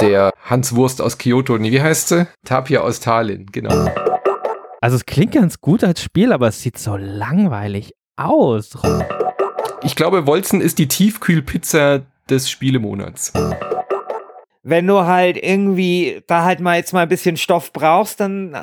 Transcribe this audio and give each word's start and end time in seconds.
der 0.00 0.32
Hans 0.44 0.74
Wurst 0.74 1.00
aus 1.00 1.18
Kyoto. 1.18 1.58
Nee, 1.58 1.72
wie 1.72 1.82
heißt 1.82 2.08
sie? 2.08 2.26
Tapia 2.44 2.80
aus 2.80 3.00
Tallinn, 3.00 3.46
genau. 3.46 3.88
Also 4.80 4.96
es 4.96 5.06
klingt 5.06 5.32
ganz 5.32 5.60
gut 5.60 5.82
als 5.82 6.02
Spiel, 6.02 6.32
aber 6.32 6.48
es 6.48 6.62
sieht 6.62 6.78
so 6.78 6.96
langweilig 6.96 7.94
aus. 8.16 8.72
Ich 9.82 9.96
glaube, 9.96 10.26
Wolzen 10.26 10.60
ist 10.60 10.78
die 10.78 10.88
Tiefkühlpizza 10.88 12.02
des 12.28 12.50
Spielemonats. 12.50 13.32
Wenn 14.62 14.86
du 14.86 15.00
halt 15.02 15.36
irgendwie 15.36 16.22
da 16.26 16.44
halt 16.44 16.60
mal 16.60 16.76
jetzt 16.76 16.92
mal 16.92 17.02
ein 17.02 17.08
bisschen 17.08 17.36
Stoff 17.36 17.72
brauchst, 17.72 18.20
dann 18.20 18.56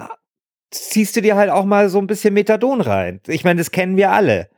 ziehst 0.71 1.15
du 1.15 1.21
dir 1.21 1.36
halt 1.36 1.50
auch 1.50 1.65
mal 1.65 1.89
so 1.89 2.00
ein 2.00 2.07
bisschen 2.07 2.34
Methadon 2.34 2.81
rein. 2.81 3.21
Ich 3.27 3.43
meine, 3.43 3.59
das 3.59 3.71
kennen 3.71 3.95
wir 3.95 4.11
alle. 4.11 4.50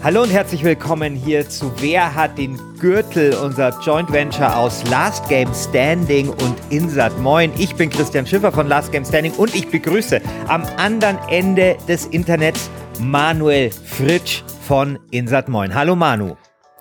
Hallo 0.00 0.22
und 0.22 0.30
herzlich 0.30 0.62
willkommen 0.62 1.16
hier 1.16 1.48
zu 1.48 1.72
Wer 1.80 2.14
hat 2.14 2.38
den 2.38 2.56
Gürtel, 2.78 3.34
unser 3.34 3.76
Joint 3.80 4.12
Venture 4.12 4.56
aus 4.56 4.88
Last 4.88 5.28
Game 5.28 5.52
Standing 5.52 6.28
und 6.28 6.54
Insat. 6.70 7.18
Moin, 7.18 7.50
ich 7.58 7.74
bin 7.74 7.90
Christian 7.90 8.24
Schiffer 8.24 8.52
von 8.52 8.68
Last 8.68 8.92
Game 8.92 9.04
Standing 9.04 9.32
und 9.32 9.52
ich 9.56 9.66
begrüße 9.66 10.20
am 10.46 10.62
anderen 10.76 11.18
Ende 11.28 11.76
des 11.88 12.06
Internets 12.06 12.70
Manuel 13.00 13.72
Fritsch 13.72 14.44
von 14.62 15.00
Insat. 15.10 15.48
Moin. 15.48 15.74
Hallo 15.74 15.96
Manu. 15.96 16.36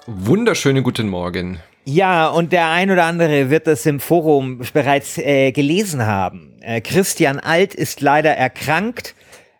Wunderschönen 0.05 0.83
guten 0.83 1.09
Morgen. 1.09 1.59
Ja, 1.85 2.27
und 2.27 2.51
der 2.51 2.69
ein 2.69 2.91
oder 2.91 3.05
andere 3.05 3.49
wird 3.49 3.67
es 3.67 3.87
im 3.87 3.99
Forum 3.99 4.61
bereits 4.73 5.17
äh, 5.17 5.51
gelesen 5.51 6.05
haben. 6.05 6.53
Äh, 6.61 6.81
Christian 6.81 7.39
Alt 7.39 7.73
ist 7.73 7.99
leider 8.01 8.31
erkrankt. 8.31 9.15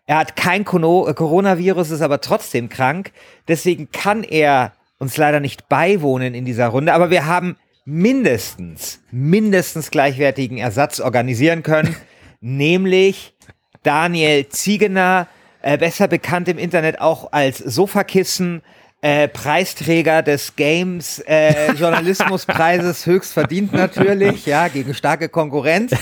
Er 0.08 0.16
hat 0.16 0.34
kein 0.34 0.62
äh, 0.62 0.64
Coronavirus, 0.64 1.92
ist 1.92 2.00
aber 2.00 2.20
trotzdem 2.20 2.68
krank. 2.68 3.12
Deswegen 3.46 3.92
kann 3.92 4.24
er 4.24 4.72
uns 4.98 5.16
leider 5.16 5.38
nicht 5.38 5.68
beiwohnen 5.68 6.34
in 6.34 6.44
dieser 6.44 6.68
Runde. 6.68 6.94
Aber 6.94 7.10
wir 7.10 7.26
haben 7.26 7.56
mindestens, 7.84 9.00
mindestens 9.12 9.92
gleichwertigen 9.92 10.58
Ersatz 10.58 10.98
organisieren 10.98 11.62
können. 11.62 11.94
nämlich 12.40 13.34
Daniel 13.82 14.48
Ziegener, 14.48 15.28
äh, 15.62 15.78
besser 15.78 16.08
bekannt 16.08 16.48
im 16.48 16.58
Internet 16.58 17.00
auch 17.00 17.32
als 17.32 17.58
Sofakissen. 17.58 18.62
Äh, 19.00 19.28
Preisträger 19.28 20.22
des 20.22 20.56
Games 20.56 21.20
äh, 21.20 21.70
Journalismuspreises 21.78 23.06
höchst 23.06 23.32
verdient 23.32 23.72
natürlich, 23.72 24.44
ja, 24.44 24.66
gegen 24.66 24.92
starke 24.92 25.28
Konkurrenz. 25.28 25.92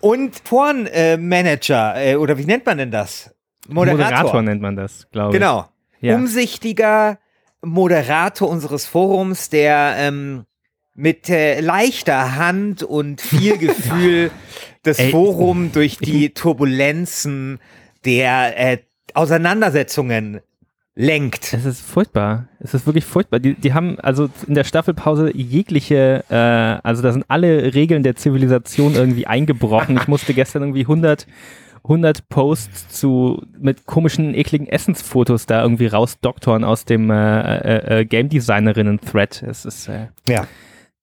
Und 0.00 0.42
Pornmanager, 0.44 1.94
äh, 1.96 2.16
oder 2.16 2.38
wie 2.38 2.46
nennt 2.46 2.64
man 2.64 2.78
denn 2.78 2.90
das? 2.90 3.34
Moderator. 3.68 4.04
Moderator 4.04 4.42
nennt 4.42 4.62
man 4.62 4.76
das, 4.76 5.08
glaube 5.10 5.34
ich. 5.34 5.40
Genau. 5.40 5.66
Ja. 6.00 6.16
Umsichtiger 6.16 7.18
Moderator 7.62 8.48
unseres 8.48 8.86
Forums, 8.86 9.50
der 9.50 9.94
ähm, 9.98 10.44
mit 10.94 11.28
äh, 11.30 11.60
leichter 11.60 12.36
Hand 12.36 12.82
und 12.82 13.20
viel 13.20 13.56
Gefühl 13.58 14.30
das 14.82 14.98
Ey. 14.98 15.10
Forum 15.10 15.70
durch 15.72 15.98
die 15.98 16.30
Turbulenzen 16.34 17.60
der 18.04 18.58
äh, 18.58 18.78
Auseinandersetzungen 19.14 20.40
lenkt. 20.94 21.54
Es 21.54 21.64
ist 21.64 21.80
furchtbar. 21.80 22.48
Es 22.60 22.74
ist 22.74 22.86
wirklich 22.86 23.04
furchtbar. 23.04 23.38
Die, 23.38 23.54
die 23.54 23.72
haben 23.72 23.98
also 24.00 24.28
in 24.46 24.54
der 24.54 24.64
Staffelpause 24.64 25.34
jegliche, 25.34 26.24
äh, 26.28 26.34
also 26.86 27.02
da 27.02 27.12
sind 27.12 27.24
alle 27.28 27.74
Regeln 27.74 28.02
der 28.02 28.16
Zivilisation 28.16 28.94
irgendwie 28.94 29.26
eingebrochen. 29.26 29.96
Ich 29.96 30.08
musste 30.08 30.34
gestern 30.34 30.62
irgendwie 30.62 30.82
100 30.82 31.26
100 31.84 32.28
Posts 32.28 32.88
zu 32.88 33.42
mit 33.58 33.86
komischen, 33.86 34.34
ekligen 34.34 34.66
Essensfotos 34.68 35.46
da 35.46 35.62
irgendwie 35.62 35.86
rausdoktoren 35.86 36.64
aus 36.64 36.84
dem 36.84 37.10
äh, 37.10 37.40
äh, 37.40 38.00
äh, 38.00 38.04
Game 38.04 38.28
Designerinnen 38.28 39.00
Thread. 39.00 39.42
Es 39.42 39.64
ist 39.64 39.88
äh, 39.88 40.08
ja. 40.28 40.46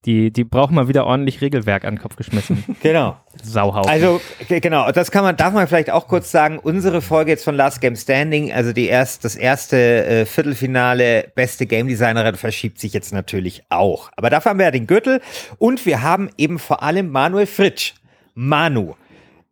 Die, 0.05 0.31
die 0.31 0.45
brauchen 0.45 0.75
mal 0.75 0.87
wieder 0.87 1.05
ordentlich 1.05 1.41
Regelwerk 1.41 1.83
an 1.83 1.95
den 1.95 2.01
Kopf 2.01 2.15
geschmissen. 2.15 2.63
Genau. 2.81 3.17
Sauhaufen. 3.43 3.91
Also, 3.91 4.21
genau, 4.47 4.91
das 4.91 5.11
kann 5.11 5.23
man, 5.23 5.35
darf 5.35 5.53
man 5.53 5.67
vielleicht 5.67 5.89
auch 5.89 6.07
kurz 6.07 6.31
sagen. 6.31 6.57
Unsere 6.57 7.01
Folge 7.01 7.31
jetzt 7.31 7.43
von 7.43 7.55
Last 7.55 7.81
Game 7.81 7.97
Standing, 7.97 8.53
also 8.53 8.71
die 8.71 8.87
erst, 8.87 9.25
das 9.25 9.35
erste 9.35 9.77
äh, 10.05 10.25
Viertelfinale, 10.25 11.31
beste 11.35 11.65
Game 11.65 11.87
Designerin 11.87 12.35
verschiebt 12.35 12.79
sich 12.79 12.93
jetzt 12.93 13.11
natürlich 13.11 13.63
auch. 13.67 14.09
Aber 14.15 14.29
dafür 14.29 14.51
haben 14.51 14.59
wir 14.59 14.65
ja 14.65 14.71
den 14.71 14.87
Gürtel 14.87 15.19
und 15.57 15.85
wir 15.85 16.01
haben 16.01 16.29
eben 16.37 16.59
vor 16.59 16.81
allem 16.81 17.09
Manuel 17.09 17.45
Fritsch. 17.45 17.95
Manu. 18.33 18.95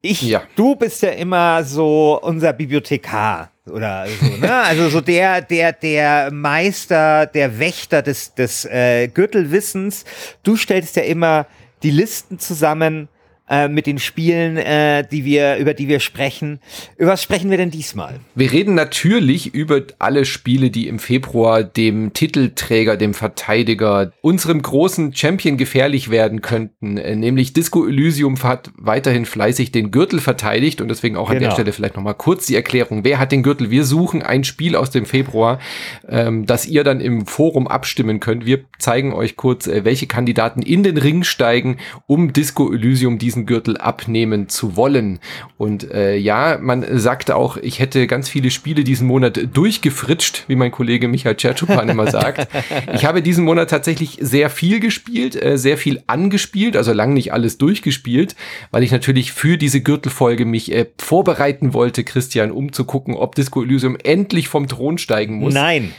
Ich, 0.01 0.21
ja. 0.21 0.43
du 0.55 0.75
bist 0.75 1.01
ja 1.01 1.09
immer 1.09 1.63
so 1.63 2.19
unser 2.21 2.53
Bibliothekar 2.53 3.51
oder 3.69 4.05
so, 4.07 4.25
ne? 4.37 4.53
Also 4.63 4.89
so 4.89 5.01
der, 5.01 5.41
der, 5.41 5.73
der 5.73 6.31
Meister, 6.31 7.25
der 7.25 7.59
Wächter 7.59 8.01
des, 8.01 8.33
des 8.33 8.65
äh, 8.65 9.07
Gürtelwissens. 9.07 10.05
Du 10.43 10.55
stellst 10.55 10.95
ja 10.95 11.03
immer 11.03 11.47
die 11.83 11.91
Listen 11.91 12.39
zusammen 12.39 13.09
äh, 13.49 13.67
mit 13.67 13.87
den 13.87 13.99
Spielen, 13.99 14.57
äh, 14.57 15.05
die 15.09 15.25
wir, 15.25 15.57
über 15.57 15.73
die 15.73 15.87
wir 15.87 15.99
sprechen. 15.99 16.59
Über 16.97 17.11
was 17.11 17.23
sprechen 17.23 17.49
wir 17.49 17.57
denn 17.57 17.71
diesmal? 17.71 18.19
Wir 18.35 18.51
reden 18.51 18.75
natürlich 18.75 19.53
über 19.53 19.81
alle 19.99 20.25
Spiele, 20.25 20.69
die 20.69 20.87
im 20.87 20.99
Februar 20.99 21.63
dem 21.63 22.13
Titelträger, 22.13 22.97
dem 22.97 23.13
Verteidiger, 23.13 24.11
unserem 24.21 24.61
großen 24.61 25.13
Champion 25.15 25.57
gefährlich 25.57 26.09
werden 26.09 26.41
könnten. 26.41 26.97
Äh, 26.97 27.15
nämlich 27.15 27.53
Disco 27.53 27.87
Elysium 27.87 28.41
hat 28.43 28.71
weiterhin 28.77 29.25
fleißig 29.25 29.71
den 29.71 29.91
Gürtel 29.91 30.19
verteidigt 30.19 30.81
und 30.81 30.89
deswegen 30.89 31.15
auch 31.17 31.29
an 31.29 31.37
genau. 31.37 31.49
der 31.49 31.53
Stelle 31.53 31.73
vielleicht 31.73 31.95
nochmal 31.95 32.15
kurz 32.15 32.45
die 32.47 32.55
Erklärung. 32.55 33.03
Wer 33.03 33.19
hat 33.19 33.31
den 33.31 33.43
Gürtel? 33.43 33.71
Wir 33.71 33.83
suchen 33.83 34.21
ein 34.21 34.43
Spiel 34.43 34.75
aus 34.75 34.91
dem 34.91 35.05
Februar, 35.05 35.59
ähm, 36.07 36.45
das 36.45 36.67
ihr 36.67 36.83
dann 36.83 36.99
im 36.99 37.25
Forum 37.25 37.67
abstimmen 37.67 38.19
könnt. 38.19 38.45
Wir 38.45 38.65
zeigen 38.77 39.13
euch 39.13 39.35
kurz, 39.35 39.67
äh, 39.67 39.85
welche 39.85 40.07
Kandidaten 40.07 40.61
in 40.61 40.83
den 40.83 40.97
Ring 40.97 41.23
steigen, 41.23 41.77
um 42.07 42.33
Disco 42.33 42.71
Elysium 42.73 43.17
diesen 43.17 43.36
Gürtel 43.45 43.77
abnehmen 43.77 44.49
zu 44.49 44.75
wollen. 44.75 45.19
Und 45.57 45.91
äh, 45.91 46.15
ja, 46.15 46.57
man 46.59 46.85
sagt 46.97 47.31
auch, 47.31 47.57
ich 47.57 47.79
hätte 47.79 48.07
ganz 48.07 48.29
viele 48.29 48.51
Spiele 48.51 48.83
diesen 48.83 49.07
Monat 49.07 49.39
durchgefritscht, 49.53 50.45
wie 50.47 50.55
mein 50.55 50.71
Kollege 50.71 51.07
Michael 51.07 51.35
Tschertschupan 51.35 51.89
immer 51.89 52.09
sagt. 52.11 52.47
Ich 52.93 53.05
habe 53.05 53.21
diesen 53.21 53.45
Monat 53.45 53.69
tatsächlich 53.69 54.17
sehr 54.21 54.49
viel 54.49 54.79
gespielt, 54.79 55.41
äh, 55.41 55.57
sehr 55.57 55.77
viel 55.77 56.01
angespielt, 56.07 56.75
also 56.75 56.93
lang 56.93 57.13
nicht 57.13 57.33
alles 57.33 57.57
durchgespielt, 57.57 58.35
weil 58.71 58.83
ich 58.83 58.91
natürlich 58.91 59.31
für 59.31 59.57
diese 59.57 59.81
Gürtelfolge 59.81 60.45
mich 60.45 60.71
äh, 60.71 60.87
vorbereiten 60.97 61.73
wollte, 61.73 62.03
Christian, 62.03 62.51
um 62.51 62.73
zu 62.73 62.85
gucken, 62.85 63.15
ob 63.15 63.35
Disco 63.35 63.61
Elysium 63.61 63.97
endlich 64.03 64.47
vom 64.47 64.67
Thron 64.67 64.97
steigen 64.97 65.35
muss. 65.35 65.53
Nein. 65.53 65.93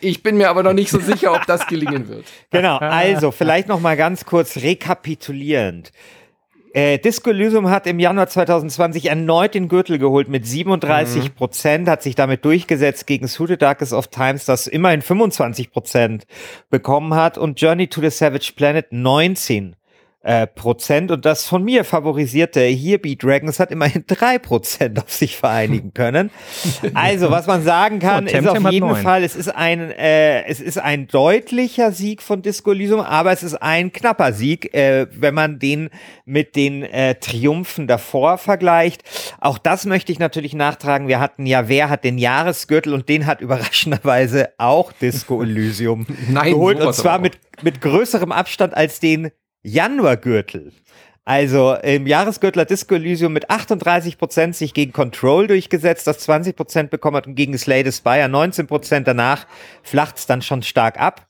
Ich 0.00 0.22
bin 0.22 0.36
mir 0.36 0.50
aber 0.50 0.62
noch 0.62 0.74
nicht 0.74 0.90
so 0.90 1.00
sicher, 1.00 1.32
ob 1.32 1.46
das 1.46 1.66
gelingen 1.66 2.08
wird. 2.08 2.26
Genau, 2.50 2.76
also 2.78 3.30
vielleicht 3.30 3.68
noch 3.68 3.80
mal 3.80 3.96
ganz 3.96 4.24
kurz 4.24 4.56
rekapitulierend. 4.58 5.90
Äh, 6.76 6.98
Disco 6.98 7.30
Elysium 7.30 7.70
hat 7.70 7.86
im 7.86 7.98
Januar 7.98 8.28
2020 8.28 9.06
erneut 9.06 9.54
den 9.54 9.68
Gürtel 9.68 9.98
geholt 9.98 10.28
mit 10.28 10.46
37 10.46 11.34
Prozent, 11.34 11.86
mhm. 11.86 11.90
hat 11.90 12.02
sich 12.02 12.16
damit 12.16 12.44
durchgesetzt 12.44 13.06
gegen 13.06 13.28
Suited 13.28 13.62
Darkest 13.62 13.94
of 13.94 14.08
Times, 14.08 14.44
das 14.44 14.66
immerhin 14.66 15.00
25 15.00 15.72
Prozent 15.72 16.26
bekommen 16.68 17.14
hat 17.14 17.38
und 17.38 17.58
Journey 17.58 17.86
to 17.86 18.02
the 18.02 18.10
Savage 18.10 18.52
Planet 18.54 18.92
19 18.92 19.74
äh, 20.26 20.48
Prozent 20.48 21.12
und 21.12 21.24
das 21.24 21.46
von 21.46 21.62
mir 21.62 21.84
favorisierte 21.84 22.60
Here 22.60 22.98
Be 22.98 23.14
Dragons 23.14 23.60
hat 23.60 23.70
immerhin 23.70 24.02
drei 24.08 24.40
Prozent 24.40 24.98
auf 24.98 25.12
sich 25.12 25.36
vereinigen 25.36 25.94
können. 25.94 26.30
Also, 26.94 27.30
was 27.30 27.46
man 27.46 27.62
sagen 27.62 27.98
kann, 27.98 28.26
so, 28.26 28.36
ist 28.36 28.48
auf 28.48 28.70
jeden 28.70 28.96
Fall, 28.96 29.22
es 29.22 29.36
ist 29.36 29.48
ein, 29.48 29.90
äh, 29.90 30.44
es 30.46 30.60
ist 30.60 30.78
ein 30.78 31.06
deutlicher 31.08 31.92
Sieg 31.92 32.22
von 32.22 32.42
Disco 32.42 32.72
Elysium, 32.72 33.00
aber 33.00 33.32
es 33.32 33.42
ist 33.42 33.54
ein 33.54 33.92
knapper 33.92 34.32
Sieg, 34.32 34.74
äh, 34.74 35.06
wenn 35.12 35.34
man 35.34 35.58
den 35.58 35.90
mit 36.24 36.56
den 36.56 36.82
äh, 36.82 37.16
Triumphen 37.16 37.86
davor 37.86 38.38
vergleicht. 38.38 39.02
Auch 39.40 39.58
das 39.58 39.84
möchte 39.84 40.10
ich 40.10 40.18
natürlich 40.18 40.54
nachtragen. 40.54 41.06
Wir 41.08 41.20
hatten 41.20 41.46
ja, 41.46 41.68
wer 41.68 41.88
hat 41.88 42.02
den 42.04 42.18
Jahresgürtel 42.18 42.94
und 42.94 43.08
den 43.08 43.26
hat 43.26 43.40
überraschenderweise 43.40 44.50
auch 44.58 44.92
Disco 44.92 45.42
Elysium 45.42 46.06
Nein, 46.28 46.52
geholt 46.52 46.80
und 46.80 46.94
zwar 46.94 47.18
mit, 47.18 47.38
mit 47.62 47.80
größerem 47.80 48.32
Abstand 48.32 48.76
als 48.76 49.00
den 49.00 49.30
Januargürtel. 49.66 50.72
Also 51.24 51.74
im 51.74 52.06
Jahresgürtel 52.06 52.62
hat 52.62 52.70
Disco 52.70 52.94
Elysium 52.94 53.32
mit 53.32 53.50
38% 53.50 54.52
sich 54.52 54.74
gegen 54.74 54.92
Control 54.92 55.48
durchgesetzt, 55.48 56.06
das 56.06 56.26
20% 56.28 56.84
bekommen 56.84 57.16
hat 57.16 57.26
und 57.26 57.34
gegen 57.34 57.58
Slay 57.58 57.84
the 57.84 57.90
Spire 57.90 58.26
19% 58.26 59.00
Danach 59.00 59.46
flacht 59.82 60.18
es 60.18 60.26
dann 60.26 60.40
schon 60.40 60.62
stark 60.62 61.00
ab. 61.00 61.26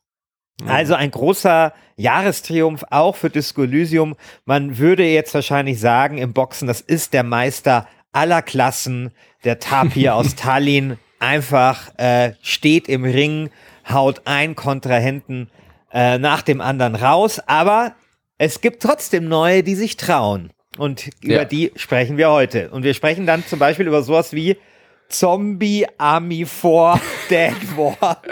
Also 0.66 0.94
ein 0.94 1.10
großer 1.10 1.74
Jahrestriumph 1.96 2.84
auch 2.90 3.16
für 3.16 3.28
Disco 3.28 3.62
Elysium. 3.62 4.16
Man 4.46 4.78
würde 4.78 5.04
jetzt 5.04 5.34
wahrscheinlich 5.34 5.80
sagen 5.80 6.18
im 6.18 6.32
Boxen, 6.32 6.66
das 6.66 6.80
ist 6.80 7.12
der 7.12 7.22
Meister 7.22 7.86
aller 8.12 8.40
Klassen, 8.42 9.12
der 9.44 9.58
Tapir 9.58 10.14
aus 10.14 10.34
Tallinn. 10.36 10.98
Einfach 11.18 11.90
äh, 11.98 12.32
steht 12.42 12.88
im 12.88 13.04
Ring, 13.04 13.50
haut 13.88 14.22
ein 14.24 14.56
Kontrahenten 14.56 15.50
äh, 15.92 16.18
nach 16.18 16.42
dem 16.42 16.60
anderen 16.60 16.94
raus. 16.94 17.38
Aber 17.46 17.94
es 18.38 18.60
gibt 18.60 18.82
trotzdem 18.82 19.28
neue, 19.28 19.62
die 19.62 19.74
sich 19.74 19.96
trauen. 19.96 20.50
Und 20.78 21.10
über 21.22 21.34
ja. 21.34 21.44
die 21.44 21.72
sprechen 21.76 22.18
wir 22.18 22.30
heute. 22.30 22.70
Und 22.70 22.82
wir 22.82 22.94
sprechen 22.94 23.26
dann 23.26 23.44
zum 23.46 23.58
Beispiel 23.58 23.86
über 23.86 24.02
sowas 24.02 24.32
wie 24.32 24.56
Zombie 25.08 25.86
Army 25.98 26.44
4 26.44 27.00
Dead 27.30 27.76
War. 27.76 28.22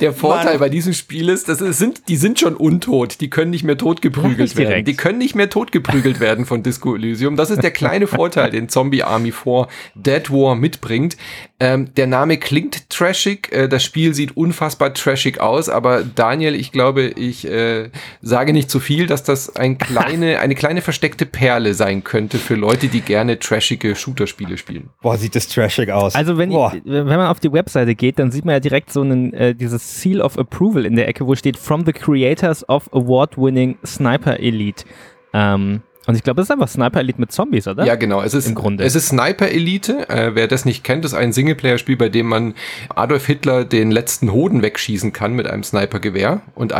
Der 0.00 0.12
Vorteil 0.12 0.54
Mann. 0.54 0.58
bei 0.58 0.68
diesem 0.68 0.92
Spiel 0.92 1.28
ist, 1.28 1.48
dass 1.48 1.60
es 1.60 1.78
sind, 1.78 2.08
die 2.08 2.16
sind 2.16 2.40
schon 2.40 2.56
untot, 2.56 3.20
die 3.20 3.30
können 3.30 3.50
nicht 3.50 3.64
mehr 3.64 3.76
totgeprügelt 3.76 4.56
werden. 4.56 4.68
Direkt. 4.68 4.88
Die 4.88 4.94
können 4.96 5.18
nicht 5.18 5.34
mehr 5.34 5.50
totgeprügelt 5.50 6.20
werden 6.20 6.46
von 6.46 6.62
Disco 6.62 6.94
Elysium. 6.94 7.36
Das 7.36 7.50
ist 7.50 7.62
der 7.62 7.70
kleine 7.70 8.06
Vorteil, 8.06 8.50
den 8.50 8.68
Zombie 8.68 9.02
Army 9.02 9.32
4 9.32 9.68
Dead 9.94 10.30
War 10.30 10.54
mitbringt. 10.54 11.16
Ähm, 11.60 11.94
der 11.94 12.06
Name 12.06 12.36
klingt 12.38 12.90
trashig, 12.90 13.52
äh, 13.52 13.68
das 13.68 13.84
Spiel 13.84 14.12
sieht 14.12 14.36
unfassbar 14.36 14.92
trashig 14.92 15.40
aus, 15.40 15.68
aber 15.68 16.02
Daniel, 16.02 16.54
ich 16.54 16.72
glaube, 16.72 17.04
ich 17.04 17.46
äh, 17.46 17.90
sage 18.20 18.52
nicht 18.52 18.68
zu 18.70 18.80
viel, 18.80 19.06
dass 19.06 19.22
das 19.22 19.54
ein 19.54 19.78
kleine, 19.78 20.40
eine 20.40 20.56
kleine 20.56 20.82
versteckte 20.82 21.26
Perle 21.26 21.74
sein 21.74 22.02
könnte 22.02 22.38
für 22.38 22.54
Leute, 22.56 22.88
die 22.88 23.00
gerne 23.00 23.38
trashige 23.38 23.94
Shooter-Spiele 23.94 24.58
spielen. 24.58 24.90
Boah, 25.00 25.16
sieht 25.16 25.36
das 25.36 25.48
trashig 25.74 25.90
aus. 25.90 26.14
Also 26.14 26.38
wenn, 26.38 26.50
wenn 26.50 27.06
man 27.06 27.26
auf 27.26 27.40
die 27.40 27.52
Webseite 27.52 27.94
geht, 27.94 28.18
dann 28.18 28.30
sieht 28.30 28.44
man 28.44 28.54
ja 28.54 28.60
direkt 28.60 28.92
so 28.92 29.02
einen, 29.02 29.32
äh, 29.32 29.54
dieses 29.54 30.00
Seal 30.00 30.20
of 30.20 30.38
Approval 30.38 30.86
in 30.86 30.96
der 30.96 31.08
Ecke, 31.08 31.26
wo 31.26 31.34
steht 31.34 31.56
From 31.56 31.84
the 31.84 31.92
Creators 31.92 32.68
of 32.68 32.92
Award-Winning 32.92 33.78
Sniper 33.84 34.38
Elite. 34.38 34.84
Ähm, 35.32 35.82
und 36.06 36.16
ich 36.16 36.22
glaube, 36.22 36.42
es 36.42 36.48
ist 36.48 36.50
einfach 36.50 36.68
Sniper 36.68 37.00
Elite 37.00 37.20
mit 37.20 37.32
Zombies, 37.32 37.66
oder? 37.66 37.84
Ja, 37.84 37.94
genau. 37.94 38.20
Es 38.20 38.34
ist, 38.34 38.46
Im 38.46 38.54
Grunde. 38.54 38.84
Es 38.84 38.94
ist 38.94 39.08
Sniper 39.08 39.48
Elite. 39.48 40.08
Äh, 40.10 40.34
wer 40.34 40.48
das 40.48 40.64
nicht 40.66 40.84
kennt, 40.84 41.04
ist 41.04 41.14
ein 41.14 41.32
Singleplayer-Spiel, 41.32 41.96
bei 41.96 42.10
dem 42.10 42.26
man 42.26 42.54
Adolf 42.94 43.26
Hitler 43.26 43.64
den 43.64 43.90
letzten 43.90 44.30
Hoden 44.32 44.62
wegschießen 44.62 45.12
kann 45.12 45.34
mit 45.34 45.46
einem 45.46 45.62
Snipergewehr 45.62 46.42
und 46.54 46.74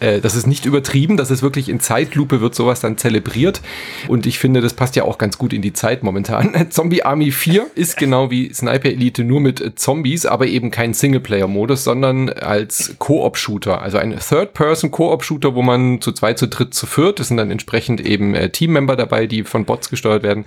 äh, 0.00 0.20
das 0.20 0.34
ist 0.34 0.46
nicht 0.46 0.66
übertrieben, 0.66 1.16
das 1.16 1.30
ist 1.30 1.42
wirklich 1.42 1.68
in 1.68 1.80
Zeitlupe 1.80 2.40
wird 2.40 2.54
sowas 2.54 2.80
dann 2.80 2.98
zelebriert. 2.98 3.60
Und 4.08 4.26
ich 4.26 4.38
finde, 4.38 4.60
das 4.60 4.74
passt 4.74 4.96
ja 4.96 5.04
auch 5.04 5.18
ganz 5.18 5.38
gut 5.38 5.52
in 5.52 5.62
die 5.62 5.72
Zeit 5.72 6.02
momentan. 6.02 6.66
Zombie 6.70 7.02
Army 7.02 7.30
4 7.30 7.66
ist 7.74 7.96
genau 7.96 8.30
wie 8.30 8.52
Sniper 8.52 8.88
Elite 8.88 9.24
nur 9.24 9.40
mit 9.40 9.78
Zombies, 9.78 10.26
aber 10.26 10.46
eben 10.46 10.70
kein 10.70 10.94
Singleplayer-Modus, 10.94 11.84
sondern 11.84 12.28
als 12.28 12.96
Koop-Shooter. 12.98 13.80
Also 13.80 13.98
ein 13.98 14.16
Third-Person-Koop-Shooter, 14.18 15.54
wo 15.54 15.62
man 15.62 16.00
zu 16.00 16.12
zwei, 16.12 16.34
zu 16.34 16.48
dritt, 16.48 16.74
zu 16.74 16.86
viert, 16.86 17.20
das 17.20 17.28
sind 17.28 17.36
dann 17.36 17.50
entsprechend 17.50 18.00
eben 18.00 18.34
äh, 18.34 18.50
Teammember 18.50 18.96
dabei, 18.96 19.26
die 19.26 19.44
von 19.44 19.64
Bots 19.64 19.90
gesteuert 19.90 20.22
werden. 20.22 20.44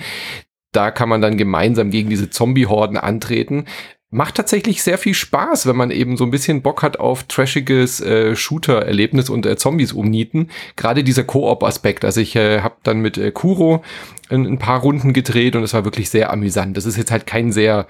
Da 0.72 0.92
kann 0.92 1.10
man 1.10 1.22
dann 1.22 1.38
gemeinsam 1.38 1.90
gegen 1.90 2.10
diese 2.10 2.30
Zombie-Horden 2.30 2.98
antreten 2.98 3.66
macht 4.12 4.36
tatsächlich 4.36 4.82
sehr 4.82 4.98
viel 4.98 5.14
Spaß, 5.14 5.68
wenn 5.68 5.76
man 5.76 5.92
eben 5.92 6.18
so 6.18 6.24
ein 6.24 6.32
bisschen 6.32 6.64
Bock 6.64 6.82
hat 6.82 7.00
auf 7.00 7.24
trashiges 7.24 8.02
äh, 8.02 8.36
Shooter-Erlebnis 8.36 9.30
und 9.30 9.46
äh, 9.46 9.56
Zombies 9.56 9.94
umnieten. 9.94 10.50
Gerade 10.76 11.04
dieser 11.04 11.24
Koop-Aspekt. 11.24 12.04
Also 12.04 12.20
ich 12.20 12.36
äh, 12.36 12.62
habe 12.62 12.76
dann 12.84 13.00
mit 13.02 13.18
äh, 13.18 13.32
Kuro 13.32 13.84
ein, 14.30 14.48
ein 14.48 14.58
paar 14.58 14.82
Runden 14.82 15.14
gedreht 15.14 15.56
und 15.56 15.64
es 15.64 15.74
war 15.74 15.86
wirklich 15.86 16.10
sehr 16.10 16.32
amüsant. 16.32 16.76
Das 16.76 16.86
ist 16.86 16.98
jetzt 16.98 17.12
halt 17.12 17.28
kein 17.28 17.52
sehr 17.52 17.86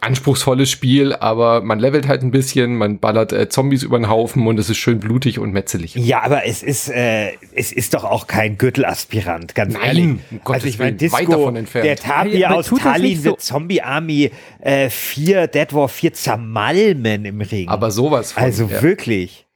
anspruchsvolles 0.00 0.70
Spiel, 0.70 1.12
aber 1.12 1.60
man 1.60 1.78
levelt 1.78 2.08
halt 2.08 2.22
ein 2.22 2.30
bisschen, 2.30 2.76
man 2.76 2.98
ballert 2.98 3.32
äh, 3.32 3.48
Zombies 3.48 3.82
über 3.82 3.98
den 3.98 4.08
Haufen 4.08 4.46
und 4.46 4.58
es 4.58 4.68
ist 4.70 4.76
schön 4.76 5.00
blutig 5.00 5.38
und 5.38 5.52
metzelig. 5.52 5.94
Ja, 5.94 6.22
aber 6.22 6.46
es 6.46 6.62
ist, 6.62 6.88
äh, 6.88 7.32
es 7.54 7.72
ist 7.72 7.94
doch 7.94 8.04
auch 8.04 8.26
kein 8.26 8.58
Gürtelaspirant, 8.58 9.54
ganz 9.54 9.74
Nein, 9.74 9.82
ehrlich. 9.84 10.04
Um 10.44 10.52
also 10.52 10.66
ich 10.66 10.78
meine, 10.78 10.96
Disco, 10.96 11.50
der 11.50 11.96
Tapir 11.96 12.38
ja, 12.38 12.50
aus 12.50 12.70
Tallinn 12.70 13.20
so. 13.20 13.36
Zombie 13.36 13.82
Army 13.82 14.30
äh, 14.60 14.90
4, 14.90 15.46
Dead 15.46 15.72
War 15.72 15.88
4 15.88 16.12
zermalmen 16.12 17.24
im 17.24 17.40
Ring. 17.40 17.68
Aber 17.68 17.90
sowas 17.90 18.32
von. 18.32 18.42
Also 18.42 18.64
ja. 18.66 18.82
wirklich 18.82 19.47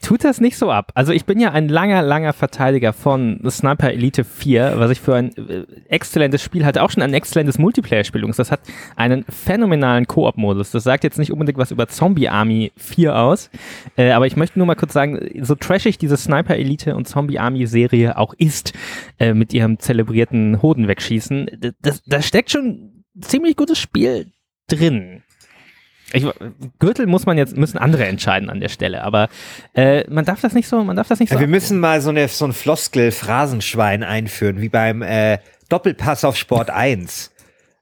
tut 0.00 0.22
das 0.22 0.40
nicht 0.40 0.56
so 0.56 0.70
ab. 0.70 0.92
Also 0.94 1.12
ich 1.12 1.24
bin 1.24 1.40
ja 1.40 1.50
ein 1.50 1.68
langer, 1.68 2.02
langer 2.02 2.32
Verteidiger 2.32 2.92
von 2.92 3.40
Sniper 3.50 3.90
Elite 3.90 4.22
4, 4.22 4.74
was 4.76 4.90
ich 4.92 5.00
für 5.00 5.16
ein 5.16 5.36
äh, 5.36 5.64
exzellentes 5.88 6.42
Spiel 6.42 6.64
hatte, 6.64 6.82
auch 6.82 6.90
schon 6.90 7.02
ein 7.02 7.12
exzellentes 7.12 7.58
Multiplayer-Spiel. 7.58 8.22
Das 8.36 8.52
hat 8.52 8.60
einen 8.94 9.24
phänomenalen 9.24 10.06
Koop-Modus. 10.06 10.70
Das 10.70 10.84
sagt 10.84 11.02
jetzt 11.02 11.18
nicht 11.18 11.32
unbedingt 11.32 11.58
was 11.58 11.72
über 11.72 11.88
Zombie 11.88 12.28
Army 12.28 12.72
4 12.76 13.16
aus, 13.16 13.50
äh, 13.96 14.12
aber 14.12 14.26
ich 14.26 14.36
möchte 14.36 14.58
nur 14.58 14.66
mal 14.66 14.76
kurz 14.76 14.92
sagen, 14.92 15.44
so 15.44 15.56
trashig 15.56 15.98
diese 15.98 16.16
Sniper 16.16 16.54
Elite 16.54 16.94
und 16.94 17.08
Zombie 17.08 17.38
Army 17.38 17.66
Serie 17.66 18.16
auch 18.16 18.34
ist, 18.34 18.72
äh, 19.18 19.34
mit 19.34 19.52
ihrem 19.52 19.78
zelebrierten 19.80 20.62
Hoden 20.62 20.86
wegschießen, 20.86 21.74
da 22.06 22.22
steckt 22.22 22.50
schon 22.50 23.04
ziemlich 23.20 23.56
gutes 23.56 23.78
Spiel 23.78 24.32
drin. 24.68 25.22
Ich, 26.12 26.26
Gürtel 26.78 27.06
muss 27.06 27.26
man 27.26 27.38
jetzt, 27.38 27.56
müssen 27.56 27.78
andere 27.78 28.06
entscheiden 28.06 28.50
an 28.50 28.60
der 28.60 28.68
Stelle, 28.68 29.02
aber 29.02 29.28
äh, 29.74 30.08
man 30.10 30.24
darf 30.24 30.40
das 30.40 30.54
nicht 30.54 30.68
so, 30.68 30.82
man 30.82 30.96
darf 30.96 31.08
das 31.08 31.20
nicht 31.20 31.28
so. 31.30 31.36
Ja, 31.36 31.40
wir 31.40 31.48
müssen 31.48 31.78
mal 31.78 32.00
so, 32.00 32.10
eine, 32.10 32.26
so 32.28 32.44
ein 32.44 32.52
Floskel-Phrasenschwein 32.52 34.02
einführen, 34.02 34.60
wie 34.60 34.68
beim 34.68 35.02
äh, 35.02 35.38
Doppelpass 35.68 36.24
auf 36.24 36.36
Sport 36.36 36.70
1. 36.70 37.30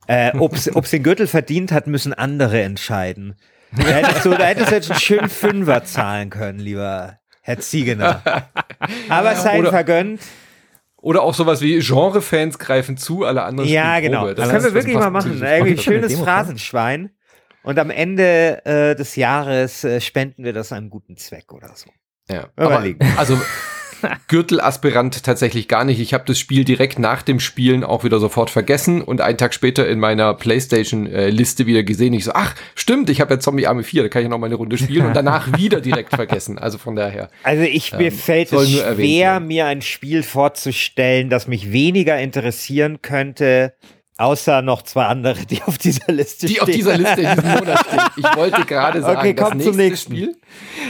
äh, 0.06 0.36
Ob 0.38 0.54
es 0.54 0.90
den 0.90 1.02
Gürtel 1.02 1.26
verdient 1.26 1.72
hat, 1.72 1.86
müssen 1.86 2.12
andere 2.12 2.62
entscheiden. 2.62 3.34
Da 3.76 3.84
hättest 3.84 4.24
du, 4.24 4.30
da 4.30 4.44
hättest 4.44 4.70
du 4.70 4.74
jetzt 4.74 4.90
einen 4.90 5.00
schönen 5.00 5.28
Fünfer 5.28 5.84
zahlen 5.84 6.30
können, 6.30 6.58
lieber 6.58 7.18
Herr 7.42 7.58
Ziegener. 7.58 8.22
Aber 9.08 9.32
es 9.32 9.42
sei 9.42 9.62
vergönnt. 9.64 10.20
Oder 11.00 11.22
auch 11.22 11.34
sowas 11.34 11.60
wie 11.60 11.78
Genrefans 11.78 12.58
greifen 12.58 12.96
zu, 12.96 13.24
alle 13.24 13.42
anderen 13.42 13.68
Ja, 13.68 14.00
genau. 14.00 14.26
Das, 14.26 14.36
das 14.36 14.48
können 14.50 14.64
wir 14.64 14.74
wirklich 14.74 14.96
mal 14.96 15.10
machen. 15.10 15.40
Irgendwie 15.40 15.72
ein 15.72 15.78
schönes 15.78 16.18
Phrasenschwein. 16.18 17.10
Und 17.68 17.78
am 17.78 17.90
Ende 17.90 18.64
äh, 18.64 18.96
des 18.96 19.14
Jahres 19.16 19.84
äh, 19.84 20.00
spenden 20.00 20.42
wir 20.42 20.54
das 20.54 20.72
einem 20.72 20.88
guten 20.88 21.18
Zweck 21.18 21.52
oder 21.52 21.72
so. 21.74 21.90
Ja, 22.30 22.48
aber, 22.56 22.82
also 23.18 23.38
Gürtelaspirant 24.26 25.22
tatsächlich 25.22 25.68
gar 25.68 25.84
nicht. 25.84 26.00
Ich 26.00 26.14
habe 26.14 26.24
das 26.26 26.38
Spiel 26.38 26.64
direkt 26.64 26.98
nach 26.98 27.20
dem 27.20 27.40
Spielen 27.40 27.84
auch 27.84 28.04
wieder 28.04 28.20
sofort 28.20 28.48
vergessen 28.48 29.02
und 29.02 29.20
einen 29.20 29.36
Tag 29.36 29.52
später 29.52 29.86
in 29.86 30.00
meiner 30.00 30.32
PlayStation-Liste 30.32 31.66
wieder 31.66 31.82
gesehen. 31.82 32.14
Ich 32.14 32.24
so, 32.24 32.32
ach, 32.32 32.54
stimmt, 32.74 33.10
ich 33.10 33.20
habe 33.20 33.34
ja 33.34 33.38
Zombie 33.38 33.66
Army 33.66 33.82
4, 33.82 34.04
da 34.04 34.08
kann 34.08 34.22
ich 34.22 34.30
noch 34.30 34.38
mal 34.38 34.46
eine 34.46 34.54
Runde 34.54 34.78
spielen 34.78 35.04
und 35.04 35.14
danach 35.14 35.52
wieder 35.58 35.82
direkt 35.82 36.14
vergessen. 36.14 36.58
Also 36.58 36.78
von 36.78 36.96
daher. 36.96 37.28
Also 37.42 37.64
ich, 37.64 37.92
mir 37.92 38.06
ähm, 38.06 38.12
fällt 38.12 38.50
es 38.50 38.70
schwer, 38.70 39.40
mir 39.40 39.66
ein 39.66 39.82
Spiel 39.82 40.22
vorzustellen, 40.22 41.28
das 41.28 41.46
mich 41.46 41.70
weniger 41.70 42.18
interessieren 42.18 43.02
könnte 43.02 43.74
Außer 44.20 44.62
noch 44.62 44.82
zwei 44.82 45.04
andere, 45.04 45.46
die 45.46 45.62
auf 45.62 45.78
dieser 45.78 46.12
Liste 46.12 46.46
die 46.46 46.54
stehen. 46.54 46.66
Die 46.66 46.72
auf 46.72 46.76
dieser 46.76 46.98
Liste 46.98 47.20
in 47.20 47.36
diesem 47.36 47.50
Monat 47.50 47.86
stehen. 47.86 48.00
Ich 48.16 48.36
wollte 48.36 48.64
gerade 48.64 49.00
sagen, 49.02 49.18
okay, 49.20 49.34
komm 49.34 49.58
das 49.58 49.58
nächste 49.58 49.70
zum 49.70 49.76
nächsten. 49.76 50.12
Spiel. 50.12 50.36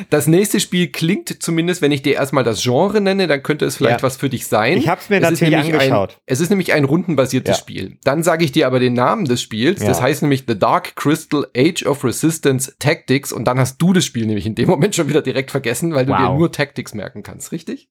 Das 0.09 0.27
nächste 0.27 0.61
Spiel 0.61 0.89
klingt 0.89 1.43
zumindest, 1.43 1.83
wenn 1.83 1.93
ich 1.93 2.01
dir 2.01 2.15
erstmal 2.15 2.43
das 2.43 2.63
Genre 2.63 3.03
nenne, 3.03 3.27
dann 3.27 3.43
könnte 3.43 3.67
es 3.67 3.77
vielleicht 3.77 3.99
ja. 3.99 4.03
was 4.03 4.17
für 4.17 4.31
dich 4.31 4.47
sein. 4.47 4.79
Ich 4.79 4.89
habe 4.89 5.03
es 5.03 5.11
mir 5.11 5.17
es 5.17 5.31
natürlich 5.31 5.57
angeschaut. 5.57 6.13
Ein, 6.13 6.23
es 6.25 6.41
ist 6.41 6.49
nämlich 6.49 6.73
ein 6.73 6.85
rundenbasiertes 6.85 7.57
ja. 7.57 7.61
Spiel. 7.61 7.99
Dann 8.03 8.23
sage 8.23 8.47
ich 8.47 8.53
dir 8.53 8.67
aber 8.67 8.81
den 8.81 8.95
Namen 8.95 9.27
des 9.27 9.43
Spiels. 9.43 9.83
Ja. 9.83 9.89
Das 9.89 10.01
heißt 10.01 10.23
nämlich 10.23 10.45
The 10.49 10.59
Dark 10.59 10.97
Crystal 10.97 11.47
Age 11.55 11.85
of 11.85 12.05
Resistance 12.05 12.77
Tactics. 12.79 13.31
Und 13.31 13.45
dann 13.45 13.59
hast 13.59 13.77
du 13.77 13.93
das 13.93 14.07
Spiel 14.07 14.25
nämlich 14.25 14.47
in 14.47 14.55
dem 14.55 14.71
Moment 14.71 14.95
schon 14.95 15.11
wieder 15.11 15.21
direkt 15.21 15.51
vergessen, 15.51 15.95
weil 15.95 16.07
du 16.07 16.13
wow. 16.13 16.19
dir 16.19 16.35
nur 16.35 16.51
Tactics 16.51 16.95
merken 16.95 17.23
kannst, 17.23 17.53
richtig? 17.53 17.91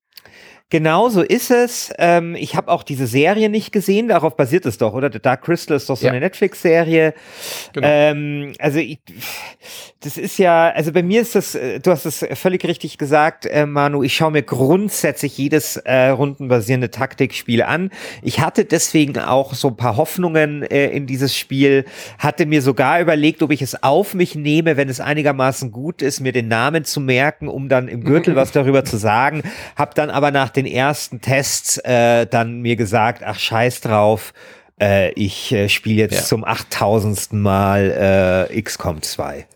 Genau 0.70 1.08
so 1.08 1.22
ist 1.22 1.50
es. 1.50 1.94
Ähm, 1.98 2.36
ich 2.36 2.58
habe 2.58 2.70
auch 2.70 2.84
diese 2.84 3.08
Serie 3.08 3.48
nicht 3.48 3.72
gesehen, 3.72 4.10
darauf 4.10 4.36
basiert 4.36 4.66
es 4.66 4.78
doch, 4.78 4.94
oder? 4.94 5.10
The 5.10 5.20
Dark 5.20 5.44
Crystal 5.44 5.78
ist 5.78 5.90
doch 5.90 5.96
so 5.96 6.06
ja. 6.08 6.12
eine 6.12 6.20
Netflix-Serie. 6.20 7.14
Genau. 7.72 7.88
Ähm, 7.90 8.52
also 8.60 8.80
ich, 8.80 9.00
das 10.02 10.18
ist 10.18 10.38
ja, 10.38 10.70
also 10.70 10.92
bei 10.92 11.04
mir 11.04 11.22
ist 11.22 11.36
das, 11.36 11.56
äh, 11.56 11.80
du 11.80 11.90
hast 11.90 12.06
es 12.06 12.26
völlig 12.34 12.66
richtig 12.66 12.98
gesagt, 12.98 13.46
äh, 13.46 13.66
Manu, 13.66 14.04
ich 14.04 14.14
schaue 14.14 14.32
mir 14.32 14.44
grundsätzlich 14.44 15.38
jedes 15.38 15.78
äh, 15.78 16.10
rundenbasierende 16.10 16.92
Taktikspiel 16.92 17.64
an. 17.64 17.90
Ich 18.22 18.42
hatte 18.42 18.66
deswegen 18.66 19.18
auch 19.20 19.54
so 19.54 19.70
ein 19.70 19.78
paar 19.78 19.96
Hoffnungen 19.96 20.64
äh, 20.64 20.88
in 20.90 21.08
dieses 21.08 21.34
Spiel, 21.34 21.86
hatte 22.20 22.46
mir 22.46 22.62
sogar 22.62 23.00
überlegt, 23.00 23.42
ob 23.42 23.52
ich 23.52 23.62
es 23.62 23.82
auf 23.84 24.14
mich 24.14 24.36
nehme, 24.36 24.76
wenn 24.76 24.90
es 24.90 25.00
einigermaßen 25.00 25.72
gut 25.72 26.02
ist, 26.02 26.20
mir 26.20 26.34
den 26.34 26.50
Namen 26.50 26.84
zu 26.84 27.00
merken, 27.00 27.48
um 27.48 27.70
dann 27.70 27.88
im 27.88 28.04
Gürtel 28.04 28.36
was 28.36 28.52
darüber 28.52 28.84
zu 28.84 28.98
sagen. 28.98 29.44
Hab 29.78 29.96
dann 29.96 30.10
aber 30.10 30.32
nach 30.32 30.57
den 30.58 30.66
ersten 30.66 31.22
Tests 31.22 31.78
äh, 31.78 32.26
dann 32.26 32.62
mir 32.62 32.76
gesagt, 32.76 33.24
ach 33.24 33.40
scheiß 33.40 33.82
drauf, 33.82 34.34
äh, 34.80 35.12
ich 35.14 35.52
äh, 35.52 35.70
spiele 35.70 35.96
jetzt 35.96 36.16
ja. 36.16 36.24
zum 36.24 36.44
8000. 36.44 37.34
Mal 37.34 38.50
äh, 38.52 38.62
XCOM 38.62 39.02
2. 39.02 39.48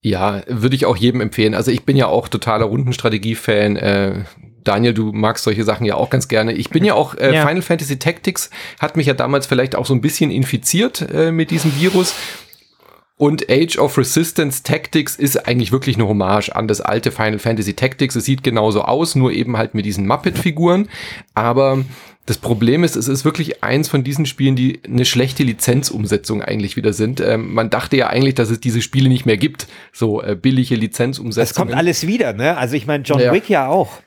Ja, 0.00 0.42
würde 0.46 0.76
ich 0.76 0.86
auch 0.86 0.96
jedem 0.96 1.20
empfehlen. 1.20 1.54
Also 1.54 1.70
ich 1.70 1.84
bin 1.84 1.96
ja 1.96 2.06
auch 2.06 2.28
totaler 2.28 2.66
Rundenstrategie-Fan. 2.66 3.76
Äh, 3.76 4.24
Daniel, 4.64 4.94
du 4.94 5.12
magst 5.12 5.44
solche 5.44 5.64
Sachen 5.64 5.86
ja 5.86 5.94
auch 5.94 6.10
ganz 6.10 6.28
gerne. 6.28 6.52
Ich 6.52 6.70
bin 6.70 6.84
ja 6.84 6.94
auch, 6.94 7.14
äh, 7.14 7.34
ja. 7.34 7.46
Final 7.46 7.62
Fantasy 7.62 7.98
Tactics 7.98 8.50
hat 8.78 8.96
mich 8.96 9.06
ja 9.06 9.14
damals 9.14 9.46
vielleicht 9.46 9.74
auch 9.74 9.86
so 9.86 9.94
ein 9.94 10.00
bisschen 10.00 10.30
infiziert 10.30 11.06
äh, 11.12 11.32
mit 11.32 11.50
diesem 11.50 11.74
Virus. 11.80 12.14
Und 13.18 13.50
Age 13.50 13.78
of 13.78 13.98
Resistance 13.98 14.62
Tactics 14.62 15.16
ist 15.16 15.46
eigentlich 15.46 15.72
wirklich 15.72 15.96
eine 15.96 16.06
Hommage 16.08 16.50
an 16.54 16.68
das 16.68 16.80
alte 16.80 17.10
Final 17.10 17.40
Fantasy 17.40 17.74
Tactics. 17.74 18.14
Es 18.14 18.24
sieht 18.24 18.44
genauso 18.44 18.82
aus, 18.82 19.16
nur 19.16 19.32
eben 19.32 19.56
halt 19.56 19.74
mit 19.74 19.84
diesen 19.84 20.06
Muppet-Figuren. 20.06 20.88
Aber 21.34 21.84
das 22.26 22.38
Problem 22.38 22.84
ist, 22.84 22.94
es 22.94 23.08
ist 23.08 23.24
wirklich 23.24 23.64
eins 23.64 23.88
von 23.88 24.04
diesen 24.04 24.24
Spielen, 24.24 24.54
die 24.54 24.80
eine 24.86 25.04
schlechte 25.04 25.42
Lizenzumsetzung 25.42 26.42
eigentlich 26.42 26.76
wieder 26.76 26.92
sind. 26.92 27.20
Ähm, 27.20 27.52
man 27.54 27.70
dachte 27.70 27.96
ja 27.96 28.06
eigentlich, 28.06 28.36
dass 28.36 28.50
es 28.50 28.60
diese 28.60 28.82
Spiele 28.82 29.08
nicht 29.08 29.26
mehr 29.26 29.36
gibt, 29.36 29.66
so 29.92 30.22
äh, 30.22 30.36
billige 30.36 30.76
Lizenzumsetzungen. 30.76 31.50
Es 31.50 31.54
kommt 31.54 31.74
alles 31.74 32.06
wieder, 32.06 32.34
ne? 32.34 32.56
Also 32.56 32.76
ich 32.76 32.86
meine, 32.86 33.02
John 33.02 33.18
ja. 33.18 33.32
Wick 33.32 33.48
ja 33.48 33.66
auch. 33.66 34.00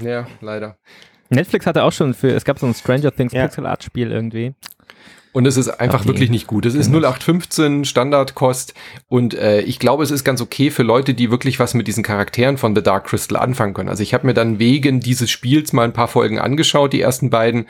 Ja, 0.00 0.26
leider. 0.40 0.78
Netflix 1.30 1.66
hatte 1.66 1.82
auch 1.82 1.92
schon 1.92 2.14
für, 2.14 2.30
es 2.30 2.44
gab 2.44 2.58
so 2.58 2.66
ein 2.66 2.74
Stranger 2.74 3.14
Things 3.14 3.32
ja. 3.32 3.42
Pixel 3.42 3.66
Art 3.66 3.82
Spiel 3.82 4.10
irgendwie. 4.10 4.54
Und 5.34 5.46
es 5.46 5.56
ist 5.56 5.68
einfach 5.68 6.02
okay. 6.02 6.10
wirklich 6.10 6.30
nicht 6.30 6.46
gut. 6.46 6.64
Es 6.64 6.76
ist 6.76 6.90
0815 6.92 7.84
Standardkost 7.84 8.72
und 9.08 9.34
äh, 9.34 9.62
ich 9.62 9.80
glaube, 9.80 10.04
es 10.04 10.12
ist 10.12 10.22
ganz 10.22 10.40
okay 10.40 10.70
für 10.70 10.84
Leute, 10.84 11.12
die 11.12 11.32
wirklich 11.32 11.58
was 11.58 11.74
mit 11.74 11.88
diesen 11.88 12.04
Charakteren 12.04 12.56
von 12.56 12.72
The 12.76 12.84
Dark 12.84 13.06
Crystal 13.08 13.36
anfangen 13.36 13.74
können. 13.74 13.88
Also 13.88 14.04
ich 14.04 14.14
habe 14.14 14.28
mir 14.28 14.34
dann 14.34 14.60
wegen 14.60 15.00
dieses 15.00 15.32
Spiels 15.32 15.72
mal 15.72 15.82
ein 15.82 15.92
paar 15.92 16.06
Folgen 16.06 16.38
angeschaut, 16.38 16.92
die 16.92 17.00
ersten 17.00 17.30
beiden. 17.30 17.66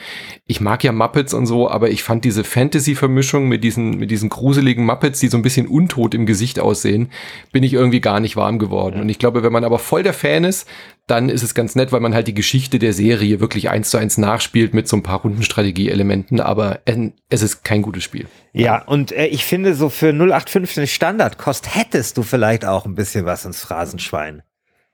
Ich 0.47 0.61
mag 0.61 0.85
ja 0.85 0.93
Muppets 0.93 1.33
und 1.33 1.47
so, 1.47 1.71
aber 1.71 1.89
ich 1.89 2.03
fand 2.03 2.27
diese 2.27 2.45
Fantasy-Vermischung 2.45 3.49
mit 3.49 3.65
diesen, 3.65 3.97
mit 3.97 4.11
diesen 4.11 4.29
gruseligen 4.29 4.85
Muppets, 4.85 5.21
die 5.21 5.29
so 5.29 5.39
ein 5.39 5.43
bisschen 5.43 5.67
untot 5.67 6.13
im 6.13 6.27
Gesicht 6.27 6.61
aussehen, 6.61 7.09
bin 7.51 7.63
ich 7.63 7.73
irgendwie 7.73 8.03
gar 8.03 8.21
nicht 8.21 8.37
warm 8.37 8.59
geworden. 8.59 9.01
Und 9.01 9.09
ich 9.09 9.19
glaube, 9.19 9.43
wenn 9.43 9.53
man 9.55 9.65
aber 9.65 9.79
voll 9.79 10.03
der 10.03 10.13
Fan 10.13 10.45
ist, 10.45 10.69
dann 11.07 11.29
ist 11.29 11.43
es 11.43 11.55
ganz 11.55 11.75
nett, 11.75 11.93
weil 11.93 12.01
man 12.01 12.15
halt 12.15 12.29
die 12.29 12.35
Geschichte 12.35 12.79
der 12.79 12.95
Serie 12.95 13.41
wirklich 13.41 13.69
eins 13.69 13.91
zu 13.91 13.99
eins 13.99 14.17
nachspielt 14.17 14.73
mit 14.73 14.89
so 14.89 14.97
ein 14.97 15.03
paar 15.03 15.21
Rundenstrategie-Elementen, 15.21 16.41
aber 16.41 16.81
äh, 16.87 17.11
es 17.29 17.43
ist 17.43 17.63
kein 17.63 17.83
gutes 17.83 18.05
Spiel. 18.05 18.27
Ja, 18.53 18.83
und 18.83 19.13
äh, 19.13 19.27
ich 19.27 19.45
finde, 19.45 19.75
so 19.75 19.91
für 19.91 20.13
0815 20.13 20.87
Standardkost 20.87 21.75
hättest 21.75 22.17
du 22.17 22.23
vielleicht 22.23 22.65
auch 22.65 22.87
ein 22.87 22.95
bisschen 22.95 23.27
was 23.27 23.45
ins 23.45 23.61
Phrasenschwein 23.61 24.43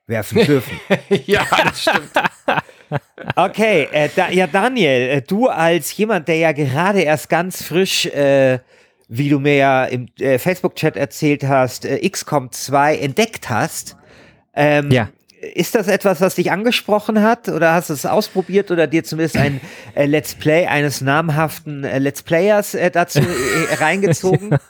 werfen 0.06 0.38
dürfen. 0.46 0.80
ja, 1.26 1.46
das 1.64 1.82
stimmt. 1.82 2.10
okay, 3.36 3.86
äh, 3.92 4.08
da, 4.16 4.30
ja, 4.30 4.48
Daniel, 4.48 5.10
äh, 5.10 5.22
du 5.22 5.46
als 5.46 5.96
jemand, 5.96 6.26
der 6.26 6.36
ja 6.36 6.50
gerade 6.50 7.02
erst 7.02 7.28
ganz 7.28 7.62
frisch 7.62 8.06
äh, 8.06 8.58
wie 9.12 9.28
du 9.28 9.40
mir 9.40 9.56
ja 9.56 9.84
im 9.86 10.06
äh, 10.20 10.38
Facebook-Chat 10.38 10.96
erzählt 10.96 11.42
hast, 11.42 11.84
äh, 11.84 12.08
XCOM 12.08 12.52
2 12.52 12.96
entdeckt 12.96 13.50
hast. 13.50 13.96
Ähm, 14.54 14.90
ja 14.92 15.08
ist 15.40 15.74
das 15.74 15.88
etwas, 15.88 16.20
was 16.20 16.34
dich 16.34 16.52
angesprochen 16.52 17.22
hat 17.22 17.48
oder 17.48 17.72
hast 17.72 17.90
du 17.90 17.94
es 17.94 18.04
ausprobiert 18.04 18.70
oder 18.70 18.86
dir 18.86 19.04
zumindest 19.04 19.36
ein 19.36 19.60
äh, 19.94 20.06
Let's 20.06 20.34
Play 20.34 20.66
eines 20.66 21.00
namhaften 21.00 21.84
äh, 21.84 21.98
Let's 21.98 22.22
Players 22.22 22.74
äh, 22.74 22.90
dazu 22.90 23.20
äh, 23.20 23.74
reingezogen? 23.74 24.56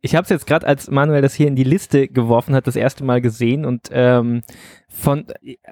Ich 0.00 0.14
habe 0.14 0.22
es 0.24 0.30
jetzt 0.30 0.46
gerade, 0.46 0.66
als 0.66 0.90
Manuel 0.90 1.22
das 1.22 1.34
hier 1.34 1.46
in 1.46 1.56
die 1.56 1.64
Liste 1.64 2.08
geworfen 2.08 2.54
hat, 2.54 2.66
das 2.66 2.76
erste 2.76 3.04
Mal 3.04 3.20
gesehen 3.20 3.64
und 3.64 3.88
ähm, 3.92 4.42
von 4.88 5.26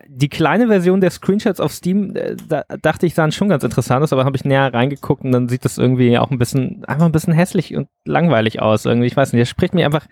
die 0.07 0.29
kleine 0.29 0.69
Version 0.69 1.01
der 1.01 1.11
Screenshots 1.11 1.61
auf 1.61 1.73
Steam, 1.73 2.15
äh, 2.15 2.37
da 2.49 2.65
dachte 2.83 3.07
ich, 3.07 3.15
sahen 3.15 3.33
schon 3.33 3.49
ganz 3.49 3.65
interessant 3.65 4.03
aus, 4.03 4.13
aber 4.13 4.25
habe 4.25 4.37
ich 4.37 4.45
näher 4.45 4.73
reingeguckt 4.73 5.25
und 5.25 5.33
dann 5.33 5.49
sieht 5.49 5.65
das 5.65 5.79
irgendwie 5.79 6.19
auch 6.19 6.31
ein 6.31 6.39
bisschen, 6.39 6.85
einfach 6.85 7.07
ein 7.07 7.13
bisschen 7.13 7.33
hässlich 7.33 7.75
und 7.75 7.89
langweilig 8.05 8.61
aus. 8.61 8.85
Irgendwie, 8.85 9.07
ich 9.07 9.17
weiß 9.17 9.33
nicht, 9.33 9.43
das 9.43 9.49
spricht 9.49 9.75
mir 9.75 9.87
einfach 9.87 10.07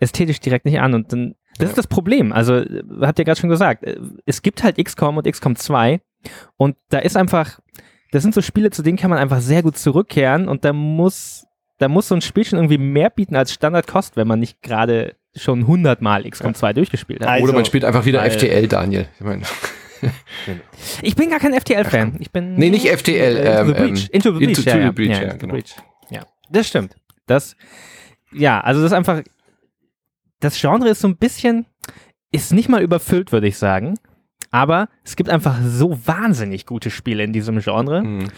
ästhetisch 0.00 0.40
direkt 0.40 0.66
nicht 0.66 0.80
an 0.80 0.94
und 0.94 1.12
dann 1.12 1.34
das 1.58 1.66
ja. 1.66 1.68
ist 1.70 1.78
das 1.78 1.86
Problem. 1.86 2.32
Also, 2.32 2.64
habt 3.00 3.18
ihr 3.18 3.24
gerade 3.24 3.40
schon 3.40 3.50
gesagt, 3.50 3.84
äh, 3.84 3.98
es 4.26 4.42
gibt 4.42 4.62
halt 4.62 4.82
XCOM 4.82 5.16
und 5.16 5.30
XCOM 5.30 5.56
2 5.56 6.00
und 6.56 6.76
da 6.88 6.98
ist 6.98 7.16
einfach, 7.16 7.60
das 8.12 8.22
sind 8.22 8.34
so 8.34 8.42
Spiele, 8.42 8.70
zu 8.70 8.82
denen 8.82 8.96
kann 8.96 9.10
man 9.10 9.18
einfach 9.18 9.40
sehr 9.40 9.62
gut 9.62 9.76
zurückkehren 9.76 10.48
und 10.48 10.64
da 10.64 10.72
muss, 10.72 11.46
da 11.78 11.88
muss 11.88 12.08
so 12.08 12.14
ein 12.14 12.22
Spiel 12.22 12.44
schon 12.44 12.58
irgendwie 12.58 12.78
mehr 12.78 13.10
bieten 13.10 13.36
als 13.36 13.52
Standardkost, 13.52 14.16
wenn 14.16 14.28
man 14.28 14.40
nicht 14.40 14.62
gerade 14.62 15.16
schon 15.36 15.60
100 15.60 16.00
Mal 16.00 16.28
XCOM 16.28 16.52
ja. 16.52 16.54
2 16.54 16.72
durchgespielt 16.74 17.20
hat. 17.22 17.28
Also, 17.28 17.44
Oder 17.44 17.54
man 17.54 17.64
spielt 17.64 17.84
einfach 17.84 18.04
wieder 18.04 18.20
weil, 18.20 18.30
FTL, 18.30 18.68
Daniel. 18.68 19.08
Ich, 19.14 19.24
meine. 19.24 19.42
ich 21.02 21.16
bin 21.16 21.30
gar 21.30 21.40
kein 21.40 21.52
FTL-Fan. 21.52 22.16
Ich 22.20 22.30
bin. 22.30 22.54
Nee, 22.54 22.70
nicht 22.70 22.88
FTL. 22.88 23.36
Äh, 23.36 23.60
into, 23.60 23.64
the 23.64 23.72
ähm, 23.72 23.74
breach. 23.74 24.08
into 24.10 24.32
the 24.32 24.46
Breach. 24.46 24.58
Into, 24.58 24.70
ja, 24.70 24.86
the 24.86 24.92
breach, 24.92 25.08
ja, 25.08 25.22
ja, 25.22 25.32
genau. 25.34 25.54
breach. 25.54 25.76
ja, 26.10 26.26
das 26.50 26.68
stimmt. 26.68 26.96
Das, 27.26 27.56
ja, 28.32 28.60
also 28.60 28.82
das 28.82 28.92
ist 28.92 28.96
einfach, 28.96 29.22
das 30.44 30.60
Genre 30.60 30.88
ist 30.88 31.00
so 31.00 31.08
ein 31.08 31.16
bisschen, 31.16 31.66
ist 32.30 32.52
nicht 32.52 32.68
mal 32.68 32.82
überfüllt, 32.82 33.32
würde 33.32 33.48
ich 33.48 33.56
sagen. 33.56 33.94
Aber 34.50 34.88
es 35.02 35.16
gibt 35.16 35.30
einfach 35.30 35.58
so 35.64 35.98
wahnsinnig 36.06 36.66
gute 36.66 36.90
Spiele 36.90 37.24
in 37.24 37.32
diesem 37.32 37.58
Genre, 37.60 38.02
mhm. 38.02 38.28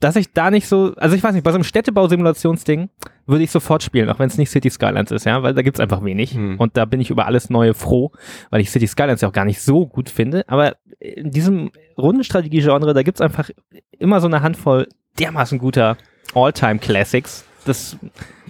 dass 0.00 0.16
ich 0.16 0.32
da 0.32 0.50
nicht 0.50 0.66
so, 0.66 0.94
also 0.96 1.14
ich 1.14 1.22
weiß 1.22 1.34
nicht, 1.34 1.44
bei 1.44 1.52
so 1.52 1.56
einem 1.56 1.64
Städtebausimulationsding 1.64 2.88
würde 3.26 3.44
ich 3.44 3.50
sofort 3.50 3.82
spielen, 3.82 4.08
auch 4.08 4.18
wenn 4.18 4.28
es 4.28 4.38
nicht 4.38 4.50
City 4.50 4.70
Skylines 4.70 5.10
ist, 5.10 5.26
ja, 5.26 5.42
weil 5.42 5.54
da 5.54 5.62
gibt 5.62 5.76
es 5.76 5.80
einfach 5.80 6.02
wenig. 6.02 6.34
Mhm. 6.34 6.56
Und 6.56 6.76
da 6.76 6.84
bin 6.86 7.00
ich 7.00 7.10
über 7.10 7.26
alles 7.26 7.50
Neue 7.50 7.74
froh, 7.74 8.10
weil 8.48 8.60
ich 8.60 8.70
City 8.70 8.88
Skylines 8.88 9.20
ja 9.20 9.28
auch 9.28 9.32
gar 9.32 9.44
nicht 9.44 9.60
so 9.60 9.86
gut 9.86 10.08
finde. 10.08 10.48
Aber 10.48 10.76
in 10.98 11.30
diesem 11.30 11.70
Rundenstrategie-Genre, 11.98 12.94
da 12.94 13.02
gibt 13.02 13.18
es 13.18 13.20
einfach 13.20 13.50
immer 13.98 14.20
so 14.20 14.26
eine 14.26 14.42
Handvoll 14.42 14.88
dermaßen 15.18 15.58
guter 15.58 15.96
All-Time-Classics. 16.34 17.44
Das 17.66 17.98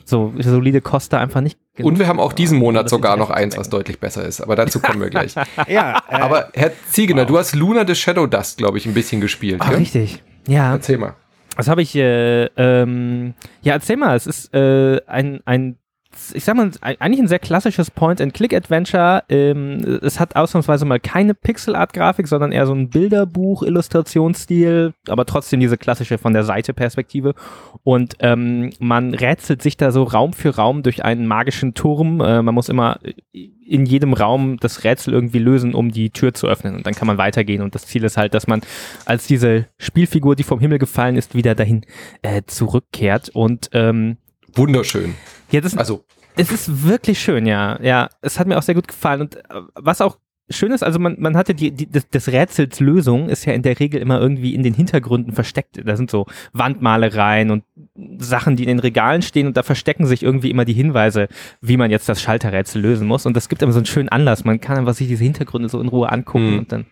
so 0.05 0.33
solide 0.39 0.81
Costa 0.81 1.19
einfach 1.19 1.41
nicht. 1.41 1.59
Und 1.85 1.99
wir 1.99 2.07
haben 2.07 2.21
auch 2.21 2.33
diesen 2.33 2.59
Monat 2.59 2.89
sogar 2.89 3.17
noch 3.17 3.31
eins, 3.31 3.57
was 3.57 3.69
deutlich 3.69 4.01
besser 4.01 4.25
ist, 4.25 4.41
aber 4.41 4.57
dazu 4.57 4.81
kommen 4.81 5.01
wir 5.01 5.11
gleich. 5.11 5.35
ja, 5.69 6.03
äh, 6.09 6.15
aber 6.15 6.51
Herr 6.55 6.73
Ziegener, 6.89 7.23
wow. 7.23 7.29
du 7.29 7.39
hast 7.39 7.55
Luna 7.55 7.87
the 7.87 7.95
Shadow 7.95 8.27
Dust, 8.27 8.59
glaube 8.59 8.79
ich, 8.79 8.87
ein 8.87 8.95
bisschen 8.95 9.21
gespielt. 9.21 9.61
Ach, 9.61 9.77
richtig. 9.77 10.23
Ja. 10.47 10.73
Erzähl 10.73 10.99
mal. 10.99 11.15
Was 11.57 11.69
habe 11.69 11.83
ich, 11.83 11.95
äh, 11.97 12.45
ähm, 12.57 13.35
ja, 13.63 13.75
erzähl 13.75 13.97
mal, 13.97 14.17
es 14.17 14.27
ist 14.27 14.55
äh, 14.55 15.01
ein, 15.07 15.41
ein 15.45 15.77
ich 16.35 16.45
sag 16.45 16.57
mal, 16.57 16.71
eigentlich 16.81 17.21
ein 17.21 17.29
sehr 17.29 17.39
klassisches 17.39 17.91
Point-and-Click-Adventure. 17.91 19.25
Ähm, 19.29 20.01
es 20.03 20.21
hat 20.21 20.37
ausnahmsweise 20.37 20.85
mal 20.85 21.01
keine 21.01 21.35
Pixel-Art-Grafik, 21.35 22.29
sondern 22.29 22.53
eher 22.53 22.67
so 22.67 22.75
ein 22.75 22.91
Bilderbuch-Illustrationsstil, 22.91 24.93
aber 25.09 25.27
trotzdem 25.27 25.61
diese 25.61 25.79
klassische 25.79 26.19
von 26.19 26.33
der 26.33 26.45
Seite-Perspektive. 26.45 27.35
Und 27.83 28.17
ähm, 28.21 28.71
man 28.79 29.15
rätselt 29.15 29.63
sich 29.63 29.77
da 29.77 29.93
so 29.93 30.05
Raum 30.05 30.33
für 30.33 30.57
Raum 30.57 30.83
durch 30.83 31.05
einen 31.05 31.27
magischen 31.27 31.75
Turm. 31.75 32.21
Äh, 32.21 32.43
man 32.43 32.55
muss 32.55 32.69
immer 32.69 32.99
in 33.33 33.87
jedem 33.87 34.13
Raum 34.13 34.59
das 34.59 34.85
Rätsel 34.85 35.15
irgendwie 35.15 35.39
lösen, 35.39 35.75
um 35.75 35.93
die 35.93 36.11
Tür 36.11 36.35
zu 36.35 36.49
öffnen. 36.49 36.75
Und 36.75 36.87
dann 36.87 36.95
kann 36.95 37.07
man 37.07 37.19
weitergehen. 37.19 37.63
Und 37.63 37.75
das 37.75 37.87
Ziel 37.87 38.05
ist 38.05 38.17
halt, 38.17 38.35
dass 38.35 38.49
man 38.49 38.63
als 39.05 39.27
diese 39.27 39.67
Spielfigur, 39.79 40.35
die 40.35 40.43
vom 40.43 40.59
Himmel 40.59 40.79
gefallen 40.79 41.17
ist, 41.17 41.35
wieder 41.35 41.55
dahin 41.55 41.83
äh, 42.23 42.43
zurückkehrt. 42.47 43.29
Und 43.29 43.71
ähm, 43.73 44.17
wunderschön. 44.55 45.15
Ja, 45.51 45.61
das, 45.61 45.77
also. 45.77 46.05
Es 46.37 46.53
ist 46.53 46.85
wirklich 46.85 47.21
schön, 47.21 47.45
ja. 47.47 47.81
Ja, 47.83 48.09
es 48.23 48.39
hat 48.39 48.47
mir 48.47 48.57
auch 48.57 48.63
sehr 48.63 48.75
gut 48.75 48.89
gefallen. 48.89 49.23
Und 49.23 49.37
äh, 49.37 49.43
was 49.75 50.01
auch 50.01 50.17
schön 50.51 50.73
ist, 50.73 50.83
also 50.83 50.99
man, 50.99 51.17
man 51.19 51.37
hatte 51.37 51.55
die, 51.55 51.71
die, 51.71 51.91
das, 51.91 52.09
das 52.09 52.29
Rätsels 52.29 52.81
Lösung 52.81 53.29
ist 53.29 53.45
ja 53.45 53.53
in 53.53 53.63
der 53.63 53.79
Regel 53.79 54.01
immer 54.01 54.21
irgendwie 54.21 54.55
in 54.55 54.63
den 54.63 54.75
Hintergründen 54.75 55.33
versteckt. 55.33 55.81
Da 55.85 55.97
sind 55.97 56.11
so 56.11 56.27
Wandmalereien 56.53 57.51
und 57.51 57.65
Sachen, 58.19 58.57
die 58.57 58.65
in 58.65 58.69
den 58.69 58.79
Regalen 58.81 59.23
stehen 59.23 59.47
und 59.47 59.57
da 59.57 59.63
verstecken 59.63 60.07
sich 60.07 60.23
irgendwie 60.23 60.51
immer 60.51 60.65
die 60.65 60.73
Hinweise, 60.73 61.29
wie 61.61 61.77
man 61.77 61.91
jetzt 61.91 62.09
das 62.09 62.21
Schalterrätsel 62.21 62.83
lösen 62.83 63.07
muss. 63.07 63.27
Und 63.27 63.37
das 63.37 63.49
gibt 63.49 63.63
immer 63.63 63.73
so 63.73 63.79
einen 63.79 63.87
schönen 63.87 64.09
Anlass. 64.09 64.45
Man 64.45 64.61
kann 64.61 64.79
einfach 64.79 64.95
sich 64.95 65.09
diese 65.09 65.25
Hintergründe 65.25 65.69
so 65.69 65.81
in 65.81 65.89
Ruhe 65.89 66.11
angucken 66.11 66.53
hm. 66.53 66.59
und 66.59 66.73
dann 66.73 66.87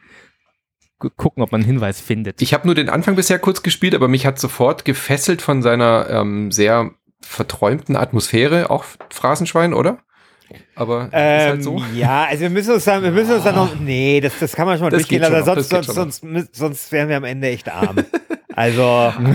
gucken, 0.99 1.43
ob 1.43 1.53
man 1.53 1.61
einen 1.61 1.71
Hinweis 1.71 2.01
findet. 2.01 2.43
Ich 2.43 2.55
habe 2.55 2.67
nur 2.67 2.75
den 2.75 2.89
Anfang 2.89 3.15
bisher 3.15 3.39
kurz 3.39 3.63
gespielt, 3.63 3.95
aber 3.95 4.09
mich 4.09 4.27
hat 4.27 4.39
sofort 4.39 4.85
gefesselt 4.85 5.43
von 5.43 5.63
seiner 5.63 6.09
ähm, 6.11 6.51
sehr 6.51 6.91
verträumten 7.21 7.97
Atmosphäre, 7.97 8.71
auch 8.71 8.85
Phrasenschwein, 9.11 9.75
oder? 9.75 9.99
Aber 10.75 11.11
ähm, 11.13 11.39
ist 11.41 11.47
halt 11.47 11.65
so. 11.65 11.77
Ähm, 11.77 11.85
ja, 11.95 12.25
also 12.25 12.43
wir 12.43 12.51
müssen 12.51 12.75
uns 12.75 12.85
dann, 12.85 13.03
wir 13.03 13.11
müssen 13.11 13.35
uns 13.35 13.45
dann 13.45 13.55
noch, 13.55 13.79
nee, 13.79 14.21
das, 14.21 14.39
das 14.39 14.55
kann 14.55 14.67
man 14.67 14.79
schon 14.79 14.87
mal 14.87 14.91
das 14.91 15.03
durchgehen 15.03 15.21
lassen, 15.21 15.45
sonst, 15.45 15.69
sonst, 15.69 16.23
sonst, 16.23 16.57
sonst 16.57 16.93
wären 16.93 17.09
wir 17.09 17.17
am 17.17 17.25
Ende 17.25 17.49
echt 17.49 17.71
arm. 17.71 17.97
Also, 18.59 18.83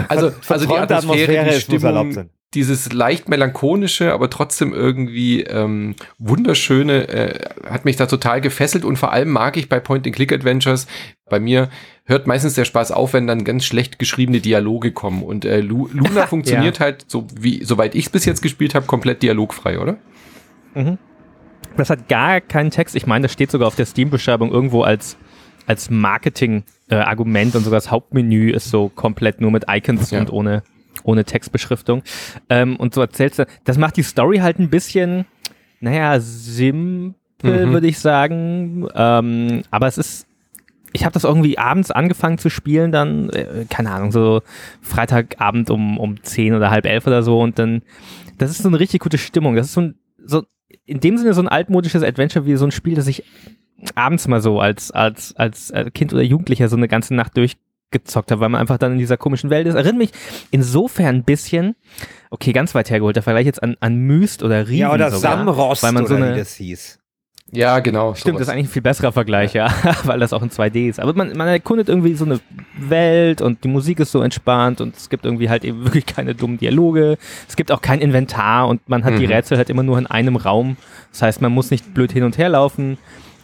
also, 0.09 0.33
also 0.49 0.65
die 0.65 0.73
Atmosphäre, 0.73 0.97
Atmosphäre 0.97 1.49
die 1.51 1.61
Stimmung, 1.61 2.29
dieses 2.53 2.91
leicht 2.91 3.29
melancholische, 3.29 4.11
aber 4.11 4.29
trotzdem 4.29 4.73
irgendwie 4.73 5.43
ähm, 5.43 5.95
wunderschöne, 6.19 7.07
äh, 7.07 7.39
hat 7.65 7.85
mich 7.85 7.95
da 7.95 8.05
total 8.05 8.41
gefesselt 8.41 8.83
und 8.83 8.97
vor 8.97 9.13
allem 9.13 9.29
mag 9.29 9.55
ich 9.55 9.69
bei 9.69 9.79
Point-and-Click-Adventures, 9.79 10.87
bei 11.29 11.39
mir 11.39 11.69
hört 12.05 12.27
meistens 12.27 12.55
der 12.55 12.65
Spaß 12.65 12.91
auf, 12.91 13.13
wenn 13.13 13.27
dann 13.27 13.43
ganz 13.43 13.65
schlecht 13.65 13.97
geschriebene 13.97 14.39
Dialoge 14.39 14.91
kommen 14.91 15.23
und 15.23 15.45
äh, 15.45 15.61
Lu 15.61 15.89
Luna 15.93 16.27
funktioniert 16.27 16.79
ja. 16.79 16.85
halt, 16.85 17.05
so 17.07 17.27
wie, 17.39 17.63
soweit 17.63 17.95
ich 17.95 18.05
es 18.05 18.11
bis 18.11 18.25
jetzt 18.25 18.41
gespielt 18.41 18.75
habe, 18.75 18.85
komplett 18.85 19.23
dialogfrei, 19.23 19.79
oder? 19.79 19.97
Mhm. 20.75 20.97
Das 21.77 21.89
hat 21.89 22.07
gar 22.07 22.41
keinen 22.41 22.71
Text. 22.71 22.95
Ich 22.95 23.07
meine, 23.07 23.23
das 23.23 23.33
steht 23.33 23.49
sogar 23.49 23.67
auf 23.67 23.75
der 23.75 23.85
Steam-Beschreibung 23.85 24.51
irgendwo 24.51 24.83
als, 24.83 25.17
als 25.65 25.89
Marketing-Argument 25.89 27.53
äh, 27.53 27.57
und 27.57 27.63
sogar 27.63 27.77
das 27.77 27.89
Hauptmenü 27.89 28.51
ist 28.51 28.69
so 28.69 28.89
komplett 28.89 29.41
nur 29.41 29.49
mit 29.49 29.65
Icons 29.69 30.11
ja. 30.11 30.19
und 30.19 30.31
ohne 30.31 30.63
ohne 31.03 31.25
Textbeschriftung. 31.25 32.03
Ähm, 32.49 32.75
und 32.75 32.93
so 32.93 33.01
erzählst 33.01 33.39
du, 33.39 33.45
das 33.63 33.77
macht 33.77 33.97
die 33.97 34.03
Story 34.03 34.37
halt 34.37 34.59
ein 34.59 34.69
bisschen, 34.69 35.25
naja, 35.79 36.19
simpel, 36.19 37.15
mhm. 37.43 37.71
würde 37.73 37.87
ich 37.87 37.99
sagen. 37.99 38.87
Ähm, 38.95 39.63
aber 39.71 39.87
es 39.87 39.97
ist, 39.97 40.27
ich 40.93 41.05
habe 41.05 41.13
das 41.13 41.23
irgendwie 41.23 41.57
abends 41.57 41.91
angefangen 41.91 42.37
zu 42.37 42.49
spielen, 42.49 42.91
dann, 42.91 43.29
äh, 43.31 43.65
keine 43.69 43.91
Ahnung, 43.91 44.11
so 44.11 44.41
Freitagabend 44.81 45.69
um, 45.69 45.97
um 45.97 46.23
zehn 46.23 46.53
oder 46.53 46.71
halb 46.71 46.85
elf 46.85 47.07
oder 47.07 47.23
so 47.23 47.41
und 47.41 47.59
dann, 47.59 47.81
das 48.37 48.51
ist 48.51 48.61
so 48.61 48.69
eine 48.69 48.79
richtig 48.79 49.01
gute 49.01 49.17
Stimmung. 49.17 49.55
Das 49.55 49.67
ist 49.67 49.73
so 49.73 49.81
ein, 49.81 49.95
so, 50.23 50.43
in 50.85 50.99
dem 50.99 51.17
Sinne 51.17 51.33
so 51.33 51.41
ein 51.41 51.47
altmodisches 51.47 52.03
Adventure 52.03 52.45
wie 52.45 52.55
so 52.55 52.65
ein 52.65 52.71
Spiel, 52.71 52.95
das 52.95 53.07
ich 53.07 53.23
abends 53.95 54.27
mal 54.27 54.41
so 54.41 54.59
als, 54.59 54.91
als, 54.91 55.35
als 55.35 55.73
Kind 55.93 56.13
oder 56.13 56.21
Jugendlicher 56.21 56.69
so 56.69 56.77
eine 56.77 56.87
ganze 56.87 57.15
Nacht 57.15 57.35
durch 57.35 57.57
gezockt 57.93 58.31
habe, 58.31 58.41
weil 58.41 58.49
man 58.49 58.59
einfach 58.59 58.77
dann 58.77 58.93
in 58.93 58.97
dieser 58.97 59.15
komischen 59.17 59.49
Welt 59.49 59.67
ist. 59.67 59.75
Erinnert 59.75 59.97
mich 59.97 60.11
insofern 60.51 61.15
ein 61.15 61.23
bisschen, 61.23 61.75
okay, 62.29 62.51
ganz 62.51 62.75
weit 62.75 62.89
hergeholt, 62.89 63.15
der 63.15 63.23
Vergleich 63.23 63.45
jetzt 63.45 63.63
an, 63.63 63.77
an 63.79 63.95
Myst 63.95 64.43
oder 64.43 64.67
Riesen 64.67 64.79
Ja, 64.79 64.93
oder 64.93 65.11
sogar, 65.11 65.37
Samrost 65.37 65.83
weil 65.83 65.91
man 65.93 66.05
so 66.05 66.15
eine, 66.15 66.33
wie 66.33 66.39
das 66.39 66.55
hieß. 66.55 66.99
Ja, 67.55 67.79
genau. 67.79 68.15
Stimmt, 68.15 68.33
sowas. 68.35 68.39
das 68.39 68.47
ist 68.47 68.53
eigentlich 68.53 68.67
ein 68.67 68.73
viel 68.73 68.81
besserer 68.81 69.11
Vergleich, 69.11 69.53
ja, 69.53 69.67
ja 69.83 69.95
weil 70.05 70.19
das 70.19 70.33
auch 70.33 70.41
in 70.41 70.49
2D 70.49 70.89
ist. 70.89 70.99
Aber 70.99 71.13
man, 71.13 71.37
man 71.37 71.47
erkundet 71.47 71.87
irgendwie 71.87 72.15
so 72.15 72.25
eine 72.25 72.39
Welt 72.77 73.41
und 73.41 73.63
die 73.63 73.67
Musik 73.67 73.99
ist 73.99 74.11
so 74.11 74.21
entspannt 74.21 74.81
und 74.81 74.95
es 74.95 75.09
gibt 75.09 75.25
irgendwie 75.25 75.49
halt 75.49 75.63
eben 75.63 75.83
wirklich 75.85 76.05
keine 76.07 76.33
dummen 76.33 76.57
Dialoge. 76.57 77.17
Es 77.47 77.55
gibt 77.55 77.71
auch 77.71 77.81
kein 77.81 78.01
Inventar 78.01 78.67
und 78.67 78.87
man 78.89 79.03
hat 79.03 79.13
mhm. 79.13 79.19
die 79.19 79.25
Rätsel 79.25 79.57
halt 79.57 79.69
immer 79.69 79.83
nur 79.83 79.99
in 79.99 80.07
einem 80.07 80.35
Raum. 80.35 80.77
Das 81.11 81.21
heißt, 81.21 81.41
man 81.41 81.51
muss 81.51 81.69
nicht 81.69 81.93
blöd 81.93 82.11
hin 82.11 82.23
und 82.23 82.37
her 82.37 82.49
laufen. 82.49 82.97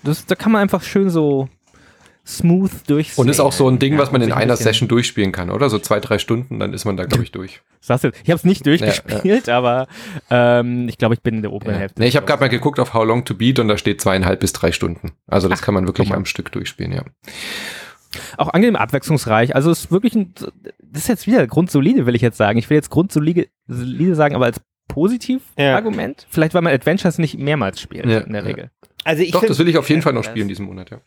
Das, 0.04 0.25
da 0.25 0.36
kann 0.36 0.51
man 0.51 0.62
einfach 0.62 0.82
schön 0.82 1.10
so 1.10 1.50
smooth 2.29 2.71
durch. 2.88 3.17
Und 3.17 3.27
ist 3.27 3.39
auch 3.39 3.51
so 3.51 3.67
ein 3.67 3.79
Ding, 3.79 3.93
ja, 3.93 4.00
was 4.00 4.12
man 4.12 4.21
in 4.21 4.31
einer 4.31 4.55
Session 4.55 4.88
durchspielen 4.88 5.31
kann, 5.31 5.50
oder? 5.50 5.69
So 5.69 5.79
zwei, 5.79 6.00
drei 6.00 6.19
Stunden, 6.19 6.59
dann 6.59 6.74
ist 6.74 6.86
man 6.86 6.95
da, 6.95 7.05
glaube 7.05 7.24
ich, 7.24 7.31
durch. 7.33 7.62
Sagst 7.81 8.03
du, 8.03 8.09
ich 8.09 8.29
habe 8.29 8.36
es 8.36 8.43
nicht 8.43 8.65
durchgespielt, 8.65 9.48
ja, 9.48 9.53
ja. 9.53 9.57
aber 9.57 9.88
ähm, 10.29 10.88
ich 10.88 10.98
glaube, 10.98 11.15
ich 11.15 11.21
bin 11.21 11.36
in 11.36 11.41
der 11.41 11.51
oberen 11.51 11.75
Hälfte. 11.75 12.01
Nee, 12.01 12.07
ich 12.07 12.15
habe 12.15 12.25
gerade 12.25 12.41
mal 12.41 12.50
geguckt 12.50 12.79
auf 12.79 12.93
How 12.93 13.05
Long 13.05 13.25
to 13.25 13.33
Beat 13.33 13.59
und 13.59 13.67
da 13.67 13.77
steht 13.77 14.01
zweieinhalb 14.01 14.39
bis 14.39 14.53
drei 14.53 14.71
Stunden. 14.71 15.12
Also 15.27 15.50
das 15.50 15.59
Ach, 15.62 15.65
kann 15.65 15.74
man 15.74 15.88
wirklich 15.88 16.13
am 16.13 16.25
Stück 16.25 16.51
durchspielen, 16.51 16.91
ja. 16.91 17.03
Auch 18.38 18.50
angenehm 18.50 18.75
abwechslungsreich. 18.75 19.55
Also 19.55 19.71
es 19.71 19.86
ist 19.86 19.91
wirklich 19.91 20.15
ein, 20.15 20.33
das 20.81 21.03
ist 21.03 21.07
jetzt 21.07 21.27
wieder 21.27 21.45
grundsolide, 21.45 22.05
will 22.05 22.15
ich 22.15 22.21
jetzt 22.21 22.38
sagen. 22.38 22.57
Ich 22.57 22.69
will 22.69 22.75
jetzt 22.75 22.89
grundsolide 22.89 23.50
sagen, 23.67 24.36
aber 24.36 24.45
als 24.45 24.62
positiv 24.88 25.43
Argument. 25.57 26.25
Vielleicht, 26.29 26.53
weil 26.53 26.62
man 26.62 26.74
Adventures 26.74 27.17
nicht 27.19 27.38
mehrmals 27.38 27.79
spielt 27.79 28.05
in 28.05 28.33
der 28.33 28.45
Regel. 28.45 28.71
Also 29.03 29.24
ich 29.24 29.31
Doch, 29.31 29.45
das 29.45 29.57
will 29.59 29.69
ich 29.69 29.77
auf 29.77 29.89
jeden 29.89 30.01
Fall 30.01 30.13
noch 30.13 30.24
spielen 30.24 30.48
diesen 30.48 30.65
Monat, 30.65 30.89
ja. 30.89 31.00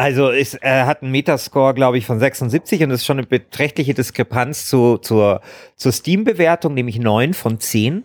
Also 0.00 0.30
ist, 0.30 0.54
er 0.54 0.86
hat 0.86 1.02
einen 1.02 1.12
Metascore, 1.12 1.74
glaube 1.74 1.98
ich, 1.98 2.06
von 2.06 2.18
76 2.18 2.82
und 2.82 2.88
das 2.88 3.00
ist 3.00 3.06
schon 3.06 3.18
eine 3.18 3.26
beträchtliche 3.26 3.92
Diskrepanz 3.92 4.66
zu, 4.66 4.96
zur, 4.96 5.42
zur 5.76 5.92
Steam-Bewertung, 5.92 6.72
nämlich 6.72 6.98
9 6.98 7.34
von 7.34 7.60
10. 7.60 8.04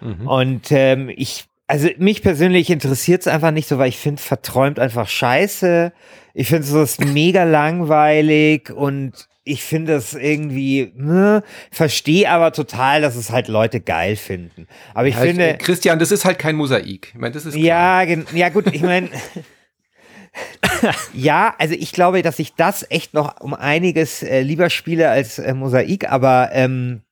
Mhm. 0.00 0.26
Und 0.26 0.72
ähm, 0.72 1.08
ich, 1.14 1.44
also 1.68 1.88
mich 1.98 2.22
persönlich 2.22 2.70
interessiert 2.70 3.20
es 3.20 3.28
einfach 3.28 3.52
nicht 3.52 3.68
so, 3.68 3.78
weil 3.78 3.88
ich 3.88 3.98
finde, 3.98 4.20
verträumt 4.20 4.80
einfach 4.80 5.06
scheiße. 5.06 5.92
Ich 6.34 6.48
finde 6.48 6.66
es 6.82 6.98
mega 6.98 7.44
langweilig 7.44 8.72
und 8.72 9.12
ich 9.44 9.62
finde 9.62 9.94
es 9.94 10.14
irgendwie, 10.14 10.90
ne, 10.96 11.44
verstehe 11.70 12.28
aber 12.28 12.52
total, 12.52 13.00
dass 13.00 13.14
es 13.14 13.30
halt 13.30 13.46
Leute 13.46 13.78
geil 13.78 14.16
finden. 14.16 14.66
Aber 14.92 15.06
ich 15.06 15.14
ja, 15.14 15.20
finde. 15.20 15.50
Ich, 15.52 15.58
Christian, 15.58 16.00
das 16.00 16.10
ist 16.10 16.24
halt 16.24 16.40
kein 16.40 16.56
Mosaik. 16.56 17.12
Ich 17.14 17.20
meine, 17.20 17.32
das 17.32 17.46
ist. 17.46 17.54
Klar. 17.54 18.02
Ja, 18.08 18.18
ja, 18.34 18.48
gut, 18.48 18.74
ich 18.74 18.82
meine. 18.82 19.08
ja, 21.12 21.54
also 21.58 21.74
ich 21.74 21.92
glaube, 21.92 22.22
dass 22.22 22.38
ich 22.38 22.54
das 22.54 22.86
echt 22.90 23.14
noch 23.14 23.40
um 23.40 23.54
einiges 23.54 24.22
äh, 24.22 24.40
lieber 24.40 24.70
spiele 24.70 25.10
als 25.10 25.38
äh, 25.38 25.54
Mosaik, 25.54 26.10
aber 26.10 26.50
ähm, 26.52 27.02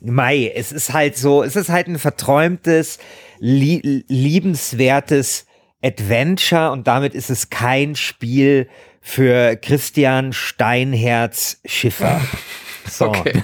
Mai, 0.00 0.50
es 0.54 0.72
ist 0.72 0.92
halt 0.92 1.16
so, 1.16 1.42
es 1.42 1.56
ist 1.56 1.68
halt 1.68 1.86
ein 1.86 1.98
verträumtes, 1.98 2.98
lie 3.38 4.04
liebenswertes 4.08 5.46
Adventure 5.82 6.70
und 6.72 6.86
damit 6.86 7.14
ist 7.14 7.30
es 7.30 7.50
kein 7.50 7.94
Spiel 7.96 8.68
für 9.00 9.56
Christian 9.56 10.32
Steinherz 10.32 11.60
Schiffer. 11.64 12.20
So. 12.90 13.08
Okay. 13.08 13.42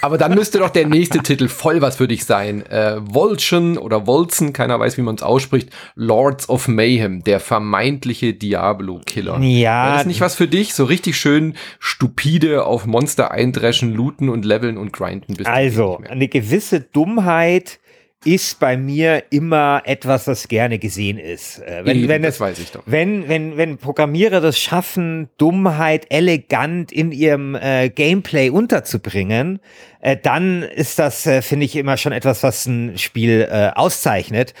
Aber 0.00 0.18
dann 0.18 0.34
müsste 0.34 0.58
doch 0.58 0.70
der 0.70 0.86
nächste 0.86 1.18
Titel 1.22 1.48
voll 1.48 1.80
was 1.80 1.96
für 1.96 2.08
dich 2.08 2.24
sein. 2.24 2.64
Äh, 2.66 3.00
Volchen 3.12 3.78
oder 3.78 4.06
Wolzen, 4.06 4.52
keiner 4.52 4.78
weiß, 4.78 4.96
wie 4.96 5.02
man 5.02 5.16
es 5.16 5.22
ausspricht. 5.22 5.70
Lords 5.94 6.48
of 6.48 6.68
Mayhem, 6.68 7.24
der 7.24 7.40
vermeintliche 7.40 8.34
Diablo-Killer. 8.34 9.38
Ja. 9.40 9.86
Wäre 9.86 9.96
das 9.98 10.06
nicht 10.06 10.20
was 10.20 10.34
für 10.34 10.48
dich? 10.48 10.74
So 10.74 10.84
richtig 10.84 11.16
schön 11.16 11.54
stupide 11.78 12.64
auf 12.64 12.86
Monster 12.86 13.30
eindreschen, 13.30 13.92
looten 13.92 14.28
und 14.28 14.44
leveln 14.44 14.78
und 14.78 14.92
grinden. 14.92 15.34
Bis 15.34 15.46
also, 15.46 16.00
eine 16.08 16.28
gewisse 16.28 16.80
Dummheit 16.80 17.80
ist 18.24 18.58
bei 18.60 18.76
mir 18.76 19.24
immer 19.30 19.82
etwas, 19.84 20.24
das 20.24 20.48
gerne 20.48 20.78
gesehen 20.78 21.18
ist. 21.18 21.58
Äh, 21.58 21.84
wenn, 21.84 21.98
Eben, 21.98 22.08
wenn 22.08 22.22
das, 22.22 22.34
das 22.34 22.40
weiß 22.40 22.58
ich 22.58 22.72
doch. 22.72 22.82
Wenn, 22.86 23.28
wenn, 23.28 23.56
wenn 23.56 23.78
Programmierer 23.78 24.40
das 24.40 24.58
schaffen, 24.58 25.28
Dummheit 25.38 26.06
elegant 26.10 26.92
in 26.92 27.12
ihrem 27.12 27.54
äh, 27.54 27.90
Gameplay 27.90 28.50
unterzubringen, 28.50 29.60
äh, 30.04 30.18
dann 30.22 30.62
ist 30.62 30.98
das, 30.98 31.26
äh, 31.26 31.40
finde 31.40 31.64
ich, 31.64 31.76
immer 31.76 31.96
schon 31.96 32.12
etwas, 32.12 32.42
was 32.42 32.66
ein 32.66 32.98
Spiel 32.98 33.48
äh, 33.50 33.70
auszeichnet. 33.74 34.54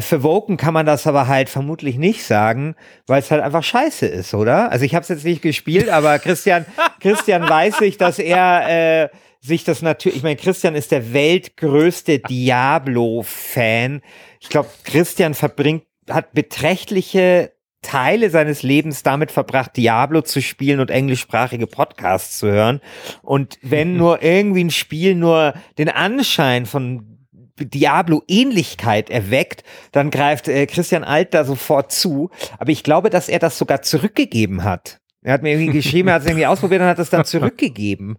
Für 0.00 0.22
Woken 0.22 0.58
kann 0.58 0.74
man 0.74 0.86
das 0.86 1.08
aber 1.08 1.26
halt 1.26 1.48
vermutlich 1.48 1.98
nicht 1.98 2.22
sagen, 2.22 2.76
weil 3.08 3.18
es 3.18 3.32
halt 3.32 3.42
einfach 3.42 3.64
scheiße 3.64 4.06
ist, 4.06 4.32
oder? 4.32 4.70
Also 4.70 4.84
ich 4.84 4.94
habe 4.94 5.02
es 5.02 5.08
jetzt 5.08 5.24
nicht 5.24 5.42
gespielt, 5.42 5.88
aber 5.88 6.20
Christian, 6.20 6.66
Christian 7.00 7.48
weiß 7.48 7.80
ich, 7.80 7.98
dass 7.98 8.20
er 8.20 9.10
sich 9.42 9.64
das 9.64 9.82
natürlich, 9.82 10.18
ich 10.18 10.22
meine, 10.22 10.36
Christian 10.36 10.76
ist 10.76 10.92
der 10.92 11.12
weltgrößte 11.12 12.20
Diablo-Fan. 12.20 14.00
Ich 14.40 14.48
glaube, 14.48 14.68
Christian 14.84 15.34
verbringt, 15.34 15.82
hat 16.08 16.32
beträchtliche 16.32 17.52
Teile 17.82 18.30
seines 18.30 18.62
Lebens 18.62 19.02
damit 19.02 19.32
verbracht, 19.32 19.76
Diablo 19.76 20.22
zu 20.22 20.40
spielen 20.40 20.78
und 20.78 20.90
englischsprachige 20.90 21.66
Podcasts 21.66 22.38
zu 22.38 22.46
hören. 22.46 22.80
Und 23.22 23.58
wenn 23.62 23.96
nur 23.98 24.22
irgendwie 24.22 24.62
ein 24.62 24.70
Spiel 24.70 25.16
nur 25.16 25.54
den 25.76 25.88
Anschein 25.88 26.64
von 26.64 27.18
Diablo-Ähnlichkeit 27.58 29.10
erweckt, 29.10 29.64
dann 29.90 30.10
greift 30.10 30.46
äh, 30.46 30.66
Christian 30.66 31.02
Alt 31.02 31.34
da 31.34 31.44
sofort 31.44 31.90
zu. 31.90 32.30
Aber 32.58 32.70
ich 32.70 32.84
glaube, 32.84 33.10
dass 33.10 33.28
er 33.28 33.40
das 33.40 33.58
sogar 33.58 33.82
zurückgegeben 33.82 34.62
hat. 34.62 35.00
Er 35.22 35.34
hat 35.34 35.42
mir 35.42 35.50
irgendwie 35.52 35.72
geschrieben, 35.72 36.08
er 36.08 36.14
hat 36.14 36.22
es 36.22 36.28
irgendwie 36.28 36.46
ausprobiert 36.46 36.80
und 36.80 36.88
hat 36.88 36.98
es 36.98 37.10
dann 37.10 37.24
zurückgegeben. 37.24 38.18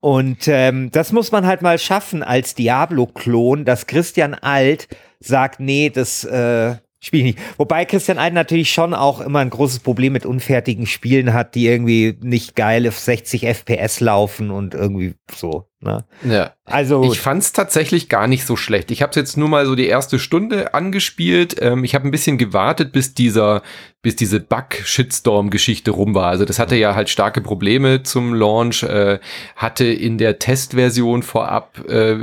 Und 0.00 0.46
ähm, 0.46 0.90
das 0.92 1.12
muss 1.12 1.32
man 1.32 1.46
halt 1.46 1.62
mal 1.62 1.78
schaffen 1.78 2.22
als 2.22 2.54
Diablo-Klon, 2.54 3.64
dass 3.64 3.86
Christian 3.86 4.34
Alt 4.34 4.88
sagt, 5.18 5.58
nee, 5.58 5.90
das 5.90 6.24
äh, 6.24 6.76
spiele 7.00 7.28
ich 7.28 7.36
nicht. 7.36 7.58
Wobei 7.58 7.84
Christian 7.84 8.18
Alt 8.18 8.34
natürlich 8.34 8.70
schon 8.70 8.94
auch 8.94 9.20
immer 9.20 9.40
ein 9.40 9.50
großes 9.50 9.80
Problem 9.80 10.12
mit 10.12 10.24
unfertigen 10.24 10.86
Spielen 10.86 11.32
hat, 11.32 11.54
die 11.54 11.66
irgendwie 11.66 12.16
nicht 12.20 12.54
geil 12.54 12.86
auf 12.86 12.98
60 12.98 13.46
FPS 13.46 14.00
laufen 14.00 14.50
und 14.50 14.74
irgendwie 14.74 15.14
so. 15.32 15.67
Ne? 15.80 16.04
Ja. 16.24 16.54
Also 16.64 17.04
ich 17.04 17.20
fand 17.20 17.40
es 17.40 17.52
tatsächlich 17.52 18.08
gar 18.08 18.26
nicht 18.26 18.44
so 18.44 18.56
schlecht. 18.56 18.90
Ich 18.90 19.00
habe 19.00 19.10
es 19.10 19.16
jetzt 19.16 19.36
nur 19.36 19.48
mal 19.48 19.64
so 19.64 19.76
die 19.76 19.86
erste 19.86 20.18
Stunde 20.18 20.74
angespielt. 20.74 21.54
Ähm, 21.60 21.84
ich 21.84 21.94
habe 21.94 22.06
ein 22.06 22.10
bisschen 22.10 22.36
gewartet, 22.36 22.90
bis 22.90 23.14
dieser, 23.14 23.62
bis 24.02 24.16
diese 24.16 24.40
Bug-Shitstorm-Geschichte 24.40 25.92
rum 25.92 26.16
war. 26.16 26.30
Also 26.30 26.44
das 26.44 26.58
hatte 26.58 26.74
ja 26.74 26.96
halt 26.96 27.10
starke 27.10 27.40
Probleme 27.40 28.02
zum 28.02 28.34
Launch, 28.34 28.82
äh, 28.82 29.20
hatte 29.54 29.84
in 29.84 30.18
der 30.18 30.40
Testversion 30.40 31.22
vorab 31.22 31.78
äh, 31.88 32.16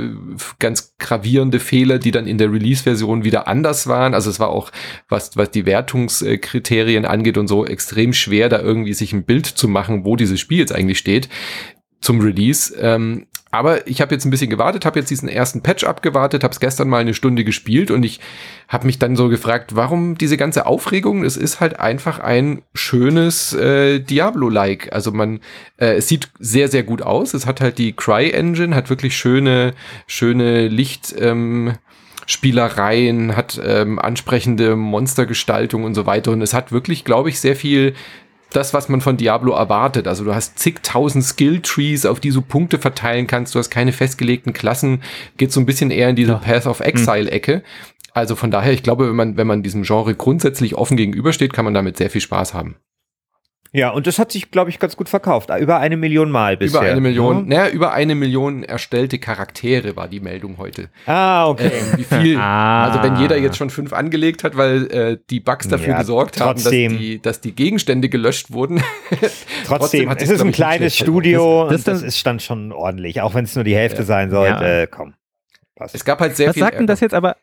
ganz 0.58 0.94
gravierende 0.98 1.58
Fehler, 1.58 1.98
die 1.98 2.10
dann 2.10 2.26
in 2.26 2.36
der 2.36 2.52
Release-Version 2.52 3.24
wieder 3.24 3.48
anders 3.48 3.86
waren. 3.86 4.12
Also 4.12 4.28
es 4.28 4.38
war 4.38 4.50
auch, 4.50 4.70
was, 5.08 5.34
was 5.38 5.50
die 5.50 5.64
Wertungskriterien 5.64 7.06
angeht 7.06 7.38
und 7.38 7.48
so, 7.48 7.64
extrem 7.64 8.12
schwer, 8.12 8.50
da 8.50 8.60
irgendwie 8.60 8.92
sich 8.92 9.14
ein 9.14 9.24
Bild 9.24 9.46
zu 9.46 9.66
machen, 9.66 10.04
wo 10.04 10.14
dieses 10.14 10.40
Spiel 10.40 10.58
jetzt 10.58 10.74
eigentlich 10.74 10.98
steht 10.98 11.30
zum 12.00 12.20
Release. 12.20 12.74
Ähm, 12.78 13.26
aber 13.58 13.86
ich 13.86 14.00
habe 14.00 14.14
jetzt 14.14 14.24
ein 14.24 14.30
bisschen 14.30 14.50
gewartet, 14.50 14.84
habe 14.84 14.98
jetzt 14.98 15.10
diesen 15.10 15.28
ersten 15.28 15.62
Patch 15.62 15.84
abgewartet, 15.84 16.44
habe 16.44 16.52
es 16.52 16.60
gestern 16.60 16.88
mal 16.88 16.98
eine 16.98 17.14
Stunde 17.14 17.44
gespielt 17.44 17.90
und 17.90 18.04
ich 18.04 18.20
habe 18.68 18.86
mich 18.86 18.98
dann 18.98 19.16
so 19.16 19.28
gefragt, 19.28 19.76
warum 19.76 20.16
diese 20.18 20.36
ganze 20.36 20.66
Aufregung? 20.66 21.24
Es 21.24 21.36
ist 21.36 21.60
halt 21.60 21.80
einfach 21.80 22.18
ein 22.18 22.62
schönes 22.74 23.52
äh, 23.54 24.00
Diablo-like. 24.00 24.92
Also 24.92 25.12
man, 25.12 25.40
äh, 25.78 25.96
es 25.96 26.08
sieht 26.08 26.30
sehr 26.38 26.68
sehr 26.68 26.82
gut 26.82 27.02
aus. 27.02 27.34
Es 27.34 27.46
hat 27.46 27.60
halt 27.60 27.78
die 27.78 27.92
Cry 27.92 28.30
Engine, 28.30 28.74
hat 28.74 28.90
wirklich 28.90 29.16
schöne 29.16 29.74
schöne 30.06 30.68
Licht. 30.68 31.14
Ähm, 31.18 31.74
Spielereien, 32.28 33.36
hat 33.36 33.60
ähm, 33.64 34.00
ansprechende 34.00 34.74
Monstergestaltung 34.74 35.84
und 35.84 35.94
so 35.94 36.06
weiter. 36.06 36.32
Und 36.32 36.42
es 36.42 36.54
hat 36.54 36.72
wirklich, 36.72 37.04
glaube 37.04 37.28
ich, 37.28 37.38
sehr 37.38 37.54
viel 37.54 37.94
das, 38.50 38.72
was 38.72 38.88
man 38.88 39.00
von 39.00 39.16
Diablo 39.16 39.52
erwartet. 39.52 40.06
Also 40.08 40.24
du 40.24 40.34
hast 40.34 40.58
zigtausend 40.58 41.24
Skill-Trees, 41.24 42.06
auf 42.06 42.20
die 42.20 42.30
du 42.30 42.42
Punkte 42.42 42.78
verteilen 42.78 43.26
kannst. 43.26 43.54
Du 43.54 43.58
hast 43.58 43.70
keine 43.70 43.92
festgelegten 43.92 44.52
Klassen. 44.52 45.02
Geht 45.36 45.52
so 45.52 45.60
ein 45.60 45.66
bisschen 45.66 45.90
eher 45.90 46.08
in 46.08 46.16
diese 46.16 46.32
ja. 46.32 46.38
Path 46.38 46.66
of 46.66 46.80
Exile-Ecke. 46.80 47.62
Also 48.14 48.34
von 48.34 48.50
daher, 48.50 48.72
ich 48.72 48.82
glaube, 48.82 49.08
wenn 49.08 49.16
man, 49.16 49.36
wenn 49.36 49.46
man 49.46 49.62
diesem 49.62 49.82
Genre 49.82 50.14
grundsätzlich 50.14 50.74
offen 50.74 50.96
gegenübersteht, 50.96 51.52
kann 51.52 51.66
man 51.66 51.74
damit 51.74 51.98
sehr 51.98 52.08
viel 52.08 52.22
Spaß 52.22 52.54
haben. 52.54 52.76
Ja, 53.72 53.90
und 53.90 54.06
das 54.06 54.18
hat 54.18 54.32
sich, 54.32 54.50
glaube 54.50 54.70
ich, 54.70 54.78
ganz 54.78 54.96
gut 54.96 55.08
verkauft. 55.08 55.50
Über 55.58 55.78
eine 55.78 55.96
Million 55.96 56.30
Mal 56.30 56.56
bisher. 56.56 56.80
Über 56.80 56.90
eine 56.90 57.00
Million, 57.00 57.50
ja. 57.50 57.58
naja, 57.58 57.72
über 57.72 57.92
eine 57.92 58.14
Million 58.14 58.62
erstellte 58.62 59.18
Charaktere 59.18 59.96
war 59.96 60.08
die 60.08 60.20
Meldung 60.20 60.58
heute. 60.58 60.88
Ah, 61.06 61.48
okay. 61.48 61.68
Äh, 61.68 61.98
wie 61.98 62.04
viel? 62.04 62.36
ah. 62.40 62.84
Also 62.86 63.02
wenn 63.02 63.16
jeder 63.16 63.36
jetzt 63.36 63.56
schon 63.56 63.70
fünf 63.70 63.92
angelegt 63.92 64.44
hat, 64.44 64.56
weil 64.56 64.90
äh, 64.90 65.18
die 65.30 65.40
Bugs 65.40 65.68
dafür 65.68 65.94
ja, 65.94 65.98
gesorgt 65.98 66.36
trotzdem. 66.36 66.92
haben, 66.92 66.94
dass 66.94 67.00
die, 67.00 67.22
dass 67.22 67.40
die 67.40 67.52
Gegenstände 67.54 68.08
gelöscht 68.08 68.52
wurden. 68.52 68.82
trotzdem, 69.66 70.06
trotzdem 70.06 70.10
es 70.16 70.30
ist 70.30 70.40
ein 70.40 70.52
kleines 70.52 70.96
Studio 70.96 71.68
das, 71.70 71.84
das, 71.84 72.00
das 72.00 72.14
ist 72.14 72.26
dann 72.26 72.40
schon 72.40 72.72
ordentlich, 72.72 73.20
auch 73.20 73.34
wenn 73.34 73.44
es 73.44 73.54
nur 73.54 73.64
die 73.64 73.74
Hälfte 73.76 74.00
ja. 74.00 74.04
sein 74.04 74.30
sollte. 74.30 74.64
Ja. 74.64 74.86
Komm. 74.86 75.14
Passt. 75.76 75.94
Es 75.94 76.04
gab 76.04 76.20
halt 76.20 76.36
sehr 76.36 76.48
Was 76.48 76.54
viel. 76.54 76.62
Was 76.62 76.68
sagt 76.68 76.80
denn 76.80 76.86
das 76.86 77.00
jetzt 77.00 77.14
aber 77.14 77.36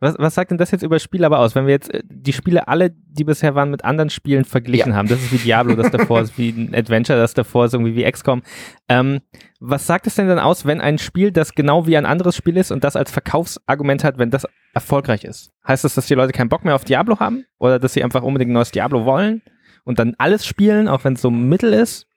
Was, 0.00 0.14
was 0.18 0.34
sagt 0.34 0.52
denn 0.52 0.58
das 0.58 0.70
jetzt 0.70 0.82
über 0.82 0.98
Spiele 1.00 1.26
aber 1.26 1.40
aus? 1.40 1.54
Wenn 1.56 1.66
wir 1.66 1.72
jetzt 1.72 1.92
äh, 1.92 2.02
die 2.04 2.32
Spiele 2.32 2.68
alle, 2.68 2.90
die 2.90 3.24
bisher 3.24 3.54
waren, 3.54 3.70
mit 3.70 3.84
anderen 3.84 4.10
Spielen 4.10 4.44
verglichen 4.44 4.90
Ja. 4.92 4.96
haben, 4.96 5.08
das 5.08 5.20
ist 5.20 5.32
wie 5.32 5.38
Diablo, 5.38 5.74
das 5.74 5.90
davor 5.90 6.20
ist, 6.20 6.38
wie 6.38 6.50
ein 6.50 6.74
Adventure, 6.74 7.18
das 7.18 7.34
davor 7.34 7.64
ist, 7.64 7.74
irgendwie 7.74 7.96
wie 7.96 8.10
XCOM. 8.10 8.42
Ähm, 8.88 9.20
was 9.60 9.86
sagt 9.86 10.06
es 10.06 10.14
denn 10.14 10.28
dann 10.28 10.38
aus, 10.38 10.66
wenn 10.66 10.80
ein 10.80 10.98
Spiel, 10.98 11.32
das 11.32 11.54
genau 11.54 11.86
wie 11.86 11.96
ein 11.96 12.06
anderes 12.06 12.36
Spiel 12.36 12.56
ist 12.56 12.70
und 12.70 12.84
das 12.84 12.94
als 12.94 13.10
Verkaufsargument 13.10 14.04
hat, 14.04 14.18
wenn 14.18 14.30
das 14.30 14.46
erfolgreich 14.74 15.24
ist? 15.24 15.50
Heißt 15.66 15.84
das, 15.84 15.94
dass 15.94 16.06
die 16.06 16.14
Leute 16.14 16.32
keinen 16.32 16.48
Bock 16.48 16.64
mehr 16.64 16.74
auf 16.76 16.84
Diablo 16.84 17.18
haben? 17.18 17.44
Oder 17.58 17.78
dass 17.78 17.92
sie 17.92 18.04
einfach 18.04 18.22
unbedingt 18.22 18.50
ein 18.50 18.54
neues 18.54 18.70
Diablo 18.70 19.04
wollen 19.04 19.42
und 19.84 19.98
dann 19.98 20.14
alles 20.18 20.46
spielen, 20.46 20.86
auch 20.88 21.04
wenn 21.04 21.14
es 21.14 21.20
so 21.22 21.30
mittel 21.30 21.72
ist? 21.72 22.07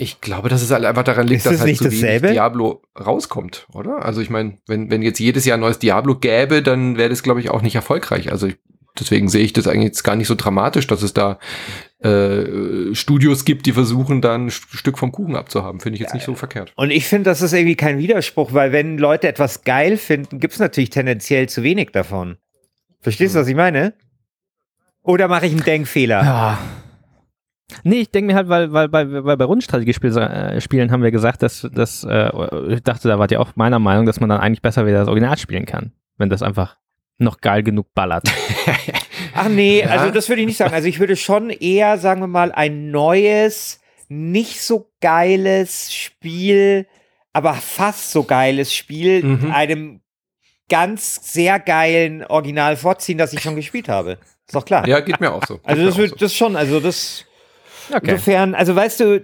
Ich 0.00 0.20
glaube, 0.20 0.48
dass 0.48 0.62
es 0.62 0.70
halt 0.70 0.84
einfach 0.84 1.02
daran 1.02 1.26
liegt, 1.26 1.38
Ist 1.38 1.46
dass 1.46 1.52
das 1.54 1.60
halt 1.60 1.70
nicht 1.70 1.78
so 1.78 1.86
wenig 1.86 2.00
dasselbe? 2.00 2.28
Diablo 2.28 2.82
rauskommt, 2.98 3.66
oder? 3.72 4.04
Also 4.04 4.20
ich 4.20 4.30
meine, 4.30 4.58
wenn, 4.66 4.90
wenn 4.90 5.02
jetzt 5.02 5.18
jedes 5.18 5.44
Jahr 5.44 5.56
ein 5.58 5.60
neues 5.60 5.78
Diablo 5.78 6.14
gäbe, 6.14 6.62
dann 6.62 6.96
wäre 6.96 7.08
das, 7.08 7.22
glaube 7.22 7.40
ich, 7.40 7.50
auch 7.50 7.62
nicht 7.62 7.74
erfolgreich. 7.74 8.30
Also 8.30 8.46
ich, 8.46 8.56
deswegen 8.98 9.28
sehe 9.28 9.44
ich 9.44 9.52
das 9.52 9.66
eigentlich 9.66 9.86
jetzt 9.86 10.04
gar 10.04 10.14
nicht 10.14 10.28
so 10.28 10.36
dramatisch, 10.36 10.86
dass 10.86 11.02
es 11.02 11.14
da 11.14 11.38
äh, 12.00 12.94
Studios 12.94 13.44
gibt, 13.44 13.66
die 13.66 13.72
versuchen, 13.72 14.20
dann 14.20 14.46
ein 14.46 14.50
Stück 14.50 14.98
vom 14.98 15.10
Kuchen 15.10 15.34
abzuhaben. 15.34 15.80
Finde 15.80 15.96
ich 15.96 16.00
jetzt 16.00 16.14
nicht 16.14 16.26
so 16.26 16.36
verkehrt. 16.36 16.72
Und 16.76 16.90
ich 16.90 17.06
finde, 17.06 17.30
das 17.30 17.42
ist 17.42 17.52
irgendwie 17.52 17.76
kein 17.76 17.98
Widerspruch, 17.98 18.52
weil 18.52 18.70
wenn 18.70 18.98
Leute 18.98 19.26
etwas 19.26 19.64
geil 19.64 19.96
finden, 19.96 20.38
gibt 20.38 20.54
es 20.54 20.60
natürlich 20.60 20.90
tendenziell 20.90 21.48
zu 21.48 21.64
wenig 21.64 21.90
davon. 21.90 22.36
Verstehst 23.00 23.34
du, 23.34 23.40
was 23.40 23.48
ich 23.48 23.56
meine? 23.56 23.94
Oder 25.02 25.26
mache 25.26 25.46
ich 25.46 25.52
einen 25.52 25.64
Denkfehler? 25.64 26.22
Ja. 26.22 26.58
Nee, 27.82 28.00
ich 28.00 28.10
denke 28.10 28.32
mir 28.32 28.36
halt, 28.36 28.48
weil, 28.48 28.72
weil, 28.72 28.90
weil, 28.92 29.24
weil 29.24 29.36
bei 29.36 29.44
Rundenstrategiespielen 29.44 30.16
äh, 30.16 30.60
Spielen 30.60 30.90
haben 30.90 31.02
wir 31.02 31.10
gesagt, 31.10 31.42
dass, 31.42 31.68
dass 31.72 32.02
äh, 32.04 32.30
ich 32.72 32.82
dachte, 32.82 33.08
da 33.08 33.18
wart 33.18 33.30
ihr 33.30 33.40
auch 33.40 33.56
meiner 33.56 33.78
Meinung, 33.78 34.06
dass 34.06 34.20
man 34.20 34.28
dann 34.30 34.40
eigentlich 34.40 34.62
besser 34.62 34.86
wieder 34.86 35.00
das 35.00 35.08
Original 35.08 35.36
spielen 35.36 35.66
kann, 35.66 35.92
wenn 36.16 36.30
das 36.30 36.42
einfach 36.42 36.76
noch 37.18 37.40
geil 37.40 37.62
genug 37.62 37.92
ballert. 37.94 38.24
Ach 39.34 39.48
nee, 39.48 39.80
Ja. 39.80 39.88
also 39.88 40.10
das 40.10 40.28
würde 40.28 40.40
ich 40.42 40.46
nicht 40.46 40.56
sagen. 40.56 40.72
Also 40.72 40.88
ich 40.88 40.98
würde 40.98 41.16
schon 41.16 41.50
eher, 41.50 41.98
sagen 41.98 42.20
wir 42.20 42.26
mal, 42.26 42.52
ein 42.52 42.90
neues, 42.90 43.80
nicht 44.08 44.62
so 44.62 44.90
geiles 45.00 45.92
Spiel, 45.92 46.86
aber 47.34 47.54
fast 47.54 48.10
so 48.12 48.22
geiles 48.24 48.72
Spiel 48.74 49.22
Mhm. 49.24 49.50
einem 49.52 50.00
ganz 50.70 51.32
sehr 51.32 51.58
geilen 51.60 52.24
Original 52.24 52.76
vorziehen, 52.76 53.18
das 53.18 53.32
ich 53.32 53.40
schon 53.40 53.56
gespielt 53.56 53.88
habe. 53.88 54.12
Ist 54.46 54.54
doch 54.54 54.64
klar. 54.64 54.86
Ja, 54.88 55.00
geht 55.00 55.20
mir 55.20 55.32
auch 55.32 55.44
so. 55.46 55.60
Also 55.64 55.84
das 55.84 55.96
wird 55.98 56.20
das 56.22 56.34
schon, 56.34 56.56
also 56.56 56.80
das 56.80 57.24
Okay. 57.92 58.12
insofern, 58.12 58.54
also 58.54 58.74
weißt 58.74 59.00
du, 59.00 59.22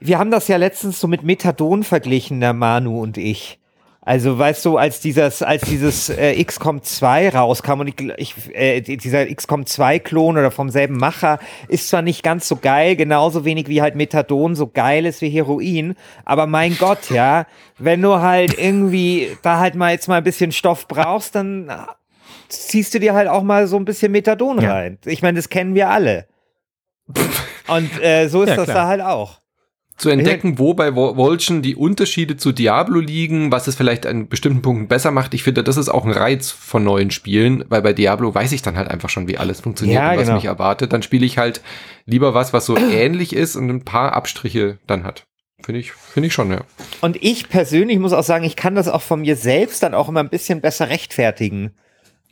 wir 0.00 0.18
haben 0.18 0.30
das 0.30 0.48
ja 0.48 0.56
letztens 0.56 1.00
so 1.00 1.08
mit 1.08 1.22
Methadon 1.22 1.82
verglichen, 1.84 2.40
der 2.40 2.52
Manu 2.52 3.00
und 3.00 3.18
ich. 3.18 3.58
Also 4.00 4.38
weißt 4.38 4.64
du, 4.64 4.76
als 4.76 5.00
dieses, 5.00 5.42
als 5.42 5.62
dieses 5.62 6.10
äh, 6.10 6.40
XCOM 6.42 6.80
2 6.80 7.30
rauskam 7.30 7.80
und 7.80 7.88
ich, 7.88 7.96
ich 8.18 8.54
äh, 8.54 8.80
dieser 8.80 9.26
XCOM 9.26 9.66
2 9.66 9.98
Klon 9.98 10.38
oder 10.38 10.52
vom 10.52 10.70
selben 10.70 10.96
Macher 10.96 11.40
ist 11.66 11.88
zwar 11.88 12.02
nicht 12.02 12.22
ganz 12.22 12.46
so 12.46 12.54
geil, 12.54 12.94
genauso 12.94 13.44
wenig 13.44 13.66
wie 13.66 13.82
halt 13.82 13.96
Methadon 13.96 14.54
so 14.54 14.68
geil 14.68 15.06
ist 15.06 15.22
wie 15.22 15.28
Heroin, 15.28 15.96
aber 16.24 16.46
mein 16.46 16.78
Gott, 16.78 17.10
ja, 17.10 17.46
wenn 17.78 18.00
du 18.00 18.20
halt 18.20 18.56
irgendwie 18.56 19.36
da 19.42 19.58
halt 19.58 19.74
mal 19.74 19.90
jetzt 19.90 20.06
mal 20.06 20.18
ein 20.18 20.24
bisschen 20.24 20.52
Stoff 20.52 20.86
brauchst, 20.86 21.34
dann 21.34 21.68
ziehst 22.48 22.94
du 22.94 23.00
dir 23.00 23.12
halt 23.12 23.26
auch 23.26 23.42
mal 23.42 23.66
so 23.66 23.76
ein 23.76 23.84
bisschen 23.84 24.12
Methadon 24.12 24.60
Ja. 24.60 24.72
rein. 24.72 24.98
Ich 25.04 25.20
meine, 25.20 25.36
das 25.36 25.48
kennen 25.48 25.74
wir 25.74 25.90
alle. 25.90 26.28
Und 27.68 28.02
äh, 28.02 28.28
so 28.28 28.42
ist 28.42 28.50
Ja, 28.50 28.56
das 28.56 28.64
klar. 28.66 28.76
da 28.76 28.86
halt 28.88 29.00
auch. 29.00 29.40
zu 29.96 30.10
entdecken, 30.10 30.58
wo 30.58 30.74
bei 30.74 30.94
Wo- 30.94 31.14
Volchen 31.14 31.62
die 31.62 31.74
Unterschiede 31.74 32.36
zu 32.36 32.52
Diablo 32.52 33.00
liegen, 33.00 33.50
was 33.50 33.66
es 33.66 33.74
vielleicht 33.76 34.06
an 34.06 34.28
bestimmten 34.28 34.60
Punkten 34.62 34.88
besser 34.88 35.10
macht. 35.10 35.32
Ich 35.34 35.42
finde, 35.42 35.64
das 35.64 35.76
ist 35.78 35.88
auch 35.88 36.04
ein 36.04 36.10
Reiz 36.12 36.50
von 36.50 36.84
neuen 36.84 37.10
Spielen, 37.10 37.64
weil 37.70 37.82
bei 37.82 37.92
Diablo 37.92 38.34
weiß 38.34 38.52
ich 38.52 38.62
dann 38.62 38.76
halt 38.76 38.88
einfach 38.88 39.08
schon, 39.08 39.26
wie 39.28 39.38
alles 39.38 39.60
funktioniert 39.62 40.00
Ja, 40.02 40.10
und 40.10 40.16
was 40.18 40.24
genau. 40.24 40.36
mich 40.36 40.44
erwartet. 40.44 40.92
Dann 40.92 41.02
spiele 41.02 41.24
ich 41.24 41.38
halt 41.38 41.60
lieber 42.04 42.34
was, 42.34 42.52
was 42.52 42.66
so 42.66 42.76
ähnlich 42.90 43.34
ist 43.34 43.56
und 43.56 43.70
ein 43.70 43.84
paar 43.84 44.12
Abstriche 44.12 44.78
dann 44.86 45.04
hat. 45.04 45.24
Finde 45.64 45.80
ich, 45.80 45.92
finde 45.92 46.26
ich 46.26 46.34
schon, 46.34 46.50
ja. 46.50 46.60
Und 47.00 47.16
ich 47.22 47.48
persönlich 47.48 47.98
muss 47.98 48.12
auch 48.12 48.22
sagen, 48.22 48.44
ich 48.44 48.56
kann 48.56 48.74
das 48.74 48.88
auch 48.88 49.00
von 49.02 49.22
mir 49.22 49.34
selbst 49.36 49.82
dann 49.82 49.94
auch 49.94 50.08
immer 50.10 50.20
ein 50.20 50.28
bisschen 50.28 50.60
besser 50.60 50.90
rechtfertigen. 50.90 51.74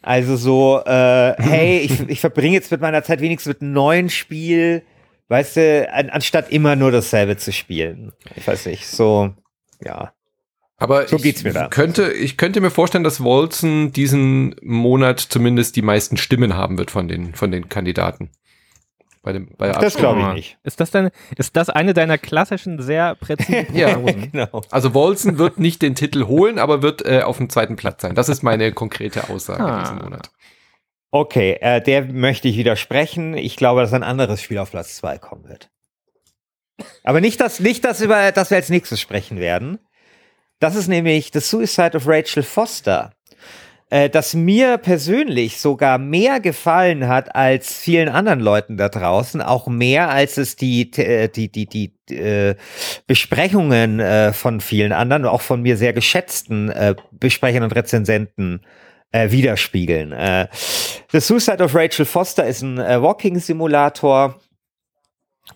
Also 0.05 0.37
so, 0.37 0.83
äh, 0.85 1.35
hey, 1.39 1.79
ich, 1.79 2.01
ich 2.09 2.21
verbringe 2.21 2.55
jetzt 2.55 2.71
mit 2.71 2.81
meiner 2.81 3.03
Zeit 3.03 3.21
wenigstens 3.21 3.55
mit 3.55 3.63
einem 3.63 3.73
neuen 3.73 4.11
Spiel, 4.11 4.83
weißt 5.29 5.57
du, 5.57 5.93
an, 5.93 6.11
anstatt 6.11 6.53
immer 6.53 6.77
nur 6.77 6.93
dasselbe 6.93 7.37
zu 7.37 7.53
spielen. 7.53 8.13
Ich 8.37 8.47
weiß 8.47 8.67
nicht, 8.67 8.87
so, 8.87 9.33
ja. 9.83 10.13
Aber 10.77 11.07
So 11.09 11.17
ich 11.17 11.23
geht's 11.23 11.45
mir 11.45 11.53
da. 11.53 11.69
Könnte, 11.69 12.13
ich 12.13 12.37
könnte 12.37 12.61
mir 12.61 12.71
vorstellen, 12.71 13.05
dass 13.05 13.23
Wolzen 13.23 13.93
diesen 13.93 14.57
Monat 14.61 15.21
zumindest 15.21 15.77
die 15.77 15.83
meisten 15.83 16.17
Stimmen 16.17 16.55
haben 16.55 16.77
wird 16.77 16.91
von 16.91 17.09
den, 17.09 17.35
von 17.35 17.51
den 17.51 17.69
Kandidaten. 17.69 18.31
Bei 19.25 19.33
dem, 19.33 19.49
bei 19.57 19.67
der 19.69 19.81
Das 19.81 19.97
glaube 19.97 20.21
ich 20.21 20.27
nicht. 20.35 20.59
Ist 20.63 20.79
das, 20.81 20.91
deine, 20.91 21.11
ist 21.37 21.57
das 21.57 21.71
eine 21.71 21.95
deiner 21.95 22.19
klassischen, 22.19 22.81
sehr 22.81 23.15
präzisen 23.17 23.67
Ja. 23.75 23.95
Prognosen? 23.95 24.31
Genau. 24.33 24.63
Also 24.71 24.95
Wolzen 24.95 25.39
wird 25.39 25.59
nicht 25.59 25.83
den 25.83 25.95
Titel 25.95 26.27
holen, 26.27 26.59
aber 26.59 26.83
wird 26.83 27.05
äh, 27.07 27.23
auf 27.23 27.39
dem 27.39 27.49
zweiten 27.51 27.75
Platz 27.77 28.03
sein. 28.03 28.15
Das 28.15 28.29
ist 28.29 28.43
meine 28.43 28.71
konkrete 28.73 29.31
Aussage 29.31 29.65
Ah. 29.65 29.81
diesen 29.81 29.99
Monat. 29.99 30.31
Okay, 31.11 31.57
äh, 31.61 31.81
der 31.81 32.05
möchte 32.05 32.49
ich 32.49 32.57
widersprechen. 32.57 33.35
Ich 33.35 33.57
glaube, 33.57 33.81
dass 33.81 33.93
ein 33.95 34.03
anderes 34.03 34.43
Spiel 34.43 34.59
auf 34.59 34.71
Platz 34.73 34.97
2 34.97 35.19
kommen 35.19 35.49
wird. 35.49 35.71
Aber 37.03 37.21
nicht 37.21 37.41
das, 37.41 37.61
nicht 37.61 37.85
das, 37.85 38.01
über 38.01 38.31
das 38.33 38.51
wir 38.51 38.57
als 38.59 38.69
nächstes 38.69 39.01
sprechen 39.01 39.39
werden. 39.39 39.79
Das 40.59 40.75
ist 40.75 40.89
nämlich 40.89 41.31
The 41.33 41.41
Suicide 41.41 41.97
of 41.97 42.07
Rachel 42.09 42.43
Foster. 42.43 43.13
Äh, 43.91 44.09
das 44.09 44.35
mir 44.35 44.79
persönlich 44.79 45.61
sogar 45.61 45.99
mehr 45.99 46.41
gefallen 46.41 47.07
hat 47.07 47.35
als 47.35 47.77
vielen 47.77 48.09
anderen 48.09 48.41
Leuten 48.41 48.77
da 48.77 48.89
draußen, 48.89 49.43
auch 49.43 49.67
mehr 49.67 50.09
als 50.09 50.39
es 50.39 50.57
die, 50.57 50.91
äh, 50.97 51.29
die, 51.29 51.51
die, 51.51 51.67
die, 51.67 52.15
äh, 52.15 52.57
Besprechungen 53.07 54.01
äh, 54.01 54.33
von 54.33 54.61
vielen 54.61 54.93
anderen, 54.93 55.27
auch 55.27 55.43
von 55.43 55.63
mir 55.63 55.77
sehr 55.77 55.93
geschätzten 55.93 56.71
äh, 56.71 56.95
Besprechern 57.13 57.63
und 57.63 57.75
Rezensenten 57.75 58.61
äh, 59.13 59.31
widerspiegeln. 59.31 60.13
Äh, 60.13 60.49
The 61.13 61.21
Suicide 61.21 61.63
of 61.63 61.75
Rachel 61.75 62.05
Foster 62.05 62.47
ist 62.47 62.63
ein 62.63 62.79
äh, 62.79 63.01
Walking-Simulator 63.01 64.41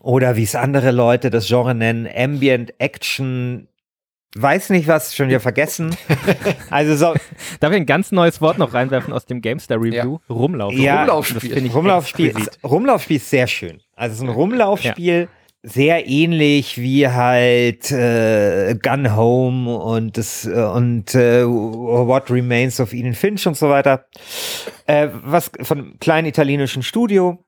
oder 0.00 0.36
wie 0.36 0.44
es 0.44 0.54
andere 0.54 0.90
Leute 0.90 1.30
das 1.30 1.48
Genre 1.48 1.74
nennen, 1.74 2.08
Ambient 2.14 2.74
Action. 2.78 3.68
Weiß 4.40 4.70
nicht 4.70 4.86
was, 4.86 5.16
schon 5.16 5.28
wieder 5.28 5.40
vergessen. 5.40 5.96
Also 6.70 6.94
so, 6.96 7.14
Darf 7.60 7.72
ich 7.72 7.76
ein 7.76 7.86
ganz 7.86 8.12
neues 8.12 8.40
Wort 8.40 8.58
noch 8.58 8.74
reinwerfen 8.74 9.12
aus 9.12 9.26
dem 9.26 9.40
GameStar 9.40 9.80
Review? 9.80 10.18
Rumlauf. 10.28 10.72
Ja, 10.74 11.00
Rumlaufspiel. 11.00 11.40
Das 11.40 11.54
finde 11.54 11.68
ich 11.68 11.74
Rumlaufspiel, 11.74 12.28
ist, 12.28 12.58
Rumlaufspiel 12.62 13.16
ist 13.16 13.30
sehr 13.30 13.46
schön. 13.46 13.80
Also 13.96 14.12
es 14.12 14.18
ist 14.18 14.28
ein 14.28 14.28
Rumlaufspiel, 14.28 15.28
sehr 15.62 16.06
ähnlich 16.06 16.78
wie 16.78 17.08
halt 17.08 17.90
äh, 17.90 18.76
Gun 18.80 19.16
Home 19.16 19.76
und 19.76 20.16
das 20.16 20.46
äh, 20.46 20.50
und 20.50 21.14
äh, 21.14 21.44
What 21.44 22.30
Remains 22.30 22.80
of 22.80 22.92
Eden 22.92 23.14
Finch 23.14 23.46
und 23.46 23.56
so 23.56 23.68
weiter. 23.68 24.06
Äh, 24.86 25.08
was 25.24 25.50
von 25.62 25.78
einem 25.78 25.98
kleinen 25.98 26.28
italienischen 26.28 26.82
Studio. 26.82 27.44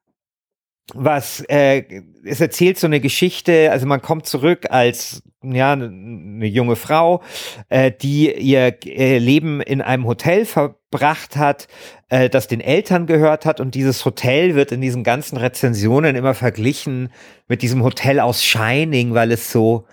Was 0.93 1.41
äh, 1.49 1.85
es 2.25 2.41
erzählt 2.41 2.79
so 2.79 2.89
eine 2.89 2.99
Geschichte, 3.01 3.71
also 3.71 3.87
man 3.87 4.03
kommt 4.03 4.27
zurück 4.27 4.67
als 4.71 5.23
ja 5.43 5.73
eine 5.73 6.47
junge 6.47 6.77
Frau, 6.77 7.23
äh, 7.69 7.91
die 7.91 8.33
ihr 8.33 8.77
Leben 8.85 9.61
in 9.61 9.81
einem 9.81 10.07
Hotel 10.07 10.45
verbracht 10.45 11.37
hat, 11.37 11.69
äh, 12.09 12.29
das 12.29 12.47
den 12.47 12.61
Eltern 12.61 13.07
gehört 13.07 13.47
hat 13.47 13.61
und 13.61 13.75
dieses 13.75 14.05
Hotel 14.05 14.55
wird 14.55 14.73
in 14.73 14.81
diesen 14.81 15.05
ganzen 15.05 15.37
Rezensionen 15.39 16.17
immer 16.17 16.35
verglichen 16.35 17.11
mit 17.49 17.63
diesem 17.63 17.83
Hotel 17.83 18.21
aus 18.21 18.45
Shining, 18.45 19.15
weil 19.15 19.33
es 19.33 19.51
so 19.51 19.87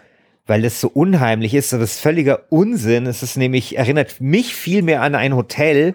weil 0.49 0.63
es 0.63 0.79
so 0.79 0.87
unheimlich 0.87 1.53
ist, 1.53 1.73
es 1.73 1.81
ist 1.81 1.99
völliger 1.99 2.43
Unsinn. 2.49 3.05
Es 3.05 3.21
ist 3.21 3.35
nämlich 3.35 3.77
erinnert 3.77 4.21
mich 4.21 4.55
viel 4.55 4.81
mehr 4.81 5.01
an 5.01 5.13
ein 5.13 5.35
Hotel, 5.35 5.93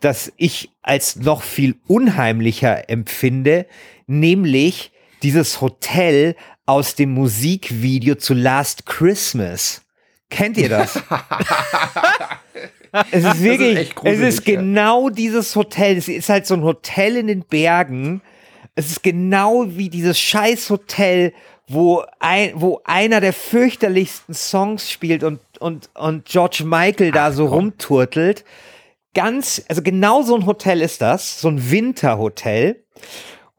das 0.00 0.32
ich 0.36 0.70
als 0.82 1.14
noch 1.14 1.42
viel 1.42 1.76
unheimlicher 1.86 2.90
empfinde, 2.90 3.66
nämlich 4.08 4.90
dieses 5.22 5.60
Hotel 5.60 6.34
aus 6.66 6.94
dem 6.94 7.12
Musikvideo 7.14 8.14
zu 8.14 8.34
Last 8.34 8.86
Christmas. 8.86 9.82
Kennt 10.30 10.56
ihr 10.56 10.68
das? 10.68 10.96
es 13.10 13.24
ist 13.24 13.42
wirklich, 13.42 13.78
echt 13.78 14.00
es 14.04 14.20
ist 14.20 14.44
genau 14.44 15.10
dieses 15.10 15.54
Hotel. 15.56 15.96
Es 15.96 16.08
ist 16.08 16.28
halt 16.28 16.46
so 16.46 16.54
ein 16.54 16.62
Hotel 16.62 17.16
in 17.16 17.26
den 17.26 17.42
Bergen. 17.44 18.22
Es 18.74 18.90
ist 18.90 19.02
genau 19.02 19.66
wie 19.68 19.90
dieses 19.90 20.18
scheiß 20.18 20.70
Hotel, 20.70 21.34
wo, 21.68 22.04
ein, 22.20 22.52
wo 22.54 22.80
einer 22.84 23.20
der 23.20 23.32
fürchterlichsten 23.32 24.34
Songs 24.34 24.90
spielt 24.90 25.22
und, 25.24 25.40
und, 25.60 25.90
und 25.94 26.24
George 26.24 26.64
Michael 26.64 27.12
da 27.12 27.32
so 27.32 27.46
rumturtelt. 27.46 28.44
Ganz, 29.14 29.62
also 29.68 29.82
genau 29.82 30.22
so 30.22 30.34
ein 30.34 30.46
Hotel 30.46 30.80
ist 30.80 31.02
das, 31.02 31.40
so 31.40 31.48
ein 31.48 31.70
Winterhotel. 31.70 32.82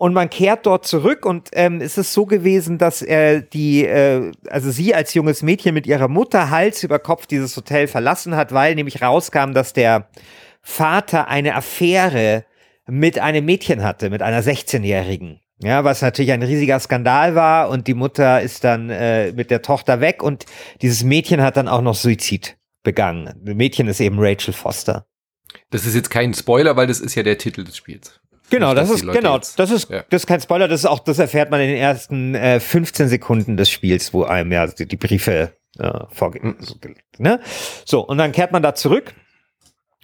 Und 0.04 0.12
man 0.12 0.30
kehrt 0.30 0.66
dort 0.66 0.86
zurück 0.86 1.26
und 1.26 1.52
ähm, 1.54 1.80
es 1.80 1.98
ist 1.98 2.12
so 2.12 2.26
gewesen, 2.26 2.78
dass 2.78 3.02
äh, 3.02 3.42
die, 3.42 3.86
äh, 3.86 4.34
also 4.50 4.70
sie 4.70 4.94
als 4.94 5.13
junges 5.13 5.44
Mädchen 5.44 5.74
mit 5.74 5.88
ihrer 5.88 6.10
Mutter 6.10 6.50
Hals 6.50 6.84
über 6.84 7.00
Kopf 7.00 7.26
dieses 7.26 7.56
Hotel 7.56 7.88
verlassen 7.88 8.36
hat, 8.36 8.52
weil 8.52 8.76
nämlich 8.76 9.02
rauskam, 9.02 9.54
dass 9.54 9.72
der 9.72 10.10
Vater 10.62 11.30
eine 11.30 11.56
Affäre 11.56 12.44
mit 12.86 13.18
einem 13.18 13.46
Mädchen 13.46 13.82
hatte, 13.82 14.10
mit 14.10 14.22
einer 14.22 14.44
16-Jährigen. 14.44 15.39
Ja, 15.60 15.86
was 15.86 16.02
natürlich 16.02 16.34
ein 16.34 16.44
riesiger 16.44 16.82
Skandal 16.82 17.36
war 17.36 17.70
und 17.70 17.88
die 17.88 17.94
Mutter 17.94 18.42
ist 18.42 18.66
dann 18.66 18.89
äh, 18.89 19.32
mit 19.32 19.52
der 19.52 19.62
Tochter 19.62 20.02
weg 20.02 20.22
und 20.22 20.46
dieses 20.82 21.06
Mädchen 21.06 21.42
hat 21.42 21.56
dann 21.56 21.70
auch 21.70 21.82
noch 21.82 21.96
Suizid 21.96 22.58
begangen. 22.84 23.39
Das 23.42 23.56
Mädchen 23.56 23.88
ist 23.88 24.02
eben 24.02 24.18
Rachel 24.20 24.54
Foster. 24.54 25.06
Das 25.70 25.86
ist 25.86 25.96
jetzt 25.96 26.10
kein 26.10 26.34
Spoiler, 26.34 26.76
weil 26.76 26.88
das 26.88 27.00
ist 27.00 27.16
ja 27.16 27.24
der 27.24 27.38
Titel 27.38 27.63
des 27.63 27.78
Spiels. 27.78 28.20
Genau, 28.54 28.76
das 28.76 28.92
ist 28.92 29.02
genau, 29.02 29.36
jetzt, 29.36 29.58
das 29.58 29.72
ist 29.72 29.89
ja. 29.89 30.04
das 30.10 30.22
ist 30.22 30.28
kein 30.28 30.39
Spoiler, 30.39 30.68
das 30.68 30.82
ist 30.82 30.86
auch 30.86 31.00
das 31.00 31.18
erfährt 31.18 31.50
man 31.50 31.60
in 31.60 31.70
den 31.70 31.78
ersten 31.78 32.36
äh, 32.36 32.60
15 32.60 33.08
Sekunden 33.08 33.58
des 33.58 33.70
Spiels, 33.72 34.13
wo 34.13 34.24
einem 34.26 34.52
ja 34.52 34.68
die, 34.68 34.86
die 34.86 34.96
Briefe 34.96 35.54
äh, 35.80 36.00
vorgehen. 36.12 36.56
Mhm. 36.60 36.96
Ne? 37.18 37.39
So, 37.84 38.02
und 38.02 38.20
dann 38.20 38.32
kehrt 38.32 38.52
man 38.52 38.62
da 38.62 38.76
zurück 38.76 39.16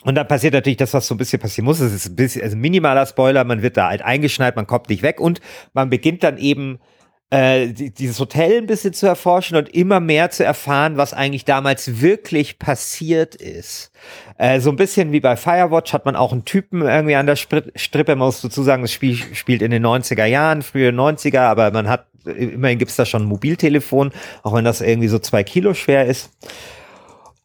und 0.02 0.16
dann 0.16 0.28
passiert 0.28 0.54
natürlich 0.54 0.78
das, 0.78 0.96
was 0.96 1.06
so 1.08 1.14
ein 1.14 1.20
bisschen 1.20 1.40
passieren 1.40 1.66
muss. 1.66 1.80
Es 1.80 1.94
ist 1.94 2.08
ein 2.08 2.16
bisschen, 2.16 2.42
also 2.42 2.58
minimaler 2.58 3.06
Spoiler, 3.06 3.44
man 3.44 3.62
wird 3.62 3.78
da 3.78 3.90
halt 3.90 4.02
eingeschneit, 4.02 4.56
man 4.56 4.66
kommt 4.66 4.90
nicht 4.90 5.04
weg 5.04 5.20
und 5.20 5.42
man 5.74 5.92
beginnt 5.92 6.24
dann 6.24 6.40
eben 6.40 6.80
äh, 7.32 7.68
dieses 7.68 8.20
Hotel 8.20 8.58
ein 8.58 8.65
bisschen 8.65 8.94
zu 8.94 9.06
erforschen 9.06 9.56
und 9.56 9.70
immer 9.70 10.00
mehr 10.00 10.32
zu 10.32 10.44
erfahren, 10.44 10.98
was 10.98 11.13
eigentlich 11.13 11.46
damals 11.46 12.02
wirklich 12.02 12.58
passiert 12.58 13.36
ist. 13.36 13.92
Äh, 14.38 14.60
so 14.60 14.72
ein 14.72 14.76
bisschen 14.76 15.12
wie 15.12 15.20
bei 15.20 15.36
Firewatch 15.36 15.94
hat 15.94 16.06
man 16.06 16.15
auch 16.15 16.32
einen 16.32 16.46
Typen 16.46 16.82
irgendwie 16.82 17.15
an 17.15 17.28
der 17.28 17.36
Strippe, 17.36 18.15
man 18.15 18.28
muss 18.28 18.42
dazu 18.42 18.63
sagen, 18.63 18.82
das 18.82 18.92
Spiel 18.92 19.15
spielt 19.34 19.62
in 19.62 19.70
den 19.70 19.86
90er 19.86 20.26
Jahren, 20.26 20.63
frühe 20.63 20.89
90er, 20.89 21.42
aber 21.42 21.70
man 21.70 21.88
hat, 21.88 22.08
immerhin 22.26 22.80
gibt's 22.80 22.96
da 22.96 23.06
schon 23.06 23.24
ein 23.24 23.30
Mobiltelefon, 23.30 24.12
auch 24.42 24.54
wenn 24.56 24.65
das 24.65 24.82
irgendwie 24.82 25.08
so 25.08 25.20
zwei 25.20 25.44
Kilo 25.44 25.76
schwer 25.76 26.08
ist. 26.08 26.32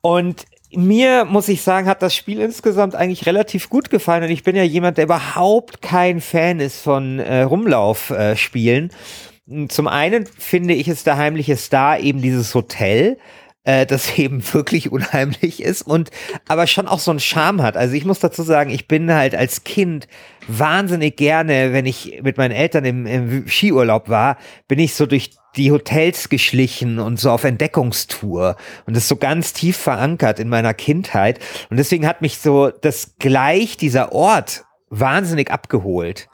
Und 0.01 0.47
mir, 0.73 1.25
muss 1.27 1.49
ich 1.49 1.62
sagen, 1.62 1.87
hat 1.87 2.03
das 2.03 2.16
Spiel 2.16 2.40
insgesamt 2.40 2.94
eigentlich 2.94 3.27
relativ 3.27 3.68
gut 3.68 3.90
gefallen 3.90 4.25
und 4.25 4.31
ich 4.31 4.44
bin 4.44 4.57
ja 4.57 4.64
jemand, 4.64 4.97
der 4.97 5.05
überhaupt 5.05 5.83
kein 5.83 6.20
Fan 6.20 6.59
ist 6.59 6.81
von 6.81 7.18
äh, 7.18 7.42
Rumlaufspielen. 7.42 8.88
Äh, 8.88 9.34
Zum 9.68 9.88
einen 9.88 10.26
finde 10.26 10.72
ich 10.74 10.88
es 10.88 11.04
der 11.04 11.18
heimliche 11.18 11.57
Star 11.57 12.00
eben 12.00 12.22
dieses 12.22 12.54
Hotel, 12.54 13.18
äh, 13.64 13.85
das 13.87 14.18
eben 14.18 14.42
wirklich 14.52 14.90
unheimlich 14.90 15.62
ist 15.62 15.83
und 15.83 16.11
aber 16.48 16.66
schon 16.66 16.87
auch 16.87 16.98
so 16.98 17.11
einen 17.11 17.20
Charme 17.20 17.62
hat. 17.62 17.76
Also 17.76 17.94
ich 17.94 18.04
muss 18.04 18.20
dazu 18.20 18.42
sagen, 18.42 18.70
ich 18.70 18.88
bin 18.88 19.12
halt 19.12 19.35
als 19.35 19.64
Kind 19.64 20.09
wahnsinnig 20.46 21.16
gerne, 21.16 21.72
wenn 21.72 21.87
ich 21.87 22.20
mit 22.22 22.37
meinen 22.37 22.52
Eltern 22.52 22.85
im, 22.85 23.07
im 23.07 23.48
Skiurlaub 23.48 24.09
war, 24.09 24.38
bin 24.68 24.78
ich 24.78 24.94
so 24.94 25.07
durch 25.07 25.33
die 25.57 25.70
Hotels 25.70 26.28
geschlichen 26.28 26.98
und 26.98 27.20
so 27.20 27.30
auf 27.30 27.44
Entdeckungstour 27.44 28.57
und 28.87 28.96
das 28.96 29.04
ist 29.04 29.09
so 29.09 29.16
ganz 29.16 29.52
tief 29.52 29.76
verankert 29.76 30.40
in 30.40 30.48
meiner 30.48 30.74
Kindheit 30.74 31.38
und 31.70 31.76
deswegen 31.76 32.07
hat 32.07 32.22
mich 32.22 32.38
so 32.38 32.70
das 32.70 33.14
gleich 33.18 33.76
dieser 33.76 34.12
Ort 34.12 34.64
wahnsinnig 34.90 35.50
abgeholt. 35.50 36.28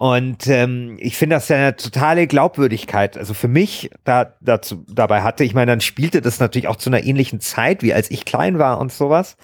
Und 0.00 0.46
ähm, 0.46 0.96
ich 0.98 1.18
finde 1.18 1.36
das 1.36 1.48
ja 1.48 1.56
eine 1.56 1.76
totale 1.76 2.26
Glaubwürdigkeit. 2.26 3.18
Also 3.18 3.34
für 3.34 3.48
mich 3.48 3.90
da, 4.04 4.32
dazu, 4.40 4.82
dabei 4.88 5.20
hatte, 5.20 5.44
ich 5.44 5.52
meine, 5.52 5.72
dann 5.72 5.82
spielte 5.82 6.22
das 6.22 6.40
natürlich 6.40 6.68
auch 6.68 6.76
zu 6.76 6.88
einer 6.88 7.04
ähnlichen 7.04 7.40
Zeit, 7.40 7.82
wie 7.82 7.92
als 7.92 8.10
ich 8.10 8.24
klein 8.24 8.58
war 8.58 8.80
und 8.80 8.90
sowas. 8.90 9.36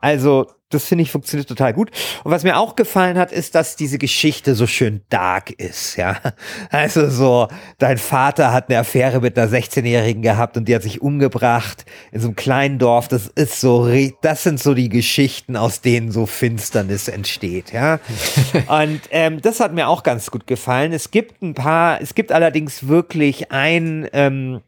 Also 0.00 0.48
das 0.70 0.84
finde 0.84 1.02
ich 1.02 1.10
funktioniert 1.10 1.48
total 1.48 1.72
gut. 1.72 1.90
Und 2.22 2.30
was 2.30 2.44
mir 2.44 2.56
auch 2.56 2.76
gefallen 2.76 3.18
hat, 3.18 3.32
ist, 3.32 3.54
dass 3.54 3.76
diese 3.76 3.98
Geschichte 3.98 4.54
so 4.54 4.66
schön 4.66 5.02
dark 5.10 5.50
ist, 5.50 5.96
ja. 5.96 6.16
Also 6.70 7.10
so, 7.10 7.48
dein 7.78 7.98
Vater 7.98 8.52
hat 8.52 8.68
eine 8.68 8.78
Affäre 8.78 9.20
mit 9.20 9.36
einer 9.36 9.50
16-Jährigen 9.50 10.22
gehabt 10.22 10.56
und 10.56 10.68
die 10.68 10.74
hat 10.74 10.82
sich 10.82 11.02
umgebracht 11.02 11.84
in 12.12 12.20
so 12.20 12.28
einem 12.28 12.36
kleinen 12.36 12.78
Dorf. 12.78 13.08
Das 13.08 13.26
ist 13.26 13.60
so, 13.60 13.90
das 14.22 14.44
sind 14.44 14.60
so 14.60 14.74
die 14.74 14.88
Geschichten, 14.88 15.56
aus 15.56 15.80
denen 15.80 16.12
so 16.12 16.26
Finsternis 16.26 17.08
entsteht, 17.08 17.72
ja. 17.72 17.98
und 18.68 19.00
ähm, 19.10 19.40
das 19.42 19.58
hat 19.60 19.74
mir 19.74 19.88
auch 19.88 20.04
ganz 20.04 20.30
gut 20.30 20.46
gefallen. 20.46 20.92
Es 20.92 21.10
gibt 21.10 21.42
ein 21.42 21.54
paar, 21.54 22.00
es 22.00 22.14
gibt 22.14 22.30
allerdings 22.30 22.86
wirklich 22.86 23.50
ein, 23.50 24.08
ähm, 24.12 24.60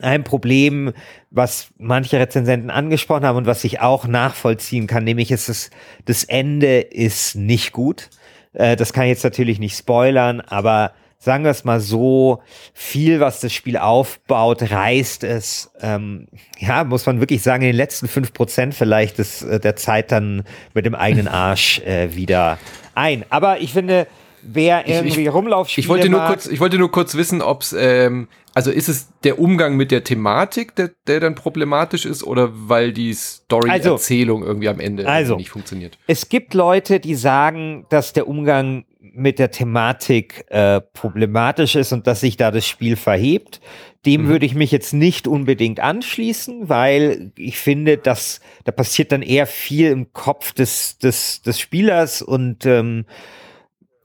ein 0.00 0.24
Problem, 0.24 0.92
was 1.30 1.68
manche 1.78 2.18
Rezensenten 2.18 2.70
angesprochen 2.70 3.24
haben 3.24 3.36
und 3.36 3.46
was 3.46 3.64
ich 3.64 3.80
auch 3.80 4.06
nachvollziehen 4.06 4.86
kann, 4.86 5.04
nämlich 5.04 5.30
ist 5.30 5.48
es, 5.48 5.70
das 6.04 6.24
Ende 6.24 6.80
ist 6.80 7.34
nicht 7.34 7.72
gut. 7.72 8.10
Äh, 8.52 8.76
das 8.76 8.92
kann 8.92 9.04
ich 9.04 9.10
jetzt 9.10 9.24
natürlich 9.24 9.58
nicht 9.58 9.76
spoilern, 9.76 10.40
aber 10.40 10.92
sagen 11.18 11.44
wir 11.44 11.50
es 11.50 11.64
mal 11.64 11.80
so, 11.80 12.42
viel, 12.72 13.20
was 13.20 13.40
das 13.40 13.52
Spiel 13.52 13.76
aufbaut, 13.76 14.70
reißt 14.70 15.24
es, 15.24 15.70
ähm, 15.80 16.28
ja, 16.58 16.84
muss 16.84 17.06
man 17.06 17.20
wirklich 17.20 17.42
sagen, 17.42 17.62
in 17.62 17.70
den 17.70 17.76
letzten 17.76 18.06
fünf 18.08 18.32
Prozent 18.32 18.74
vielleicht 18.74 19.18
des, 19.18 19.42
äh, 19.42 19.58
der 19.58 19.76
Zeit 19.76 20.12
dann 20.12 20.44
mit 20.74 20.86
dem 20.86 20.94
eigenen 20.94 21.28
Arsch 21.28 21.80
äh, 21.80 22.14
wieder 22.14 22.58
ein. 22.94 23.24
Aber 23.30 23.60
ich 23.60 23.72
finde, 23.72 24.06
wer 24.42 24.86
irgendwie 24.86 25.22
ich, 25.22 25.32
Rumlaufspiele 25.32 25.84
ich 25.84 25.88
wollte 25.88 26.08
nur 26.08 26.20
mag, 26.20 26.28
kurz, 26.28 26.46
Ich 26.46 26.60
wollte 26.60 26.78
nur 26.78 26.90
kurz 26.92 27.14
wissen, 27.16 27.42
ob 27.42 27.62
es, 27.62 27.72
ähm, 27.72 28.28
also 28.58 28.72
ist 28.72 28.88
es 28.88 29.12
der 29.22 29.38
Umgang 29.38 29.76
mit 29.76 29.92
der 29.92 30.02
Thematik, 30.02 30.74
der, 30.74 30.90
der 31.06 31.20
dann 31.20 31.36
problematisch 31.36 32.04
ist, 32.04 32.24
oder 32.24 32.50
weil 32.52 32.92
die 32.92 33.14
Story-Erzählung 33.14 34.40
also, 34.40 34.50
irgendwie 34.50 34.68
am 34.68 34.80
Ende 34.80 35.06
also, 35.06 35.36
nicht 35.36 35.50
funktioniert? 35.50 35.96
Es 36.08 36.28
gibt 36.28 36.54
Leute, 36.54 36.98
die 36.98 37.14
sagen, 37.14 37.86
dass 37.88 38.12
der 38.14 38.26
Umgang 38.26 38.84
mit 39.00 39.38
der 39.38 39.52
Thematik 39.52 40.44
äh, 40.48 40.80
problematisch 40.80 41.76
ist 41.76 41.92
und 41.92 42.08
dass 42.08 42.18
sich 42.18 42.36
da 42.36 42.50
das 42.50 42.66
Spiel 42.66 42.96
verhebt. 42.96 43.60
Dem 44.04 44.22
mhm. 44.22 44.26
würde 44.26 44.46
ich 44.46 44.56
mich 44.56 44.72
jetzt 44.72 44.92
nicht 44.92 45.28
unbedingt 45.28 45.78
anschließen, 45.78 46.68
weil 46.68 47.30
ich 47.36 47.58
finde, 47.58 47.96
dass 47.96 48.40
da 48.64 48.72
passiert 48.72 49.12
dann 49.12 49.22
eher 49.22 49.46
viel 49.46 49.92
im 49.92 50.12
Kopf 50.12 50.52
des, 50.52 50.98
des, 50.98 51.42
des 51.42 51.60
Spielers 51.60 52.22
und 52.22 52.66
ähm, 52.66 53.06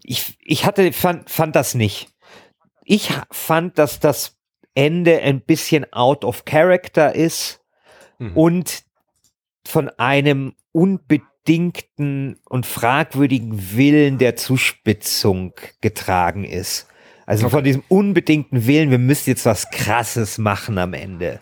ich, 0.04 0.38
ich 0.44 0.68
hatte, 0.68 0.94
fand, 0.94 1.32
fand 1.32 1.56
das 1.56 1.74
nicht. 1.74 2.10
Ich 2.86 3.10
fand, 3.32 3.80
dass 3.80 4.00
das 4.00 4.38
Ende 4.76 5.22
ein 5.22 5.42
bisschen 5.42 5.92
out 5.94 6.24
of 6.24 6.46
character 6.46 7.14
ist 7.14 7.62
mhm. 8.20 8.36
und 8.36 8.84
von 9.66 9.90
einem 9.98 10.54
unbedingten 10.72 12.40
und 12.50 12.66
fragwürdigen 12.66 13.76
Willen 13.76 14.18
der 14.18 14.36
Zuspitzung 14.36 15.54
getragen 15.82 16.44
ist. 16.44 16.88
Also 17.26 17.46
okay. 17.46 17.56
von 17.56 17.64
diesem 17.64 17.84
unbedingten 17.88 18.68
Willen, 18.68 18.92
wir 18.92 18.98
müssen 18.98 19.30
jetzt 19.30 19.46
was 19.46 19.70
Krasses 19.70 20.38
machen 20.38 20.78
am 20.78 20.94
Ende. 20.94 21.40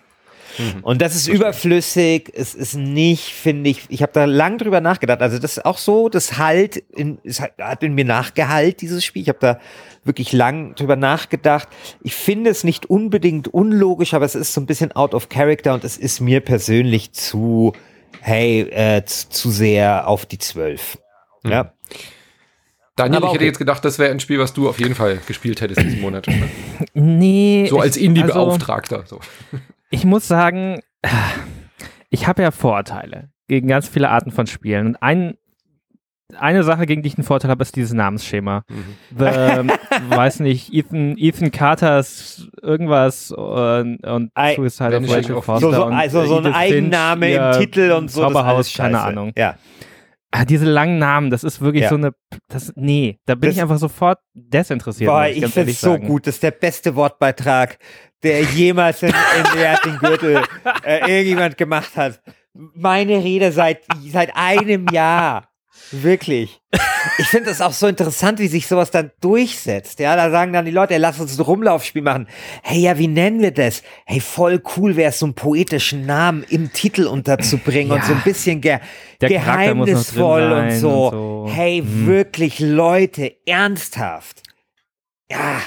Mhm. 0.58 0.84
Und 0.84 1.02
das 1.02 1.16
ist 1.16 1.28
überflüssig. 1.28 2.32
Es 2.34 2.54
ist 2.56 2.76
nicht, 2.76 3.34
finde 3.34 3.70
ich, 3.70 3.84
ich 3.90 4.02
habe 4.02 4.12
da 4.14 4.26
lang 4.26 4.58
drüber 4.58 4.82
nachgedacht. 4.82 5.22
Also 5.22 5.40
das 5.40 5.58
ist 5.58 5.66
auch 5.66 5.78
so, 5.78 6.10
das 6.10 6.38
halt, 6.38 6.78
in, 6.96 7.20
es 7.24 7.42
hat 7.42 7.84
in 7.84 7.94
mir 7.94 8.06
nachgehalt, 8.06 8.82
dieses 8.82 9.04
Spiel. 9.04 9.24
Ich 9.24 9.30
habe 9.30 9.40
da 9.40 9.60
wirklich 10.04 10.32
lang 10.34 10.76
drüber 10.76 10.96
nachgedacht. 10.96 11.68
Ich 12.02 12.16
finde 12.16 12.50
es 12.50 12.64
nicht 12.64 12.88
unbedingt 12.88 13.48
unlogisch, 13.48 14.14
aber 14.14 14.26
es 14.26 14.36
ist 14.36 14.54
so 14.54 14.62
ein 14.62 14.66
bisschen 14.66 14.92
out 14.94 15.14
of 15.14 15.30
character 15.30 15.74
und 15.74 15.84
es 15.84 15.98
ist 15.98 16.20
mir 16.20 16.42
persönlich 16.42 17.12
zu, 17.14 17.74
hey, 18.22 18.62
äh, 18.62 19.06
zu 19.06 19.52
sehr 19.52 20.08
auf 20.08 20.26
die 20.26 20.40
Zwölf. 20.40 20.98
Mhm. 21.44 21.52
Ja. 21.52 21.74
Daniel, 22.96 23.18
aber 23.18 23.28
ich 23.28 23.34
hätte 23.34 23.46
jetzt 23.46 23.58
gedacht, 23.58 23.84
das 23.86 24.00
wäre 24.00 24.12
ein 24.12 24.20
Spiel, 24.20 24.38
was 24.38 24.54
du 24.54 24.68
auf 24.68 24.80
jeden 24.80 24.96
Fall 24.96 25.20
gespielt 25.26 25.62
hättest 25.62 25.82
diesen 25.82 26.02
Monat. 26.02 26.28
Nee. 26.94 27.68
So 27.70 27.80
als 27.80 27.96
Indie-Beauftragter. 27.96 29.02
Also, 29.02 29.20
so 29.52 29.58
ich 29.92 30.06
muss 30.06 30.28
sagen, 30.28 30.82
ich 32.10 32.28
habe 32.28 32.42
ja 32.42 32.52
Vorurteile 32.52 33.30
gegen 33.48 33.68
ganz 33.68 33.88
viele 33.88 34.10
Arten 34.10 34.32
von 34.32 34.48
Spielen. 34.48 34.88
Und 34.88 35.04
ein, 35.04 35.36
eine 36.38 36.64
Sache, 36.64 36.86
gegen 36.86 37.04
die 37.04 37.10
ich 37.10 37.18
einen 37.18 37.26
Vorteil 37.26 37.52
habe, 37.52 37.62
ist 37.62 37.76
dieses 37.76 37.94
Namensschema. 37.94 38.64
Mhm. 38.70 38.96
The, 39.18 39.26
weiß 40.16 40.40
nicht, 40.40 40.74
Ethan, 40.74 41.18
Ethan 41.18 41.52
Carters 41.52 42.50
irgendwas 42.62 43.32
und, 43.32 43.98
und 44.06 44.32
I, 44.40 44.56
Suicide 44.56 44.98
of 44.98 45.10
Rachel 45.12 45.42
Foster. 45.42 45.60
So, 45.60 45.72
so, 45.74 45.84
also 45.84 46.26
so 46.26 46.38
ein 46.38 46.54
Eigenname 46.54 47.34
im 47.34 47.60
Titel 47.60 47.92
und 47.92 48.10
so. 48.10 48.22
Zauberhaus, 48.22 48.74
keine 48.74 49.02
Ahnung. 49.02 49.34
Ja. 49.38 49.58
Ah, 50.32 50.46
diese 50.46 50.66
langen 50.66 50.98
Namen, 50.98 51.30
das 51.30 51.44
ist 51.44 51.60
wirklich 51.60 51.84
ja. 51.84 51.90
so 51.90 51.96
eine, 51.96 52.12
das, 52.48 52.72
nee, 52.76 53.20
da 53.26 53.36
bin 53.36 53.50
das, 53.50 53.58
ich 53.58 53.62
einfach 53.62 53.78
sofort 53.78 54.20
desinteressiert. 54.34 55.10
Boah, 55.10 55.28
ich, 55.28 55.44
ich 55.44 55.52
finde 55.52 55.72
es 55.72 55.82
so 55.82 55.98
gut, 55.98 56.26
das 56.26 56.36
ist 56.36 56.44
der 56.44 56.52
beste 56.52 56.96
Wortbeitrag 56.96 57.78
der 58.24 58.42
jemals 58.44 59.04
in, 59.04 59.10
in 59.10 59.60
der 59.60 59.78
den 59.84 59.98
Gürtel 59.98 60.44
äh, 60.84 61.00
irgendjemand 61.00 61.58
gemacht 61.58 61.96
hat. 61.96 62.22
Meine 62.54 63.24
Rede 63.24 63.52
seit, 63.52 63.84
seit 64.08 64.36
einem 64.36 64.88
Jahr. 64.92 65.51
Wirklich. 65.92 66.62
Ich 67.18 67.28
finde 67.28 67.50
das 67.50 67.62
auch 67.62 67.74
so 67.74 67.88
interessant, 67.88 68.40
wie 68.40 68.48
sich 68.48 68.68
sowas 68.68 68.92
dann 68.92 69.12
durchsetzt. 69.22 70.00
Ja, 70.00 70.16
da 70.16 70.30
sagen 70.30 70.54
dann 70.54 70.66
die 70.66 70.72
Leute, 70.72 70.98
lass 70.98 71.20
uns 71.20 71.38
ein 71.38 71.42
Rumlaufspiel 71.42 72.02
machen. 72.02 72.28
Hey, 72.64 72.82
ja, 72.82 72.98
wie 72.98 73.08
nennen 73.08 73.42
wir 73.42 73.52
das? 73.52 73.84
Hey, 74.06 74.20
voll 74.20 74.62
cool 74.78 74.96
wäre 74.96 75.10
es, 75.10 75.20
so 75.20 75.26
einen 75.26 75.34
poetischen 75.34 76.06
Namen 76.06 76.46
im 76.50 76.72
Titel 76.72 77.08
unterzubringen 77.08 77.90
ja. 77.90 77.96
und 77.96 78.06
so 78.06 78.14
ein 78.14 78.22
bisschen 78.24 78.62
ge 78.62 78.80
geheimnisvoll 79.20 80.52
und 80.52 80.72
so. 80.72 81.06
und 81.06 81.12
so. 81.12 81.52
Hey, 81.52 81.80
hm. 81.80 82.08
wirklich, 82.08 82.60
Leute, 82.60 83.36
ernsthaft. 83.46 84.44
Ja, 85.30 85.62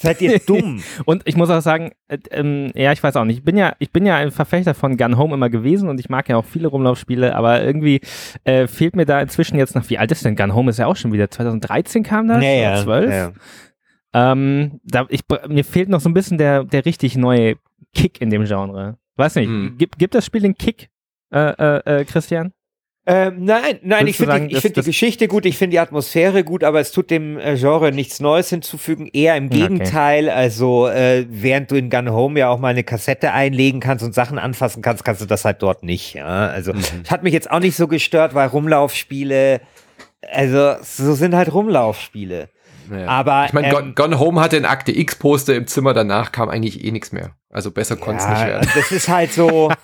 Seid 0.00 0.22
ihr 0.22 0.38
dumm? 0.38 0.80
und 1.06 1.22
ich 1.26 1.36
muss 1.36 1.50
auch 1.50 1.60
sagen, 1.60 1.90
äh, 2.06 2.18
ähm, 2.30 2.70
ja, 2.74 2.92
ich 2.92 3.02
weiß 3.02 3.16
auch 3.16 3.24
nicht. 3.24 3.38
Ich 3.38 3.44
bin 3.44 3.56
ja, 3.56 3.74
ich 3.80 3.90
bin 3.90 4.06
ja 4.06 4.16
ein 4.16 4.30
Verfechter 4.30 4.74
von 4.74 4.96
Gun 4.96 5.18
Home 5.18 5.34
immer 5.34 5.50
gewesen 5.50 5.88
und 5.88 5.98
ich 5.98 6.08
mag 6.08 6.28
ja 6.28 6.36
auch 6.36 6.44
viele 6.44 6.68
Rumlaufspiele, 6.68 7.34
aber 7.34 7.64
irgendwie 7.64 8.00
äh, 8.44 8.68
fehlt 8.68 8.94
mir 8.94 9.06
da 9.06 9.20
inzwischen 9.20 9.58
jetzt 9.58 9.74
noch, 9.74 9.90
wie 9.90 9.98
alt 9.98 10.12
ist 10.12 10.24
denn 10.24 10.36
Gun 10.36 10.54
Home? 10.54 10.70
Ist 10.70 10.78
ja 10.78 10.86
auch 10.86 10.96
schon 10.96 11.12
wieder 11.12 11.30
2013 11.30 12.04
kam 12.04 12.28
das? 12.28 12.42
Ja, 12.42 12.50
ja. 12.50 12.82
12? 12.82 13.10
ja. 13.10 13.32
Ähm, 14.14 14.80
da, 14.84 15.06
ich, 15.08 15.22
mir 15.48 15.64
fehlt 15.64 15.88
noch 15.88 16.00
so 16.00 16.08
ein 16.08 16.14
bisschen 16.14 16.38
der, 16.38 16.64
der 16.64 16.84
richtig 16.86 17.16
neue 17.16 17.56
Kick 17.92 18.20
in 18.20 18.30
dem 18.30 18.44
Genre. 18.44 18.98
Weiß 19.16 19.34
nicht, 19.34 19.48
Hm. 19.48 19.74
gibt, 19.78 19.98
gibt 19.98 20.14
das 20.14 20.24
Spiel 20.24 20.42
den 20.42 20.54
Kick, 20.54 20.88
äh, 21.32 21.38
äh, 21.50 22.00
äh, 22.00 22.04
Christian? 22.04 22.52
Ähm, 23.10 23.44
nein, 23.44 23.78
nein, 23.82 24.00
Würdest 24.00 24.08
ich 24.10 24.16
finde 24.18 24.48
die, 24.48 24.54
ich 24.54 24.60
find 24.60 24.76
die 24.76 24.82
Geschichte 24.82 25.28
gut, 25.28 25.46
ich 25.46 25.56
finde 25.56 25.70
die 25.72 25.78
Atmosphäre 25.78 26.44
gut, 26.44 26.62
aber 26.62 26.78
es 26.78 26.92
tut 26.92 27.10
dem 27.10 27.38
äh, 27.38 27.56
Genre 27.56 27.90
nichts 27.90 28.20
Neues 28.20 28.50
hinzufügen. 28.50 29.08
Eher 29.14 29.34
im 29.36 29.46
Okay. 29.46 29.60
Gegenteil. 29.60 30.28
Also, 30.28 30.88
äh, 30.88 31.24
während 31.30 31.70
du 31.70 31.76
in 31.76 31.88
Gun 31.88 32.10
Home 32.10 32.38
ja 32.38 32.50
auch 32.50 32.58
mal 32.58 32.68
eine 32.68 32.84
Kassette 32.84 33.32
einlegen 33.32 33.80
kannst 33.80 34.04
und 34.04 34.14
Sachen 34.14 34.38
anfassen 34.38 34.82
kannst, 34.82 35.06
kannst 35.06 35.22
du 35.22 35.26
das 35.26 35.46
halt 35.46 35.62
dort 35.62 35.82
nicht. 35.84 36.12
Ja? 36.14 36.48
Also, 36.48 36.74
Mhm. 36.74 36.82
hat 37.08 37.22
mich 37.22 37.32
jetzt 37.32 37.50
auch 37.50 37.60
nicht 37.60 37.76
so 37.76 37.88
gestört, 37.88 38.34
weil 38.34 38.48
Rumlaufspiele, 38.48 39.62
also, 40.30 40.74
so 40.82 41.14
sind 41.14 41.34
halt 41.34 41.50
Rumlaufspiele. 41.52 42.50
Ja. 42.90 43.06
Aber, 43.06 43.46
ich 43.46 43.52
meine, 43.54 43.68
ähm, 43.68 43.74
Gone, 43.74 43.92
Gone 43.94 44.18
Home 44.18 44.40
hatte 44.40 44.56
ein 44.58 44.64
Akte 44.66 44.92
X-Poster 44.98 45.54
im 45.54 45.66
Zimmer, 45.66 45.94
danach 45.94 46.30
kam 46.32 46.48
eigentlich 46.50 46.84
eh 46.84 46.90
nichts 46.90 47.12
mehr. 47.12 47.30
Also 47.50 47.70
besser 47.70 47.96
konnte 47.96 48.22
es 48.22 48.28
nicht 48.28 48.40
Ja, 48.40 48.46
werden. 48.46 48.68
das 48.74 48.92
ist 48.92 49.08
halt 49.08 49.32
so. 49.32 49.70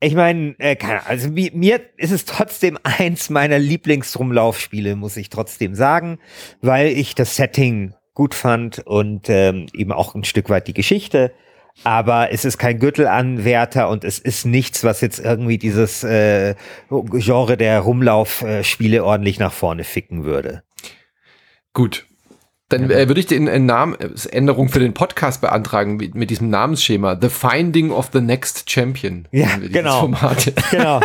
ich 0.00 0.14
meine, 0.14 0.54
äh, 0.58 0.76
keine 0.76 0.94
Ahnung, 0.94 1.06
also 1.06 1.28
mi- 1.30 1.52
mir 1.54 1.80
ist 1.96 2.12
es 2.12 2.24
trotzdem 2.24 2.78
eins 2.82 3.30
meiner 3.30 3.58
Lieblingsrumlaufspiele, 3.58 4.96
muss 4.96 5.16
ich 5.16 5.30
trotzdem 5.30 5.74
sagen, 5.74 6.18
weil 6.60 6.88
ich 6.88 7.14
das 7.14 7.36
Setting 7.36 7.94
gut 8.14 8.34
fand 8.34 8.78
und 8.86 9.28
ähm, 9.28 9.66
eben 9.74 9.92
auch 9.92 10.14
ein 10.14 10.24
Stück 10.24 10.48
weit 10.50 10.68
die 10.68 10.74
Geschichte. 10.74 11.32
Aber 11.84 12.32
es 12.32 12.46
ist 12.46 12.56
kein 12.56 12.78
Gürtelanwärter 12.78 13.90
und 13.90 14.02
es 14.02 14.18
ist 14.18 14.46
nichts, 14.46 14.82
was 14.82 15.02
jetzt 15.02 15.18
irgendwie 15.18 15.58
dieses 15.58 16.02
äh, 16.04 16.54
Genre 16.88 17.58
der 17.58 17.80
Rumlaufspiele 17.80 19.04
ordentlich 19.04 19.38
nach 19.38 19.52
vorne 19.52 19.84
ficken 19.84 20.24
würde. 20.24 20.62
Gut. 21.74 22.06
Dann 22.68 22.90
äh, 22.90 23.06
würde 23.06 23.20
ich 23.20 23.26
den 23.26 23.46
äh, 23.46 23.60
Namensänderung 23.60 24.68
für 24.68 24.80
den 24.80 24.92
Podcast 24.92 25.40
beantragen 25.40 25.96
mit, 25.96 26.16
mit 26.16 26.30
diesem 26.30 26.50
Namensschema. 26.50 27.16
The 27.20 27.28
Finding 27.28 27.92
of 27.92 28.10
the 28.12 28.20
Next 28.20 28.68
Champion. 28.70 29.28
Ja, 29.30 29.56
genau. 29.56 30.00
Format. 30.00 30.52
Genau. 30.70 31.00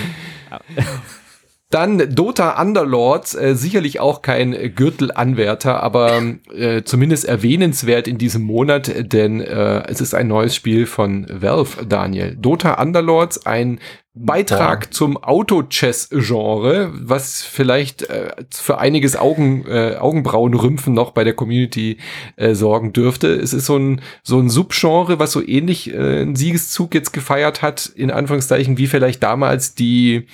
Dann 1.69 2.15
Dota 2.15 2.61
Underlords, 2.61 3.35
äh, 3.35 3.53
sicherlich 3.55 3.99
auch 3.99 4.21
kein 4.21 4.53
äh, 4.53 4.69
Gürtelanwärter, 4.69 5.83
aber 5.83 6.21
äh, 6.53 6.83
zumindest 6.83 7.25
erwähnenswert 7.25 8.07
in 8.07 8.17
diesem 8.17 8.43
Monat, 8.43 9.11
denn 9.11 9.41
äh, 9.41 9.83
es 9.89 9.99
ist 9.99 10.13
ein 10.13 10.29
neues 10.29 10.55
Spiel 10.55 10.85
von 10.85 11.27
Valve, 11.29 11.85
Daniel. 11.85 12.37
Dota 12.37 12.81
Underlords, 12.81 13.45
ein 13.45 13.79
Beitrag 14.25 14.93
zum 14.93 15.17
Auto-Chess-Genre, 15.17 16.91
was 16.93 17.43
vielleicht 17.43 18.03
äh, 18.03 18.33
für 18.51 18.77
einiges 18.79 19.15
Augen, 19.15 19.65
äh, 19.67 19.95
Augenbrauenrümpfen 19.99 20.93
noch 20.93 21.11
bei 21.11 21.23
der 21.23 21.33
Community 21.33 21.97
äh, 22.35 22.53
sorgen 22.53 22.93
dürfte. 22.93 23.27
Es 23.27 23.53
ist 23.53 23.65
so 23.65 23.77
ein, 23.77 24.01
so 24.23 24.39
ein 24.39 24.49
Subgenre, 24.49 25.19
was 25.19 25.31
so 25.31 25.45
ähnlich 25.45 25.93
äh, 25.93 25.97
einen 26.21 26.35
Siegeszug 26.35 26.93
jetzt 26.93 27.13
gefeiert 27.13 27.61
hat, 27.61 27.85
in 27.87 28.11
Anführungszeichen, 28.11 28.77
wie 28.77 28.87
vielleicht 28.87 29.23
damals 29.23 29.75
die 29.75 30.27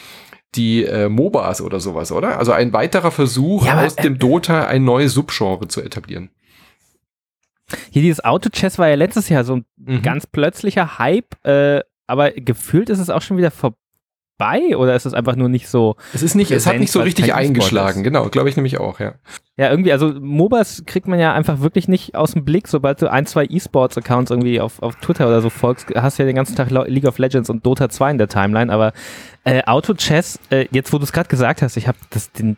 die 0.56 0.84
äh, 0.86 1.10
MOBAs 1.10 1.62
oder 1.62 1.80
sowas, 1.80 2.12
oder? 2.12 2.38
Also 2.38 2.52
ein 2.52 2.74
weiterer 2.74 3.10
Versuch, 3.10 3.66
Ja, 3.66 3.84
aus 3.84 3.96
dem 3.96 4.20
Dota 4.20 4.68
ein 4.68 4.84
neues 4.84 5.14
Subgenre 5.16 5.68
zu 5.68 5.82
etablieren. 5.82 6.30
Hier 7.90 8.04
dieses 8.04 8.24
Auto-Chess 8.24 8.78
war 8.78 8.88
ja 8.88 8.94
letztes 8.96 9.30
Jahr 9.30 9.46
so 9.46 9.56
ein 9.56 9.66
Mhm. 9.78 10.02
ganz 10.04 10.28
plötzlicher 10.28 11.00
Hype, 11.00 11.44
äh, 11.44 11.80
aber 12.08 12.32
gefühlt 12.32 12.90
ist 12.90 13.00
es 13.00 13.10
auch 13.10 13.22
schon 13.22 13.38
wieder 13.38 13.52
vorbei 13.52 14.76
oder 14.76 14.96
ist 14.96 15.06
es 15.06 15.14
einfach 15.14 15.36
nur 15.36 15.50
nicht 15.50 15.68
so? 15.68 15.96
Es 16.14 16.22
ist 16.22 16.36
nicht, 16.36 16.52
es 16.52 16.68
hat 16.68 16.78
nicht 16.78 16.92
so 16.92 17.02
richtig 17.02 17.34
eingeschlagen, 17.34 18.00
ist. 18.00 18.04
genau, 18.04 18.30
glaube 18.30 18.50
ich 18.50 18.56
nämlich 18.56 18.80
auch, 18.80 19.00
ja. 19.00 19.16
Ja, 19.56 19.70
irgendwie, 19.70 19.92
also 19.92 20.12
MOBAs 20.20 20.82
kriegt 20.88 21.08
man 21.08 21.20
ja 21.20 21.32
einfach 21.34 21.60
wirklich 21.62 21.88
nicht 21.88 22.16
aus 22.16 22.32
dem 22.32 22.44
Blick, 22.44 22.68
sobald 22.68 23.00
du 23.04 23.12
ein, 23.12 23.28
zwei 23.28 23.46
E-Sports-Accounts 23.46 24.32
irgendwie 24.32 24.60
auf, 24.60 24.82
auf 24.82 24.96
Twitter 24.96 25.28
oder 25.28 25.42
so 25.44 25.52
folgst, 25.52 25.86
hast 25.96 26.18
du 26.18 26.24
ja 26.24 26.26
den 26.28 26.36
ganzen 26.36 26.56
Tag 26.56 26.72
League 26.72 27.06
of 27.06 27.20
Legends 27.20 27.52
und 27.52 27.64
Dota 27.64 27.88
2 27.88 28.12
in 28.12 28.18
der 28.18 28.28
Timeline, 28.30 28.74
aber 28.74 28.94
äh, 29.44 29.62
Auto-Chess, 29.64 30.40
äh, 30.50 30.66
jetzt 30.72 30.92
wo 30.92 30.98
du 30.98 31.04
es 31.04 31.12
gerade 31.12 31.30
gesagt 31.30 31.62
hast, 31.62 31.78
ich 31.78 31.88
habe 31.88 31.98
den, 32.40 32.58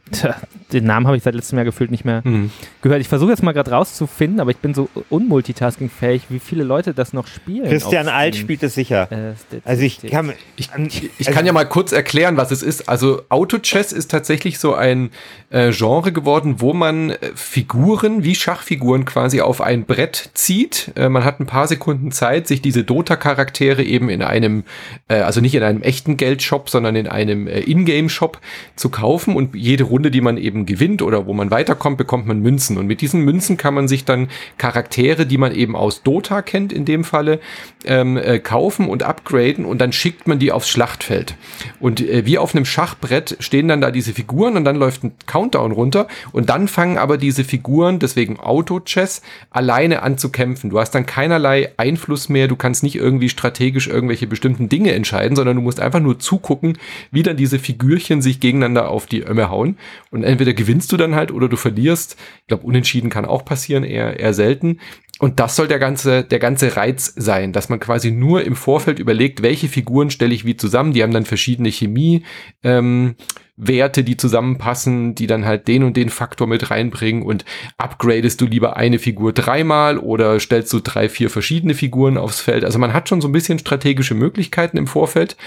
den 0.72 0.86
Namen 0.86 1.06
habe 1.08 1.18
ich 1.18 1.24
seit 1.24 1.36
letztem 1.36 1.58
Jahr 1.58 1.66
gefühlt 1.66 1.92
nicht 1.92 2.06
mehr 2.06 2.22
Mhm. 2.24 2.50
gehört. 2.82 3.02
Ich 3.02 3.10
versuche 3.10 3.32
jetzt 3.32 3.44
mal 3.44 3.52
gerade 3.52 3.72
rauszufinden, 3.72 4.40
aber 4.40 4.52
ich 4.52 4.58
bin 4.58 4.74
so 4.74 4.88
unmultitasking-fähig, 5.10 6.28
wie 6.30 6.40
viele 6.40 6.64
Leute 6.64 6.94
das 6.94 7.12
noch 7.12 7.28
spielen. 7.28 7.68
Christian 7.68 8.08
Alt 8.08 8.38
spielt 8.38 8.64
es 8.64 8.74
sicher. 8.76 9.12
Äh, 9.12 9.34
Also 9.66 9.82
ich 9.84 10.02
kann, 10.02 10.32
Ich, 10.56 10.70
ich 10.70 11.12
also- 11.28 11.32
kann 11.32 11.46
ja 11.46 11.52
mal 11.52 11.66
kurz 11.66 11.92
erklären, 11.92 12.38
was 12.38 12.52
es 12.52 12.64
ist. 12.64 12.88
Also 12.88 13.24
Auto-Chess 13.28 13.92
ist 13.92 14.12
tatsächlich 14.12 14.60
so 14.60 14.76
ein 14.76 15.10
äh, 15.50 15.72
Genre 15.72 16.14
geworden, 16.14 16.56
wo 16.62 16.72
man 16.74 16.85
äh, 16.92 17.18
Figuren 17.36 18.24
wie 18.24 18.36
Schachfiguren 18.36 19.06
quasi 19.06 19.42
auf 19.42 19.62
ein 19.62 19.86
Brett 19.86 20.30
zieht. 20.34 20.92
Äh, 20.96 21.10
man 21.10 21.24
hat 21.24 21.40
ein 21.40 21.46
paar 21.46 21.68
Sekunden 21.68 22.12
Zeit, 22.12 22.48
sich 22.48 22.62
diese 22.62 22.84
Dota-Charaktere 22.84 23.84
eben 23.84 24.10
in 24.10 24.22
einem, 24.22 24.64
äh, 25.08 25.16
also 25.16 25.42
nicht 25.42 25.56
in 25.56 25.64
einem 25.64 25.82
echten 25.82 26.18
Geldshop, 26.18 26.70
sondern 26.70 26.96
in 26.96 27.08
einem 27.08 27.48
äh, 27.48 27.60
Ingame-Shop 27.62 28.40
zu 28.76 28.90
kaufen. 28.90 29.36
Und 29.36 29.56
jede 29.56 29.86
Runde, 29.86 30.12
die 30.12 30.22
man 30.22 30.38
eben 30.38 30.66
gewinnt 30.66 31.02
oder 31.02 31.26
wo 31.26 31.34
man 31.34 31.52
weiterkommt, 31.52 31.98
bekommt 31.98 32.28
man 32.28 32.40
Münzen. 32.40 32.78
Und 32.78 32.88
mit 32.88 33.02
diesen 33.02 33.22
Münzen 33.22 33.58
kann 33.58 33.74
man 33.74 33.88
sich 33.88 34.06
dann 34.06 34.30
Charaktere, 34.58 35.26
die 35.26 35.38
man 35.38 35.54
eben 35.54 35.76
aus 35.76 36.04
Dota 36.04 36.42
kennt, 36.42 36.72
in 36.72 36.86
dem 36.86 37.04
Falle, 37.04 37.40
ähm, 37.86 38.18
äh, 38.18 38.40
kaufen 38.40 38.90
und 38.90 39.04
upgraden 39.04 39.66
und 39.66 39.80
dann 39.80 39.92
schickt 39.92 40.28
man 40.28 40.40
die 40.40 40.52
aufs 40.52 40.70
Schlachtfeld. 40.70 41.36
Und 41.80 42.02
äh, 42.02 42.26
wie 42.26 42.38
auf 42.38 42.56
einem 42.56 42.66
Schachbrett 42.66 43.38
stehen 43.40 43.68
dann 43.68 43.82
da 43.82 43.92
diese 43.92 44.14
Figuren 44.14 44.58
und 44.58 44.66
dann 44.66 44.76
läuft 44.76 45.04
ein 45.04 45.14
Countdown 45.26 45.72
runter 45.72 46.08
und 46.32 46.50
dann 46.50 46.68
fangen 46.76 46.98
aber 46.98 47.18
diese 47.18 47.46
Figuren, 47.46 48.00
deswegen 48.00 48.38
Auto-Chess, 48.38 49.22
alleine 49.50 50.04
an 50.04 50.18
zu 50.18 50.30
kämpfen. 50.30 50.70
Du 50.70 50.80
hast 50.80 50.92
dann 50.92 51.06
keinerlei 51.06 51.72
Einfluss 51.78 52.28
mehr, 52.28 52.50
du 52.50 52.58
kannst 52.58 52.84
nicht 52.84 52.96
irgendwie 52.96 53.30
strategisch 53.30 53.88
irgendwelche 53.88 54.28
bestimmten 54.28 54.68
Dinge 54.68 54.92
entscheiden, 54.92 55.38
sondern 55.38 55.56
du 55.56 55.62
musst 55.62 55.80
einfach 55.80 56.02
nur 56.02 56.20
zugucken, 56.20 56.78
wie 57.12 57.24
dann 57.24 57.38
diese 57.38 57.60
Figürchen 57.60 58.22
sich 58.22 58.42
gegeneinander 58.42 58.90
auf 58.90 59.06
die 59.06 59.24
Ömme 59.24 59.50
hauen. 59.50 59.78
Und 60.12 60.24
entweder 60.24 60.54
gewinnst 60.54 60.92
du 60.92 60.98
dann 60.98 61.16
halt 61.16 61.32
oder 61.32 61.48
du 61.48 61.56
verlierst. 61.56 62.18
Ich 62.42 62.48
glaube, 62.48 62.68
unentschieden 62.68 63.10
kann 63.10 63.26
auch 63.26 63.46
passieren, 63.46 63.86
eher, 63.86 64.20
eher 64.20 64.34
selten. 64.34 64.80
Und 65.20 65.40
das 65.40 65.56
soll 65.56 65.70
der 65.70 65.80
ganze, 65.80 66.26
der 66.26 66.40
ganze 66.40 66.76
Reiz 66.76 67.14
sein, 67.16 67.54
dass 67.54 67.70
man 67.70 67.80
quasi 67.80 68.12
nur 68.12 68.44
im 68.44 68.58
Vorfeld 68.58 69.00
überlegt, 69.00 69.42
welche 69.42 69.70
Figuren 69.70 70.12
stelle 70.12 70.36
ich 70.36 70.44
wie 70.44 70.58
zusammen. 70.58 70.92
Die 70.92 71.04
haben 71.04 71.14
dann 71.14 71.24
verschiedene 71.24 71.72
Chemie, 71.72 72.26
ähm, 72.64 73.16
Werte, 73.58 74.04
die 74.04 74.18
zusammenpassen, 74.18 75.16
die 75.16 75.28
dann 75.28 75.46
halt 75.46 75.68
den 75.68 75.84
und 75.84 75.96
den 75.96 76.10
Faktor 76.10 76.46
mit 76.46 76.72
reinbringen 76.72 77.24
und 77.24 77.46
upgradest 77.78 78.42
du 78.42 78.46
lieber 78.46 78.76
eine 78.76 79.00
Figur 79.00 79.32
dreimal 79.32 79.98
oder 79.98 80.40
stellst 80.40 80.74
du 80.74 80.82
drei, 80.82 81.08
vier 81.08 81.30
verschiedene 81.30 81.74
Figuren 81.74 82.18
aufs 82.18 82.42
Feld. 82.42 82.66
Also 82.66 82.80
man 82.80 82.94
hat 82.94 83.08
schon 83.08 83.22
so 83.22 83.30
ein 83.30 83.32
bisschen 83.34 83.60
strategische 83.60 84.14
Möglichkeiten 84.14 84.76
im 84.78 84.88
Vorfeld, 84.88 85.38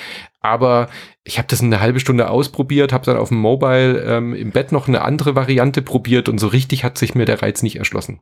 aber 0.41 0.89
ich 1.23 1.37
habe 1.37 1.49
das 1.49 1.63
eine 1.63 1.81
halbe 1.81 2.01
Stunde 2.01 2.31
ausprobiert, 2.31 2.93
habe 2.95 3.05
dann 3.05 3.19
auf 3.19 3.29
dem 3.29 3.39
Mobile 3.39 4.01
ähm, 4.01 4.35
im 4.35 4.53
Bett 4.53 4.73
noch 4.73 4.89
eine 4.89 5.03
andere 5.03 5.35
Variante 5.35 5.83
probiert 5.83 6.31
und 6.31 6.39
so 6.39 6.47
richtig 6.47 6.85
hat 6.85 6.97
sich 6.97 7.15
mir 7.15 7.27
der 7.27 7.43
Reiz 7.43 7.63
nicht 7.63 7.77
erschlossen. 7.77 8.21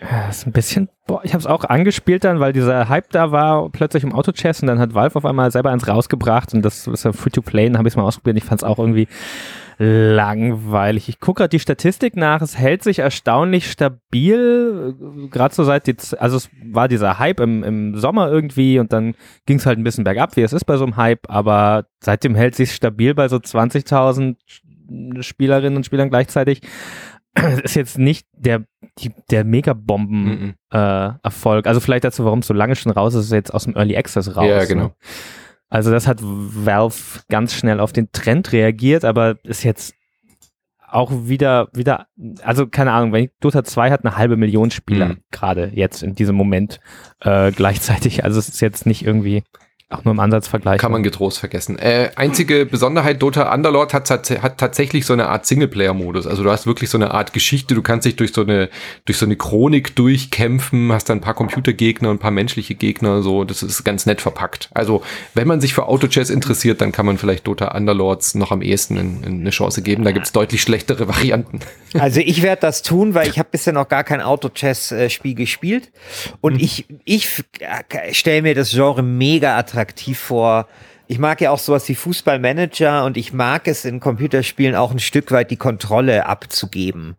Ja, 0.00 0.28
ist 0.28 0.46
ein 0.46 0.52
bisschen, 0.52 0.88
boah, 1.06 1.22
ich 1.24 1.32
habe 1.32 1.40
es 1.40 1.46
auch 1.46 1.64
angespielt 1.64 2.24
dann, 2.24 2.38
weil 2.38 2.52
dieser 2.52 2.88
Hype 2.88 3.10
da 3.10 3.32
war, 3.32 3.70
plötzlich 3.70 4.04
im 4.04 4.12
Auto-Chess 4.12 4.60
und 4.60 4.68
dann 4.68 4.78
hat 4.78 4.94
Valve 4.94 5.16
auf 5.16 5.24
einmal 5.24 5.50
selber 5.50 5.70
eins 5.70 5.88
rausgebracht 5.88 6.52
und 6.52 6.62
das 6.62 6.86
ist 6.86 7.04
ja 7.04 7.12
Free-to-Play, 7.12 7.68
dann 7.68 7.78
habe 7.78 7.88
ich 7.88 7.92
es 7.92 7.96
mal 7.96 8.02
ausprobiert 8.02 8.36
ich 8.36 8.44
fand 8.44 8.60
es 8.60 8.64
auch 8.64 8.78
irgendwie 8.78 9.08
langweilig. 9.78 11.08
Ich 11.08 11.20
gucke 11.20 11.40
gerade 11.40 11.50
die 11.50 11.60
Statistik 11.60 12.16
nach, 12.16 12.40
es 12.40 12.58
hält 12.58 12.82
sich 12.82 13.00
erstaunlich 13.00 13.70
stabil, 13.70 14.94
gerade 15.30 15.54
so 15.54 15.64
seit, 15.64 15.86
die, 15.86 15.96
also 16.18 16.36
es 16.36 16.50
war 16.70 16.88
dieser 16.88 17.18
Hype 17.18 17.40
im, 17.40 17.62
im 17.62 17.96
Sommer 17.96 18.30
irgendwie 18.30 18.78
und 18.78 18.92
dann 18.92 19.14
ging 19.44 19.58
es 19.58 19.66
halt 19.66 19.78
ein 19.78 19.84
bisschen 19.84 20.04
bergab, 20.04 20.36
wie 20.36 20.42
es 20.42 20.52
ist 20.52 20.64
bei 20.64 20.76
so 20.76 20.84
einem 20.84 20.96
Hype, 20.96 21.28
aber 21.28 21.86
seitdem 22.00 22.34
hält 22.34 22.54
sich 22.54 22.74
stabil 22.74 23.14
bei 23.14 23.28
so 23.28 23.36
20.000 23.36 24.36
Spielerinnen 25.20 25.76
und 25.76 25.84
Spielern 25.84 26.10
gleichzeitig. 26.10 26.60
Es 27.36 27.60
ist 27.60 27.74
jetzt 27.76 27.98
nicht 27.98 28.26
der, 28.32 28.64
die, 28.98 29.12
der 29.30 29.44
Megabomben 29.44 30.24
Mhm. 30.24 30.54
äh. 30.72 31.10
Also 31.22 31.80
vielleicht 31.80 32.04
dazu, 32.04 32.24
warum 32.24 32.38
es 32.40 32.46
so 32.46 32.54
lange 32.54 32.76
schon 32.76 32.92
raus 32.92 33.14
ist, 33.14 33.26
ist 33.26 33.32
jetzt 33.32 33.52
aus 33.54 33.64
dem 33.64 33.76
Early 33.76 33.96
Access 33.96 34.34
raus. 34.36 34.46
Ja, 34.48 34.64
genau. 34.64 34.84
Ne? 34.84 34.94
Also 35.68 35.90
das 35.90 36.06
hat 36.06 36.18
Valve 36.22 37.20
ganz 37.28 37.54
schnell 37.54 37.80
auf 37.80 37.92
den 37.92 38.10
Trend 38.12 38.52
reagiert, 38.52 39.04
aber 39.04 39.36
ist 39.44 39.64
jetzt 39.64 39.94
auch 40.88 41.10
wieder, 41.26 41.68
wieder, 41.74 42.06
also 42.42 42.66
keine 42.68 42.92
Ahnung, 42.92 43.12
wenn 43.12 43.24
ich, 43.24 43.30
Dota 43.40 43.64
2 43.64 43.90
hat 43.90 44.04
eine 44.04 44.16
halbe 44.16 44.36
Million 44.36 44.70
Spieler 44.70 45.08
Mhm. 45.08 45.18
gerade 45.32 45.72
jetzt 45.74 46.02
in 46.02 46.14
diesem 46.14 46.36
Moment 46.36 46.80
äh, 47.20 47.50
gleichzeitig. 47.52 48.24
Also 48.24 48.38
es 48.38 48.48
ist 48.48 48.60
jetzt 48.60 48.86
nicht 48.86 49.04
irgendwie 49.04 49.42
auch 49.88 50.04
nur 50.04 50.14
im 50.14 50.20
Ansatz 50.20 50.48
vergleichen. 50.48 50.80
Kann 50.80 50.90
man 50.90 51.04
getrost 51.04 51.38
vergessen. 51.38 51.78
Äh, 51.78 52.10
einzige 52.16 52.66
Besonderheit, 52.66 53.22
Dota 53.22 53.54
Underlord 53.54 53.94
hat, 53.94 54.10
hat, 54.10 54.58
tatsächlich 54.58 55.06
so 55.06 55.12
eine 55.12 55.28
Art 55.28 55.46
Singleplayer-Modus. 55.46 56.26
Also 56.26 56.42
du 56.42 56.50
hast 56.50 56.66
wirklich 56.66 56.90
so 56.90 56.98
eine 56.98 57.12
Art 57.12 57.32
Geschichte, 57.32 57.76
du 57.76 57.82
kannst 57.82 58.04
dich 58.04 58.16
durch 58.16 58.32
so 58.32 58.40
eine, 58.40 58.68
durch 59.04 59.16
so 59.16 59.26
eine 59.26 59.36
Chronik 59.36 59.94
durchkämpfen, 59.94 60.90
hast 60.90 61.08
dann 61.08 61.18
ein 61.18 61.20
paar 61.20 61.34
Computergegner 61.34 62.10
und 62.10 62.16
ein 62.16 62.18
paar 62.18 62.32
menschliche 62.32 62.74
Gegner, 62.74 63.22
so, 63.22 63.44
das 63.44 63.62
ist 63.62 63.84
ganz 63.84 64.06
nett 64.06 64.20
verpackt. 64.20 64.70
Also, 64.74 65.02
wenn 65.34 65.46
man 65.46 65.60
sich 65.60 65.72
für 65.72 65.86
Auto-Chess 65.86 66.30
interessiert, 66.30 66.80
dann 66.80 66.90
kann 66.90 67.06
man 67.06 67.16
vielleicht 67.16 67.46
Dota 67.46 67.68
Underlords 67.68 68.34
noch 68.34 68.50
am 68.50 68.62
ehesten 68.62 68.96
in, 68.96 69.22
in 69.22 69.40
eine 69.40 69.50
Chance 69.50 69.82
geben. 69.82 70.02
Da 70.02 70.10
gibt's 70.10 70.32
deutlich 70.32 70.62
schlechtere 70.62 71.06
Varianten. 71.16 71.60
Also 71.96 72.18
ich 72.18 72.42
werde 72.42 72.62
das 72.62 72.82
tun, 72.82 73.14
weil 73.14 73.28
ich 73.28 73.38
habe 73.38 73.50
bisher 73.52 73.72
noch 73.72 73.88
gar 73.88 74.02
kein 74.02 74.20
Auto-Chess-Spiel 74.20 75.36
gespielt. 75.36 75.92
Und 76.40 76.54
mhm. 76.54 76.60
ich, 76.60 76.86
ich 77.04 77.44
stelle 78.10 78.42
mir 78.42 78.56
das 78.56 78.72
Genre 78.72 79.04
mega 79.04 79.56
attraktiv 79.56 79.75
vor. 80.14 80.66
Ich 81.06 81.18
mag 81.18 81.40
ja 81.40 81.50
auch 81.50 81.58
sowas 81.58 81.88
wie 81.88 81.94
Fußballmanager 81.94 83.04
und 83.04 83.16
ich 83.16 83.32
mag 83.32 83.68
es 83.68 83.84
in 83.84 84.00
Computerspielen 84.00 84.74
auch 84.74 84.90
ein 84.90 84.98
Stück 84.98 85.30
weit 85.30 85.50
die 85.50 85.56
Kontrolle 85.56 86.26
abzugeben. 86.26 87.16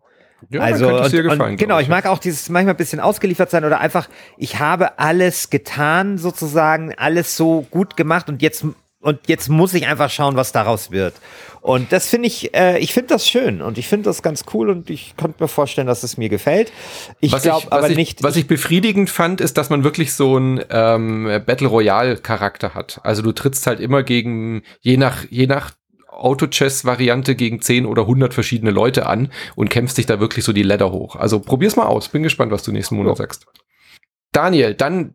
Ja, 0.50 0.60
also 0.60 0.88
und, 0.88 1.10
gefallen, 1.10 1.40
und, 1.40 1.56
genau, 1.56 1.80
ich 1.80 1.88
mag 1.88 2.06
auch 2.06 2.18
dieses 2.18 2.48
manchmal 2.48 2.74
ein 2.74 2.76
bisschen 2.76 3.00
ausgeliefert 3.00 3.50
sein 3.50 3.64
oder 3.64 3.80
einfach, 3.80 4.08
ich 4.36 4.60
habe 4.60 4.98
alles 4.98 5.50
getan, 5.50 6.16
sozusagen, 6.16 6.94
alles 6.96 7.36
so 7.36 7.62
gut 7.70 7.96
gemacht 7.96 8.28
und 8.28 8.40
jetzt 8.40 8.64
und 9.00 9.20
jetzt 9.28 9.48
muss 9.48 9.74
ich 9.74 9.86
einfach 9.86 10.10
schauen, 10.10 10.36
was 10.36 10.52
daraus 10.52 10.90
wird. 10.90 11.14
Und 11.60 11.92
das 11.92 12.08
finde 12.08 12.28
ich, 12.28 12.54
äh, 12.54 12.78
ich 12.78 12.92
finde 12.92 13.08
das 13.08 13.28
schön 13.28 13.62
und 13.62 13.78
ich 13.78 13.88
finde 13.88 14.04
das 14.04 14.22
ganz 14.22 14.44
cool 14.52 14.70
und 14.70 14.90
ich 14.90 15.14
könnte 15.16 15.42
mir 15.42 15.48
vorstellen, 15.48 15.86
dass 15.86 16.02
es 16.02 16.16
mir 16.16 16.28
gefällt. 16.28 16.72
Ich 17.20 17.32
glaube 17.36 17.70
aber 17.70 17.90
ich, 17.90 17.96
nicht. 17.96 18.22
Was 18.22 18.36
ich 18.36 18.46
befriedigend 18.46 19.10
fand, 19.10 19.40
ist, 19.40 19.56
dass 19.56 19.70
man 19.70 19.84
wirklich 19.84 20.14
so 20.14 20.36
einen 20.36 20.60
ähm, 20.70 21.24
Battle 21.46 21.68
Royale 21.68 22.16
Charakter 22.16 22.74
hat. 22.74 23.00
Also 23.04 23.22
du 23.22 23.32
trittst 23.32 23.66
halt 23.66 23.80
immer 23.80 24.02
gegen, 24.02 24.62
je 24.80 24.96
nach, 24.96 25.24
je 25.30 25.46
nach 25.46 25.72
Auto-Chess-Variante 26.08 27.36
gegen 27.36 27.60
10 27.60 27.86
oder 27.86 28.02
100 28.02 28.34
verschiedene 28.34 28.72
Leute 28.72 29.06
an 29.06 29.30
und 29.54 29.70
kämpfst 29.70 29.98
dich 29.98 30.06
da 30.06 30.18
wirklich 30.18 30.44
so 30.44 30.52
die 30.52 30.64
Ladder 30.64 30.90
hoch. 30.90 31.14
Also 31.14 31.38
probier's 31.38 31.76
mal 31.76 31.86
aus. 31.86 32.08
Bin 32.08 32.24
gespannt, 32.24 32.50
was 32.50 32.64
du 32.64 32.72
nächsten 32.72 32.96
Monat 32.96 33.12
ja. 33.12 33.24
sagst. 33.24 33.46
Daniel, 34.32 34.74
dann 34.74 35.14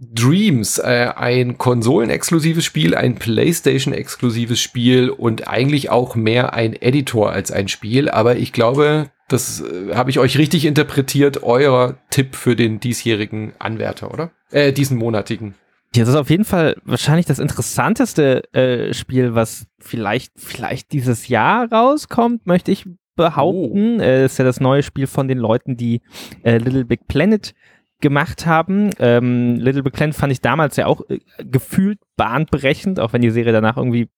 Dreams, 0.00 0.78
äh, 0.78 1.12
ein 1.14 1.58
konsolenexklusives 1.58 2.64
Spiel, 2.64 2.94
ein 2.94 3.16
PlayStation-exklusives 3.16 4.58
Spiel 4.58 5.10
und 5.10 5.46
eigentlich 5.46 5.90
auch 5.90 6.14
mehr 6.14 6.54
ein 6.54 6.74
Editor 6.74 7.30
als 7.30 7.52
ein 7.52 7.68
Spiel. 7.68 8.08
Aber 8.08 8.36
ich 8.36 8.54
glaube, 8.54 9.10
das 9.28 9.60
äh, 9.60 9.94
habe 9.94 10.08
ich 10.08 10.18
euch 10.18 10.38
richtig 10.38 10.64
interpretiert, 10.64 11.42
euer 11.42 11.98
Tipp 12.08 12.34
für 12.34 12.56
den 12.56 12.80
diesjährigen 12.80 13.52
Anwärter, 13.58 14.10
oder? 14.10 14.30
Äh, 14.50 14.72
diesen 14.72 14.96
monatigen. 14.96 15.54
Ja, 15.94 16.04
das 16.04 16.10
ist 16.10 16.16
auf 16.16 16.30
jeden 16.30 16.44
Fall 16.44 16.76
wahrscheinlich 16.84 17.26
das 17.26 17.38
interessanteste 17.38 18.42
äh, 18.54 18.94
Spiel, 18.94 19.34
was 19.34 19.66
vielleicht, 19.78 20.32
vielleicht 20.36 20.92
dieses 20.92 21.28
Jahr 21.28 21.70
rauskommt, 21.70 22.46
möchte 22.46 22.70
ich 22.70 22.86
behaupten. 23.16 24.00
Oh. 24.00 24.02
Äh, 24.02 24.24
ist 24.24 24.38
ja 24.38 24.46
das 24.46 24.60
neue 24.60 24.82
Spiel 24.82 25.06
von 25.06 25.28
den 25.28 25.38
Leuten, 25.38 25.76
die 25.76 26.00
äh, 26.42 26.56
Little 26.56 26.86
Big 26.86 27.06
Planet 27.06 27.54
gemacht 28.00 28.46
haben. 28.46 28.90
Ähm, 28.98 29.56
Little 29.56 29.82
Big 29.82 29.92
Planet 29.92 30.14
fand 30.14 30.32
ich 30.32 30.40
damals 30.40 30.76
ja 30.76 30.86
auch 30.86 31.02
äh, 31.08 31.18
gefühlt 31.38 31.98
bahnbrechend, 32.16 33.00
auch 33.00 33.12
wenn 33.12 33.22
die 33.22 33.30
Serie 33.30 33.52
danach 33.52 33.76
irgendwie, 33.76 34.08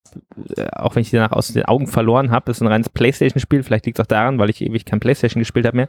äh, 0.57 0.69
auch 0.73 0.95
wenn 0.95 1.03
ich 1.03 1.11
die 1.11 1.17
danach 1.17 1.33
aus 1.33 1.49
den 1.49 1.65
Augen 1.65 1.87
verloren 1.87 2.31
habe, 2.31 2.51
ist 2.51 2.61
ein 2.61 2.69
reines 2.69 2.89
Playstation-Spiel. 2.89 3.63
Vielleicht 3.63 3.87
liegt 3.87 3.99
es 3.99 4.05
auch 4.05 4.09
daran, 4.09 4.39
weil 4.39 4.51
ich 4.51 4.61
ewig 4.61 4.85
kein 4.85 5.01
Playstation 5.01 5.41
gespielt 5.41 5.67
habe 5.67 5.77
mehr. 5.77 5.89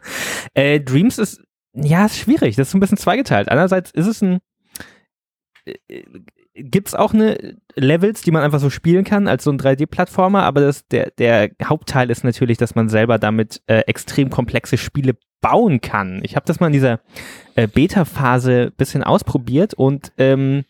Äh, 0.53 0.79
Dreams 0.79 1.17
ist, 1.17 1.43
ja, 1.73 2.05
ist 2.05 2.17
schwierig. 2.17 2.55
Das 2.55 2.67
ist 2.67 2.71
so 2.71 2.77
ein 2.77 2.81
bisschen 2.81 2.97
zweigeteilt. 2.97 3.49
Einerseits 3.49 3.91
ist 3.91 4.07
es 4.07 4.21
ein 4.21 4.39
äh, 5.65 6.03
gibt 6.55 6.89
es 6.89 6.95
auch 6.95 7.13
eine 7.13 7.57
Levels, 7.75 8.21
die 8.21 8.31
man 8.31 8.43
einfach 8.43 8.59
so 8.59 8.69
spielen 8.69 9.03
kann 9.03 9.27
als 9.27 9.43
so 9.43 9.51
ein 9.51 9.59
3D-Plattformer, 9.59 10.43
aber 10.43 10.61
das, 10.61 10.87
der, 10.87 11.11
der 11.11 11.49
Hauptteil 11.63 12.09
ist 12.11 12.23
natürlich, 12.23 12.57
dass 12.57 12.75
man 12.75 12.89
selber 12.89 13.17
damit 13.17 13.61
äh, 13.67 13.79
extrem 13.87 14.29
komplexe 14.29 14.77
Spiele 14.77 15.15
bauen 15.41 15.81
kann. 15.81 16.21
Ich 16.23 16.35
habe 16.35 16.45
das 16.45 16.59
mal 16.59 16.67
in 16.67 16.73
dieser 16.73 16.99
äh, 17.55 17.67
Beta-Phase 17.67 18.71
bisschen 18.77 19.03
ausprobiert 19.03 19.73
und 19.73 20.11
ähm, 20.17 20.63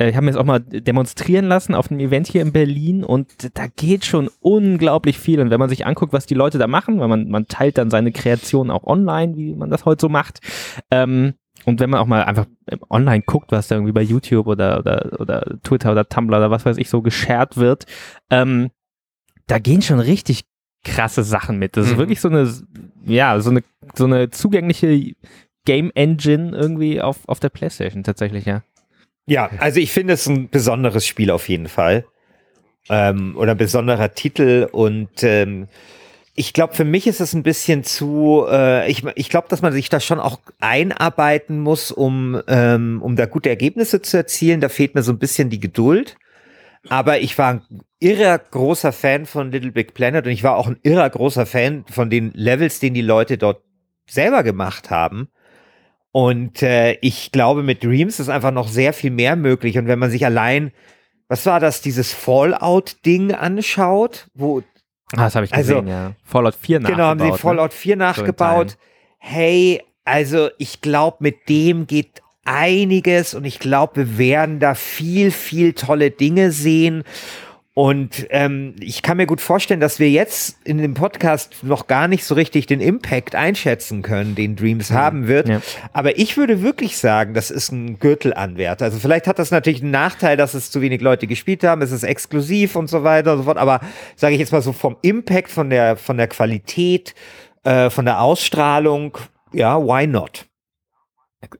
äh, 0.00 0.08
ich 0.08 0.16
habe 0.16 0.24
mir 0.24 0.32
das 0.32 0.40
auch 0.40 0.46
mal 0.46 0.60
demonstrieren 0.60 1.44
lassen 1.44 1.74
auf 1.74 1.90
einem 1.90 2.00
Event 2.00 2.26
hier 2.26 2.42
in 2.42 2.52
Berlin 2.52 3.04
und 3.04 3.56
da 3.56 3.66
geht 3.68 4.04
schon 4.04 4.30
unglaublich 4.40 5.18
viel. 5.18 5.40
Und 5.40 5.50
wenn 5.50 5.60
man 5.60 5.68
sich 5.68 5.86
anguckt, 5.86 6.12
was 6.12 6.26
die 6.26 6.34
Leute 6.34 6.58
da 6.58 6.66
machen, 6.66 6.98
weil 6.98 7.08
man, 7.08 7.28
man 7.28 7.46
teilt 7.46 7.78
dann 7.78 7.90
seine 7.90 8.10
Kreation 8.10 8.70
auch 8.70 8.84
online, 8.84 9.36
wie 9.36 9.54
man 9.54 9.70
das 9.70 9.84
heute 9.84 10.00
so 10.00 10.08
macht. 10.08 10.40
Ähm, 10.90 11.34
und 11.64 11.80
wenn 11.80 11.90
man 11.90 12.00
auch 12.00 12.06
mal 12.06 12.24
einfach 12.24 12.46
online 12.88 13.22
guckt, 13.22 13.52
was 13.52 13.68
da 13.68 13.76
irgendwie 13.76 13.92
bei 13.92 14.02
YouTube 14.02 14.46
oder, 14.46 14.78
oder, 14.78 15.20
oder 15.20 15.58
Twitter 15.62 15.92
oder 15.92 16.08
Tumblr 16.08 16.36
oder 16.36 16.50
was 16.50 16.64
weiß 16.64 16.78
ich 16.78 16.88
so 16.88 17.02
geshared 17.02 17.56
wird, 17.56 17.86
ähm, 18.30 18.70
da 19.46 19.58
gehen 19.58 19.82
schon 19.82 20.00
richtig 20.00 20.44
krasse 20.84 21.22
Sachen 21.22 21.58
mit. 21.58 21.76
Das 21.76 21.86
ist 21.86 21.94
mhm. 21.94 21.98
wirklich 21.98 22.20
so 22.20 22.28
eine, 22.28 22.52
ja, 23.04 23.38
so 23.40 23.50
eine, 23.50 23.62
so 23.94 24.04
eine 24.04 24.30
zugängliche 24.30 25.14
Game 25.64 25.90
Engine 25.94 26.56
irgendwie 26.56 27.00
auf, 27.00 27.28
auf 27.28 27.40
der 27.40 27.50
Playstation 27.50 28.02
tatsächlich, 28.02 28.46
ja. 28.46 28.62
Ja, 29.26 29.50
also 29.58 29.78
ich 29.78 29.92
finde 29.92 30.14
es 30.14 30.26
ein 30.26 30.48
besonderes 30.48 31.06
Spiel 31.06 31.30
auf 31.30 31.48
jeden 31.48 31.68
Fall. 31.68 32.04
Ähm, 32.88 33.36
oder 33.36 33.52
ein 33.52 33.58
besonderer 33.58 34.14
Titel 34.14 34.68
und 34.72 35.22
ähm, 35.22 35.68
ich 36.40 36.54
glaube, 36.54 36.74
für 36.74 36.86
mich 36.86 37.06
ist 37.06 37.20
es 37.20 37.34
ein 37.34 37.42
bisschen 37.42 37.84
zu, 37.84 38.46
äh, 38.48 38.90
ich, 38.90 39.04
ich 39.14 39.28
glaube, 39.28 39.48
dass 39.50 39.60
man 39.60 39.74
sich 39.74 39.90
da 39.90 40.00
schon 40.00 40.18
auch 40.18 40.40
einarbeiten 40.58 41.60
muss, 41.60 41.92
um, 41.92 42.40
ähm, 42.48 43.02
um 43.02 43.14
da 43.14 43.26
gute 43.26 43.50
Ergebnisse 43.50 44.00
zu 44.00 44.16
erzielen. 44.16 44.62
Da 44.62 44.70
fehlt 44.70 44.94
mir 44.94 45.02
so 45.02 45.12
ein 45.12 45.18
bisschen 45.18 45.50
die 45.50 45.60
Geduld. 45.60 46.16
Aber 46.88 47.20
ich 47.20 47.36
war 47.36 47.50
ein 47.50 47.82
irrer 47.98 48.38
großer 48.38 48.90
Fan 48.90 49.26
von 49.26 49.52
Little 49.52 49.70
Big 49.70 49.92
Planet 49.92 50.24
und 50.24 50.32
ich 50.32 50.42
war 50.42 50.56
auch 50.56 50.66
ein 50.66 50.78
irrer 50.82 51.10
großer 51.10 51.44
Fan 51.44 51.84
von 51.90 52.08
den 52.08 52.32
Levels, 52.32 52.80
den 52.80 52.94
die 52.94 53.02
Leute 53.02 53.36
dort 53.36 53.62
selber 54.06 54.42
gemacht 54.42 54.88
haben. 54.88 55.28
Und 56.10 56.62
äh, 56.62 56.92
ich 57.02 57.32
glaube, 57.32 57.62
mit 57.62 57.84
Dreams 57.84 58.18
ist 58.18 58.30
einfach 58.30 58.50
noch 58.50 58.68
sehr 58.68 58.94
viel 58.94 59.10
mehr 59.10 59.36
möglich. 59.36 59.76
Und 59.76 59.88
wenn 59.88 59.98
man 59.98 60.10
sich 60.10 60.24
allein, 60.24 60.72
was 61.28 61.44
war 61.44 61.60
das, 61.60 61.82
dieses 61.82 62.14
Fallout-Ding 62.14 63.34
anschaut, 63.34 64.28
wo. 64.32 64.62
Ah, 65.16 65.24
das 65.24 65.34
habe 65.34 65.44
ich 65.44 65.52
gesehen, 65.52 65.78
also, 65.78 65.88
ja. 65.88 66.12
Fallout 66.24 66.54
4 66.54 66.80
nachgebaut. 66.80 66.96
Genau, 66.96 67.08
haben 67.08 67.20
sie 67.20 67.30
ne? 67.30 67.38
Fallout 67.38 67.72
4 67.72 67.96
nachgebaut. 67.96 68.70
So 68.70 68.76
hey, 69.18 69.82
also 70.04 70.48
ich 70.58 70.80
glaube, 70.80 71.18
mit 71.20 71.48
dem 71.48 71.86
geht 71.86 72.22
einiges 72.44 73.34
und 73.34 73.44
ich 73.44 73.58
glaube, 73.58 73.96
wir 73.96 74.18
werden 74.18 74.58
da 74.58 74.74
viel, 74.74 75.30
viel 75.30 75.72
tolle 75.74 76.10
Dinge 76.10 76.50
sehen. 76.50 77.04
Und 77.72 78.26
ähm, 78.30 78.74
ich 78.80 79.02
kann 79.02 79.16
mir 79.16 79.26
gut 79.26 79.40
vorstellen, 79.40 79.78
dass 79.78 80.00
wir 80.00 80.10
jetzt 80.10 80.58
in 80.64 80.78
dem 80.78 80.94
Podcast 80.94 81.62
noch 81.62 81.86
gar 81.86 82.08
nicht 82.08 82.24
so 82.24 82.34
richtig 82.34 82.66
den 82.66 82.80
Impact 82.80 83.36
einschätzen 83.36 84.02
können, 84.02 84.34
den 84.34 84.56
Dreams 84.56 84.90
mhm. 84.90 84.94
haben 84.94 85.28
wird. 85.28 85.48
Ja. 85.48 85.62
Aber 85.92 86.18
ich 86.18 86.36
würde 86.36 86.62
wirklich 86.62 86.98
sagen, 86.98 87.32
das 87.32 87.50
ist 87.52 87.70
ein 87.70 88.00
Gürtelanwärter. 88.00 88.86
Also 88.86 88.98
vielleicht 88.98 89.28
hat 89.28 89.38
das 89.38 89.52
natürlich 89.52 89.82
einen 89.82 89.92
Nachteil, 89.92 90.36
dass 90.36 90.54
es 90.54 90.72
zu 90.72 90.80
wenig 90.80 91.00
Leute 91.00 91.28
gespielt 91.28 91.62
haben, 91.62 91.80
es 91.80 91.92
ist 91.92 92.02
exklusiv 92.02 92.74
und 92.74 92.88
so 92.88 93.04
weiter 93.04 93.32
und 93.32 93.38
so 93.38 93.44
fort. 93.44 93.58
Aber 93.58 93.80
sage 94.16 94.34
ich 94.34 94.40
jetzt 94.40 94.52
mal 94.52 94.62
so 94.62 94.72
vom 94.72 94.96
Impact, 95.02 95.50
von 95.50 95.70
der, 95.70 95.96
von 95.96 96.16
der 96.16 96.26
Qualität, 96.26 97.14
äh, 97.62 97.88
von 97.88 98.04
der 98.04 98.20
Ausstrahlung, 98.20 99.16
ja, 99.52 99.80
why 99.80 100.08
not? 100.08 100.46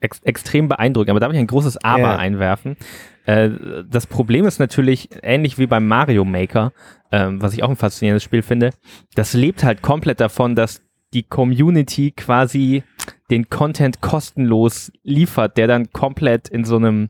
Ex 0.00 0.20
extrem 0.24 0.68
beeindruckend. 0.68 1.10
Aber 1.10 1.20
darf 1.20 1.32
ich 1.32 1.38
ein 1.38 1.46
großes 1.46 1.82
Aber 1.84 2.00
yeah. 2.00 2.16
einwerfen? 2.16 2.76
Äh, 3.26 3.50
das 3.88 4.06
Problem 4.06 4.46
ist 4.46 4.58
natürlich 4.58 5.08
ähnlich 5.22 5.58
wie 5.58 5.66
beim 5.66 5.86
Mario 5.86 6.24
Maker, 6.24 6.72
äh, 7.10 7.26
was 7.30 7.54
ich 7.54 7.62
auch 7.62 7.70
ein 7.70 7.76
faszinierendes 7.76 8.22
Spiel 8.22 8.42
finde. 8.42 8.70
Das 9.14 9.34
lebt 9.34 9.64
halt 9.64 9.82
komplett 9.82 10.20
davon, 10.20 10.54
dass 10.54 10.82
die 11.12 11.24
Community 11.24 12.12
quasi 12.12 12.84
den 13.30 13.48
Content 13.48 14.00
kostenlos 14.00 14.92
liefert, 15.02 15.56
der 15.56 15.66
dann 15.66 15.90
komplett 15.92 16.48
in 16.48 16.64
so 16.64 16.76
einem 16.76 17.08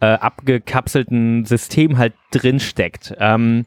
äh, 0.00 0.06
abgekapselten 0.06 1.44
System 1.44 1.98
halt 1.98 2.14
drinsteckt. 2.30 3.14
Ähm, 3.18 3.66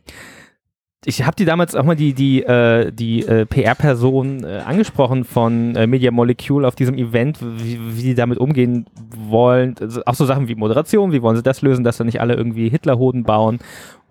ich 1.04 1.24
habe 1.24 1.36
die 1.36 1.46
damals 1.46 1.74
auch 1.76 1.84
mal 1.84 1.96
die 1.96 2.14
die 2.14 2.44
äh, 2.44 2.92
die 2.92 3.26
äh, 3.26 3.46
PR-Person 3.48 4.44
äh, 4.44 4.60
angesprochen 4.60 5.24
von 5.24 5.76
äh, 5.76 5.88
Media 5.88 6.12
Molecule 6.12 6.68
auf 6.68 6.76
diesem 6.76 6.96
Event, 6.96 7.40
wie, 7.42 7.80
wie 7.98 8.04
die 8.04 8.16
damit 8.16 8.38
umgehen 8.38 8.86
wollen. 9.18 9.76
Also 9.80 10.04
auch 10.06 10.14
so 10.14 10.26
Sachen 10.26 10.48
wie 10.48 10.54
Moderation, 10.54 11.12
wie 11.12 11.24
wollen 11.24 11.36
sie 11.36 11.44
das 11.44 11.64
lösen, 11.64 11.84
dass 11.84 11.98
da 11.98 12.04
nicht 12.04 12.22
alle 12.22 12.36
irgendwie 12.36 12.70
Hitlerhoden 12.70 13.24
bauen 13.24 13.60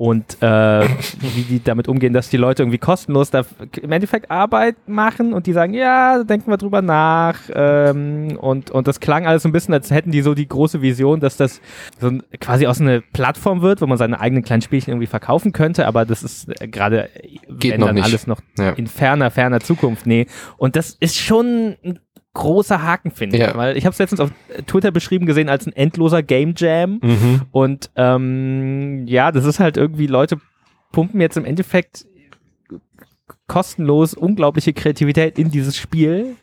und 0.00 0.38
äh, 0.40 0.88
wie 1.20 1.42
die 1.42 1.62
damit 1.62 1.86
umgehen, 1.86 2.14
dass 2.14 2.30
die 2.30 2.38
Leute 2.38 2.62
irgendwie 2.62 2.78
kostenlos 2.78 3.28
da 3.28 3.44
im 3.82 3.92
Endeffekt 3.92 4.30
Arbeit 4.30 4.76
machen 4.88 5.34
und 5.34 5.46
die 5.46 5.52
sagen, 5.52 5.74
ja, 5.74 6.24
denken 6.24 6.50
wir 6.50 6.56
drüber 6.56 6.80
nach 6.80 7.38
ähm, 7.54 8.38
und, 8.40 8.70
und 8.70 8.88
das 8.88 9.00
klang 9.00 9.26
alles 9.26 9.42
so 9.42 9.50
ein 9.50 9.52
bisschen, 9.52 9.74
als 9.74 9.90
hätten 9.90 10.10
die 10.10 10.22
so 10.22 10.32
die 10.32 10.48
große 10.48 10.80
Vision, 10.80 11.20
dass 11.20 11.36
das 11.36 11.60
so 12.00 12.06
ein, 12.06 12.22
quasi 12.40 12.66
aus 12.66 12.80
einer 12.80 13.02
Plattform 13.12 13.60
wird, 13.60 13.82
wo 13.82 13.86
man 13.86 13.98
seine 13.98 14.18
eigenen 14.18 14.42
kleinen 14.42 14.62
Spielchen 14.62 14.92
irgendwie 14.92 15.06
verkaufen 15.06 15.52
könnte, 15.52 15.86
aber 15.86 16.06
das 16.06 16.22
ist 16.22 16.48
äh, 16.48 16.66
gerade 16.66 17.10
wenn 17.46 17.82
dann 17.82 17.96
nicht. 17.96 18.04
alles 18.04 18.26
noch 18.26 18.40
ja. 18.56 18.70
in 18.70 18.86
ferner, 18.86 19.30
ferner 19.30 19.60
Zukunft, 19.60 20.06
nee. 20.06 20.26
Und 20.56 20.76
das 20.76 20.96
ist 20.98 21.16
schon 21.16 21.76
großer 22.34 22.82
Haken, 22.82 23.10
finde 23.10 23.36
ich. 23.36 23.42
Ja. 23.42 23.54
Weil 23.54 23.76
ich 23.76 23.84
habe 23.84 23.92
es 23.92 23.98
letztens 23.98 24.20
auf 24.20 24.30
Twitter 24.66 24.90
beschrieben 24.90 25.26
gesehen 25.26 25.48
als 25.48 25.66
ein 25.66 25.72
endloser 25.72 26.22
Game 26.22 26.54
Jam. 26.56 27.00
Mhm. 27.02 27.42
Und 27.50 27.90
ähm, 27.96 29.06
ja, 29.06 29.32
das 29.32 29.44
ist 29.44 29.60
halt 29.60 29.76
irgendwie, 29.76 30.06
Leute 30.06 30.40
pumpen 30.92 31.20
jetzt 31.20 31.36
im 31.36 31.44
Endeffekt 31.44 32.06
kostenlos 33.46 34.14
unglaubliche 34.14 34.72
Kreativität 34.72 35.38
in 35.38 35.50
dieses 35.50 35.76
Spiel. 35.76 36.36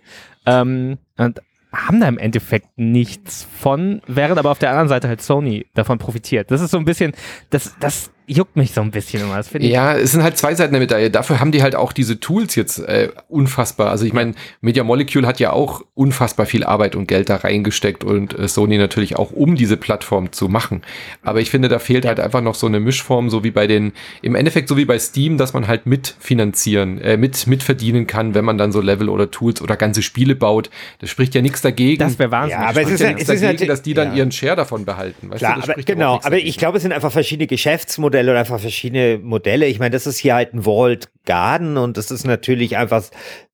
Ähm, 0.46 0.98
und 1.18 1.42
haben 1.74 2.00
da 2.00 2.08
im 2.08 2.18
Endeffekt 2.18 2.78
nichts 2.78 3.48
von, 3.60 4.02
während 4.08 4.40
aber 4.40 4.52
auf 4.52 4.60
der 4.60 4.70
anderen 4.70 4.88
Seite 4.88 5.08
halt 5.08 5.22
Sony 5.22 5.68
davon 5.74 6.00
profitiert. 6.00 6.50
Das 6.52 6.62
ist 6.62 6.72
so 6.72 6.78
ein 6.78 6.86
bisschen, 6.86 7.14
das, 7.50 7.76
das 7.80 8.12
juckt 8.28 8.58
mich 8.58 8.74
so 8.74 8.82
ein 8.82 8.92
bisschen 8.92 9.24
immer. 9.24 9.38
Das 9.38 9.48
finde 9.48 9.68
ich. 9.68 9.74
Ja, 9.74 9.96
es 9.98 10.12
sind 10.12 10.22
halt 10.22 10.38
zwei 10.38 10.54
Seiten 10.54 10.74
der 10.74 10.82
Medaille. 10.82 11.10
Dafür 11.10 11.40
haben 11.40 11.54
die 11.54 11.64
halt 11.64 11.76
auch 11.76 11.94
diese 11.94 12.20
Tools 12.20 12.56
jetzt 12.56 12.80
äh, 12.80 13.10
unfassbar. 13.30 13.90
Also 13.90 14.06
ich 14.06 14.12
meine, 14.12 14.34
Media 14.60 14.84
Molecule 14.84 15.26
hat 15.26 15.40
ja 15.40 15.54
auch 15.54 15.82
unfassbar 15.94 16.46
viel 16.46 16.66
Arbeit 16.66 16.96
und 16.98 17.08
Geld 17.08 17.30
da 17.30 17.38
reingesteckt 17.38 18.04
und 18.04 18.38
äh, 18.38 18.50
Sony 18.50 18.78
natürlich 18.78 19.16
auch, 19.16 19.32
um 19.32 19.56
diese 19.56 19.78
Plattform 19.78 20.34
zu 20.34 20.50
machen. 20.50 20.82
Aber 21.24 21.40
ich 21.40 21.50
finde, 21.50 21.70
da 21.70 21.80
fehlt 21.80 22.06
halt 22.06 22.20
einfach 22.20 22.42
noch 22.42 22.56
so 22.56 22.68
eine 22.68 22.82
Mischform, 22.82 23.30
so 23.30 23.46
wie 23.46 23.52
bei 23.52 23.66
den, 23.66 23.94
im 24.22 24.36
Endeffekt 24.36 24.68
so 24.68 24.76
wie 24.76 24.86
bei 24.86 25.00
Steam, 25.00 25.38
dass 25.38 25.54
man 25.54 25.68
halt 25.68 25.86
mitfinanzieren, 25.86 27.00
äh, 27.02 27.16
mit 27.16 27.48
mitverdienen 27.48 28.08
kann, 28.08 28.36
wenn 28.36 28.44
man 28.44 28.58
dann 28.58 28.74
so 28.74 28.82
Level 28.82 29.08
oder 29.08 29.32
Tools 29.32 29.62
oder 29.62 29.78
ganze 29.78 30.02
Spiele 30.02 30.36
baut. 30.36 30.70
Das 31.00 31.10
spricht 31.10 31.34
ja 31.34 31.42
nichts 31.42 31.62
dagegen. 31.62 32.00
Das 32.00 32.20
wäre 32.20 32.32
wahnsinnig. 32.32 32.62
Ja, 32.62 32.70
aber 32.70 32.82
es 32.82 32.88
spricht 32.88 32.94
ist 32.96 33.00
ja 33.00 33.08
ja- 33.08 33.14
nichts 33.14 33.30
es 33.30 33.36
ist 33.36 33.42
dagegen, 33.44 33.62
ja- 33.64 33.68
dass 33.70 33.82
die 33.84 33.94
dann 33.94 34.10
ja. 34.12 34.18
ihren 34.18 34.32
Share 34.34 34.58
davon 34.58 34.84
behalten. 34.84 35.30
Weißt 35.30 35.40
Klar, 35.40 35.56
du, 35.56 35.62
das 35.62 35.70
aber, 35.70 35.82
genau, 35.82 36.20
aber 36.22 36.38
ich 36.38 36.58
glaube, 36.58 36.76
es 36.78 36.84
sind 36.84 36.92
einfach 36.92 37.12
verschiedene 37.12 37.48
Geschäftsmodelle 37.48 38.17
oder 38.26 38.40
einfach 38.40 38.60
verschiedene 38.60 39.20
Modelle. 39.20 39.66
Ich 39.68 39.80
meine, 39.80 39.92
das 39.92 40.08
ist 40.08 40.18
hier 40.18 40.36
halt 40.36 40.54
ein 40.54 40.66
Walled 40.66 41.10
Garden 41.26 41.78
und 41.78 41.98
das 41.98 42.12
ist 42.12 42.26
natürlich 42.26 42.78
einfach, 42.78 43.04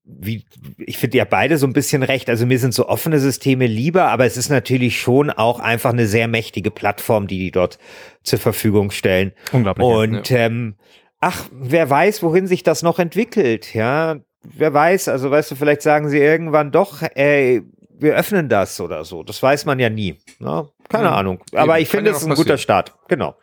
wie, 0.04 0.44
ich 0.78 0.98
finde 0.98 1.18
ja 1.18 1.24
beide 1.24 1.58
so 1.58 1.66
ein 1.66 1.72
bisschen 1.72 2.02
recht. 2.02 2.28
Also 2.30 2.46
mir 2.46 2.58
sind 2.58 2.74
so 2.74 2.88
offene 2.88 3.18
Systeme 3.20 3.66
lieber, 3.66 4.04
aber 4.08 4.24
es 4.26 4.36
ist 4.36 4.48
natürlich 4.48 5.00
schon 5.00 5.30
auch 5.30 5.60
einfach 5.60 5.92
eine 5.92 6.06
sehr 6.06 6.28
mächtige 6.28 6.70
Plattform, 6.70 7.26
die 7.26 7.38
die 7.38 7.50
dort 7.50 7.78
zur 8.22 8.38
Verfügung 8.38 8.90
stellen. 8.90 9.32
Unglaublich. 9.52 9.86
ja. 9.86 9.94
Und 9.94 10.30
ähm, 10.30 10.74
ach, 11.20 11.44
wer 11.52 11.88
weiß, 11.90 12.22
wohin 12.22 12.46
sich 12.46 12.62
das 12.62 12.82
noch 12.82 12.98
entwickelt, 12.98 13.74
ja. 13.74 14.16
Wer 14.42 14.74
weiß, 14.74 15.08
also 15.08 15.30
weißt 15.30 15.52
du, 15.52 15.54
vielleicht 15.56 15.80
sagen 15.82 16.10
sie 16.10 16.18
irgendwann 16.18 16.70
doch, 16.70 17.00
ey, 17.14 17.62
wir 17.96 18.14
öffnen 18.14 18.48
das 18.50 18.78
oder 18.80 19.04
so. 19.04 19.22
Das 19.22 19.42
weiß 19.42 19.64
man 19.64 19.78
ja 19.78 19.88
nie. 19.88 20.16
Ne? 20.38 20.68
Keine 20.90 21.04
Ja, 21.04 21.14
Ahnung. 21.14 21.40
Aber 21.54 21.76
eben, 21.76 21.82
ich 21.84 21.88
finde, 21.88 22.10
ja 22.10 22.16
es 22.16 22.18
ist 22.22 22.24
ein 22.28 22.30
guter 22.30 22.40
passieren. 22.40 22.58
Start. 22.58 22.94
Genau. 23.08 23.36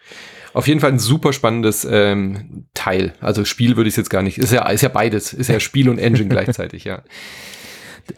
Auf 0.54 0.68
jeden 0.68 0.80
Fall 0.80 0.92
ein 0.92 1.00
super 1.00 1.34
spannendes 1.34 1.88
ähm, 1.90 2.66
Teil. 2.74 3.14
Also 3.22 3.46
Spiel 3.46 3.78
würde 3.78 3.90
ich 3.90 3.98
jetzt 3.98 4.10
gar 4.10 4.22
nicht. 4.22 4.38
Ist 4.38 4.52
ja, 4.52 4.68
ist 4.70 4.82
ja 4.82 4.90
beides. 4.90 5.34
Ist 5.34 5.48
ja 5.48 5.60
Spiel 5.60 5.90
und 5.90 5.98
Engine 5.98 6.30
gleichzeitig, 6.30 6.84
ja. 6.84 7.04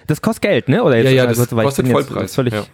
Das 0.08 0.22
kostet 0.22 0.44
Geld, 0.44 0.70
ne? 0.70 0.84
Oder 0.84 0.98
Ja, 0.98 1.10
ja, 1.10 1.26
also, 1.26 1.44
das 1.44 1.52
ich 1.52 1.58
kostet 1.58 1.86
bin 1.86 1.96
jetzt 1.96 2.08
Vollpreis. 2.08 2.36
Völlig, 2.36 2.54
Ja. 2.54 2.66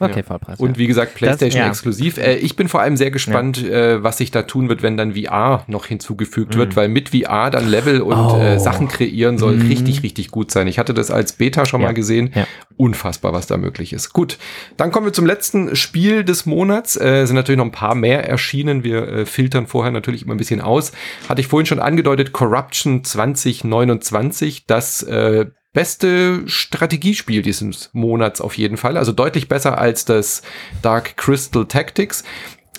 Okay. 0.00 0.22
Vollpreis. 0.22 0.58
Und 0.58 0.78
wie 0.78 0.86
gesagt, 0.86 1.14
PlayStation 1.14 1.62
ja. 1.62 1.68
exklusiv. 1.68 2.16
Äh, 2.18 2.36
ich 2.36 2.56
bin 2.56 2.68
vor 2.68 2.80
allem 2.80 2.96
sehr 2.96 3.10
gespannt, 3.10 3.62
äh, 3.62 4.02
was 4.02 4.18
sich 4.18 4.30
da 4.30 4.42
tun 4.42 4.68
wird, 4.68 4.82
wenn 4.82 4.96
dann 4.96 5.14
VR 5.14 5.64
noch 5.66 5.86
hinzugefügt 5.86 6.56
wird, 6.56 6.76
weil 6.76 6.88
mit 6.88 7.10
VR 7.10 7.50
dann 7.50 7.68
Level 7.68 8.00
und 8.00 8.16
Oh. 8.16 8.38
äh, 8.38 8.58
Sachen 8.58 8.88
kreieren 8.88 9.38
soll 9.38 9.56
Mhm. 9.56 9.68
richtig, 9.68 10.02
richtig 10.02 10.30
gut 10.30 10.50
sein. 10.50 10.66
Ich 10.66 10.78
hatte 10.78 10.94
das 10.94 11.10
als 11.10 11.32
Beta 11.34 11.66
schon 11.66 11.82
mal 11.82 11.94
gesehen. 11.94 12.30
Ja. 12.34 12.46
Unfassbar, 12.76 13.32
was 13.32 13.46
da 13.46 13.56
möglich 13.58 13.92
ist. 13.92 14.12
Gut, 14.12 14.38
dann 14.78 14.90
kommen 14.90 15.06
wir 15.06 15.12
zum 15.12 15.26
letzten 15.26 15.76
Spiel 15.76 16.24
des 16.24 16.46
Monats. 16.46 16.96
Äh, 16.98 17.26
sind 17.26 17.36
natürlich 17.36 17.58
noch 17.58 17.64
ein 17.66 17.72
paar 17.72 17.94
mehr 17.94 18.26
erschienen. 18.28 18.84
Wir 18.84 19.06
äh, 19.08 19.26
filtern 19.26 19.66
vorher 19.66 19.92
natürlich 19.92 20.22
immer 20.22 20.34
ein 20.34 20.38
bisschen 20.38 20.60
aus. 20.62 20.92
Hatte 21.28 21.40
ich 21.40 21.46
vorhin 21.46 21.66
schon 21.66 21.78
angedeutet, 21.80 22.32
Corruption 22.32 23.04
2029, 23.04 24.66
das 24.66 25.02
äh, 25.02 25.46
beste 25.72 26.42
Strategiespiel 26.46 27.42
dieses 27.42 27.90
Monats 27.92 28.40
auf 28.40 28.56
jeden 28.56 28.76
Fall. 28.76 28.96
Also 28.96 29.12
deutlich 29.12 29.48
besser 29.48 29.78
als 29.78 30.04
das 30.04 30.42
Dark 30.82 31.16
Crystal 31.16 31.66
Tactics. 31.66 32.24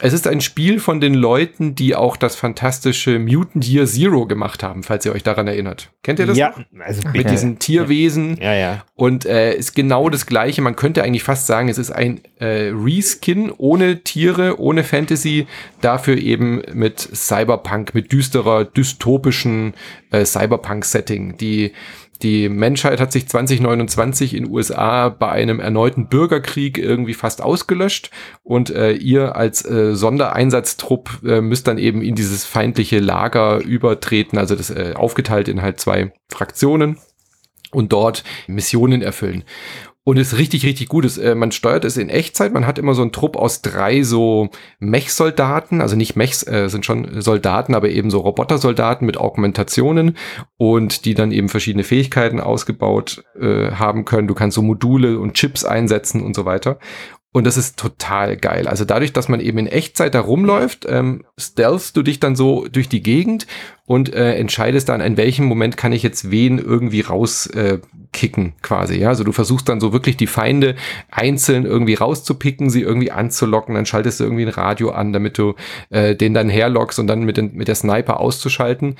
Es 0.04 0.14
ist 0.14 0.28
ein 0.28 0.42
Spiel 0.42 0.80
von 0.80 1.00
den 1.00 1.14
Leuten, 1.14 1.76
die 1.76 1.96
auch 1.96 2.18
das 2.18 2.36
fantastische 2.36 3.20
Mutant 3.20 3.68
Year 3.70 3.86
Zero 3.86 4.26
gemacht 4.26 4.64
haben, 4.64 4.82
falls 4.82 5.06
ihr 5.06 5.14
euch 5.14 5.22
daran 5.22 5.48
erinnert. 5.48 5.92
Kennt 6.02 6.18
ihr 6.18 6.26
das 6.26 6.38
ja, 6.38 6.50
noch? 6.50 6.84
also 6.84 7.08
Mit 7.14 7.30
diesen 7.30 7.60
Tierwesen. 7.60 8.38
Ja, 8.42 8.56
ja. 8.56 8.84
Und 8.96 9.26
äh, 9.26 9.54
ist 9.54 9.76
genau 9.76 10.10
das 10.10 10.26
gleiche. 10.26 10.64
Man 10.64 10.76
könnte 10.76 11.04
eigentlich 11.04 11.22
fast 11.22 11.46
sagen, 11.46 11.70
es 11.70 11.78
ist 11.78 11.92
ein 11.92 12.22
äh, 12.39 12.72
Reskin 12.74 13.52
ohne 13.56 14.02
Tiere, 14.04 14.60
ohne 14.60 14.84
Fantasy, 14.84 15.46
dafür 15.82 16.18
eben 16.18 16.64
mit 16.74 17.00
Cyberpunk, 17.00 17.94
mit 17.94 18.12
düsterer, 18.12 18.66
dystopischen 18.66 19.76
äh, 20.10 20.26
Cyberpunk-Setting. 20.26 21.38
Die 21.38 21.74
die 22.24 22.50
Menschheit 22.50 23.00
hat 23.00 23.12
sich 23.12 23.28
2029 23.28 24.34
in 24.34 24.50
USA 24.50 25.10
bei 25.10 25.30
einem 25.30 25.60
erneuten 25.60 26.08
Bürgerkrieg 26.08 26.78
irgendwie 26.78 27.14
fast 27.14 27.42
ausgelöscht 27.42 28.12
und 28.44 28.70
äh, 28.70 28.92
ihr 28.94 29.36
als 29.36 29.66
äh, 29.66 29.96
Sondereinsatztrupp 29.96 31.24
äh, 31.26 31.42
müsst 31.42 31.68
dann 31.68 31.78
eben 31.78 32.02
in 32.02 32.16
dieses 32.16 32.46
feindliche 32.46 33.00
Lager 33.00 33.62
übertreten, 33.62 34.38
also 34.38 34.56
das 34.56 34.70
äh, 34.70 34.94
aufgeteilt 34.96 35.48
in 35.48 35.62
halt 35.62 35.80
zwei 35.80 36.14
Fraktionen 36.30 36.98
und 37.72 37.94
dort 37.94 38.24
Missionen 38.48 39.02
erfüllen. 39.02 39.44
Und 40.04 40.18
ist 40.18 40.38
richtig, 40.38 40.66
richtig 40.66 40.89
gut. 40.89 41.06
Es, 41.06 41.20
äh, 41.20 41.36
man 41.36 41.52
steuert 41.52 41.86
es 41.86 41.95
in 41.95 42.10
Echtzeit. 42.10 42.54
Man 42.54 42.66
hat 42.66 42.80
immer 42.80 42.95
so 42.95 43.04
einen 43.04 43.12
Trupp 43.12 43.36
aus 43.36 43.62
drei 43.62 44.02
so 44.02 44.49
Mech-Soldaten, 44.80 45.80
also 45.80 45.95
nicht 45.95 46.16
Mechs, 46.16 46.45
äh, 46.47 46.70
sind 46.70 46.86
schon 46.86 47.22
Soldaten, 47.22 47.76
aber 47.76 47.89
eben 47.89 48.10
so 48.10 48.20
Robotersoldaten 48.20 49.06
mit 49.06 49.18
Augmentationen 49.18 50.18
und 50.58 51.06
die 51.06 51.14
dann 51.14 51.32
eben 51.32 51.49
verschiedene 51.49 51.84
Fähigkeiten 51.84 52.39
ausgebaut 52.39 53.24
äh, 53.39 53.72
haben 53.74 54.04
können. 54.06 54.28
Du 54.28 54.34
kannst 54.34 54.56
so 54.56 54.64
Module 54.64 55.20
und 55.20 55.36
Chips 55.36 55.66
einsetzen 55.66 56.24
und 56.24 56.36
so 56.36 56.45
weiter. 56.45 56.80
Und 57.34 57.46
das 57.46 57.56
ist 57.56 57.78
total 57.78 58.36
geil. 58.36 58.68
Also 58.68 58.84
dadurch, 58.84 59.14
dass 59.14 59.30
man 59.30 59.40
eben 59.40 59.58
in 59.58 59.68
Echtzeit 59.68 60.14
da 60.14 60.20
rumläuft, 60.20 60.86
ähm, 60.90 61.24
stealthst 61.38 61.96
du 61.96 62.04
dich 62.04 62.20
dann 62.20 62.36
so 62.36 62.68
durch 62.70 62.90
die 62.90 63.02
Gegend 63.02 63.48
und 63.86 64.14
äh, 64.14 64.36
entscheidest 64.36 64.90
dann, 64.90 65.00
in 65.00 65.16
welchem 65.16 65.46
Moment 65.46 65.78
kann 65.78 65.94
ich 65.94 66.04
jetzt 66.04 66.30
wen 66.30 66.60
irgendwie 66.60 67.00
rauskicken, 67.00 68.46
äh, 68.48 68.54
quasi. 68.62 69.00
Ja, 69.00 69.10
also 69.10 69.24
du 69.24 69.32
versuchst 69.32 69.70
dann 69.70 69.80
so 69.80 69.94
wirklich 69.94 70.18
die 70.18 70.28
Feinde 70.28 70.76
einzeln 71.10 71.66
irgendwie 71.66 71.94
rauszupicken, 71.94 72.70
sie 72.70 72.82
irgendwie 72.82 73.12
anzulocken, 73.12 73.76
dann 73.76 73.86
schaltest 73.86 74.20
du 74.20 74.26
irgendwie 74.26 74.44
ein 74.44 74.50
Radio 74.50 74.92
an, 74.92 75.14
damit 75.14 75.38
du 75.38 75.56
äh, 75.90 76.18
den 76.18 76.34
dann 76.34 76.50
herlockst 76.50 77.00
und 77.00 77.08
dann 77.08 77.24
mit, 77.24 77.38
den, 77.38 77.54
mit 77.54 77.70
der 77.70 77.76
Sniper 77.76 78.20
auszuschalten. 78.20 78.98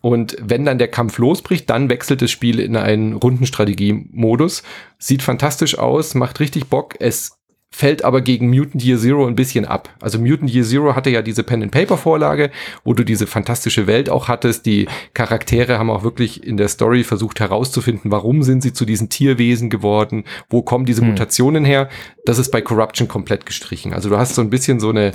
Und 0.00 0.36
wenn 0.40 0.64
dann 0.64 0.78
der 0.78 0.88
Kampf 0.88 1.18
losbricht, 1.18 1.68
dann 1.68 1.88
wechselt 1.90 2.20
das 2.20 2.30
Spiel 2.30 2.60
in 2.60 2.76
einen 2.76 3.14
Rundenstrategie-Modus. 3.14 4.62
Sieht 4.98 5.22
fantastisch 5.22 5.78
aus, 5.78 6.14
macht 6.14 6.40
richtig 6.40 6.66
Bock. 6.66 6.94
Es 7.00 7.38
fällt 7.74 8.04
aber 8.04 8.20
gegen 8.20 8.50
Mutant 8.50 8.84
Year 8.84 8.96
Zero 8.98 9.26
ein 9.26 9.34
bisschen 9.34 9.64
ab. 9.64 9.92
Also 10.00 10.20
Mutant 10.20 10.48
Year 10.48 10.64
Zero 10.64 10.94
hatte 10.94 11.10
ja 11.10 11.22
diese 11.22 11.42
Pen-and-Paper-Vorlage, 11.42 12.52
wo 12.84 12.94
du 12.94 13.02
diese 13.02 13.26
fantastische 13.26 13.88
Welt 13.88 14.08
auch 14.08 14.28
hattest. 14.28 14.64
Die 14.64 14.86
Charaktere 15.12 15.76
haben 15.76 15.90
auch 15.90 16.04
wirklich 16.04 16.44
in 16.44 16.56
der 16.56 16.68
Story 16.68 17.02
versucht 17.02 17.40
herauszufinden, 17.40 18.12
warum 18.12 18.44
sind 18.44 18.62
sie 18.62 18.72
zu 18.72 18.84
diesen 18.84 19.08
Tierwesen 19.08 19.70
geworden, 19.70 20.22
wo 20.48 20.62
kommen 20.62 20.86
diese 20.86 21.00
Hm. 21.00 21.08
Mutationen 21.08 21.64
her. 21.64 21.88
Das 22.24 22.38
ist 22.38 22.52
bei 22.52 22.60
Corruption 22.60 23.08
komplett 23.08 23.44
gestrichen. 23.44 23.92
Also 23.92 24.08
du 24.08 24.18
hast 24.18 24.36
so 24.36 24.40
ein 24.40 24.50
bisschen 24.50 24.78
so 24.78 24.90
eine 24.90 25.10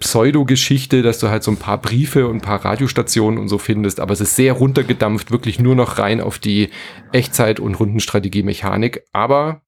Pseudo-Geschichte, 0.00 1.02
dass 1.02 1.20
du 1.20 1.28
halt 1.28 1.44
so 1.44 1.52
ein 1.52 1.58
paar 1.58 1.80
Briefe 1.80 2.26
und 2.26 2.38
ein 2.38 2.40
paar 2.40 2.64
Radiostationen 2.64 3.38
und 3.38 3.46
so 3.46 3.58
findest, 3.58 4.00
aber 4.00 4.12
es 4.14 4.20
ist 4.20 4.34
sehr 4.34 4.54
runtergedampft, 4.54 5.30
wirklich 5.30 5.60
nur 5.60 5.76
noch 5.76 5.98
rein 5.98 6.20
auf 6.20 6.40
die 6.40 6.70
Echtzeit- 7.12 7.60
und 7.60 7.76
Rundenstrategie-Mechanik, 7.76 9.04
aber 9.12 9.62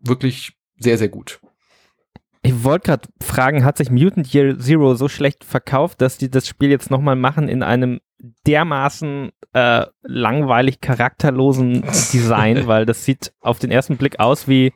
wirklich 0.00 0.52
sehr, 0.78 0.96
sehr 0.96 1.08
gut. 1.08 1.40
Ich 2.44 2.64
wollte 2.64 2.86
gerade 2.86 3.08
fragen, 3.22 3.64
hat 3.64 3.78
sich 3.78 3.90
Mutant 3.90 4.34
Year 4.34 4.58
Zero 4.58 4.94
so 4.94 5.08
schlecht 5.08 5.44
verkauft, 5.44 6.00
dass 6.00 6.18
die 6.18 6.30
das 6.30 6.48
Spiel 6.48 6.70
jetzt 6.70 6.90
nochmal 6.90 7.14
machen 7.14 7.48
in 7.48 7.62
einem 7.62 8.00
dermaßen 8.46 9.30
äh, 9.52 9.86
langweilig 10.02 10.80
charakterlosen 10.80 11.82
Design, 12.12 12.66
weil 12.66 12.84
das 12.84 13.04
sieht 13.04 13.32
auf 13.40 13.58
den 13.58 13.70
ersten 13.70 13.96
Blick 13.96 14.18
aus 14.18 14.48
wie 14.48 14.72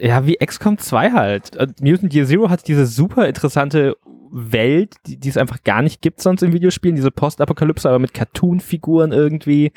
ja, 0.00 0.26
wie 0.26 0.36
XCOM 0.36 0.78
2 0.78 1.12
halt. 1.12 1.56
Äh, 1.56 1.68
Mutant 1.80 2.12
Year 2.12 2.26
Zero 2.26 2.50
hat 2.50 2.66
diese 2.66 2.86
super 2.86 3.28
interessante 3.28 3.96
Welt, 4.30 4.94
die, 5.06 5.18
die 5.18 5.28
es 5.28 5.36
einfach 5.36 5.62
gar 5.62 5.82
nicht 5.82 6.02
gibt 6.02 6.20
sonst 6.20 6.42
in 6.42 6.52
Videospielen, 6.52 6.96
diese 6.96 7.10
Postapokalypse, 7.10 7.88
aber 7.88 7.98
mit 7.98 8.12
Cartoon-Figuren 8.12 9.12
irgendwie. 9.12 9.72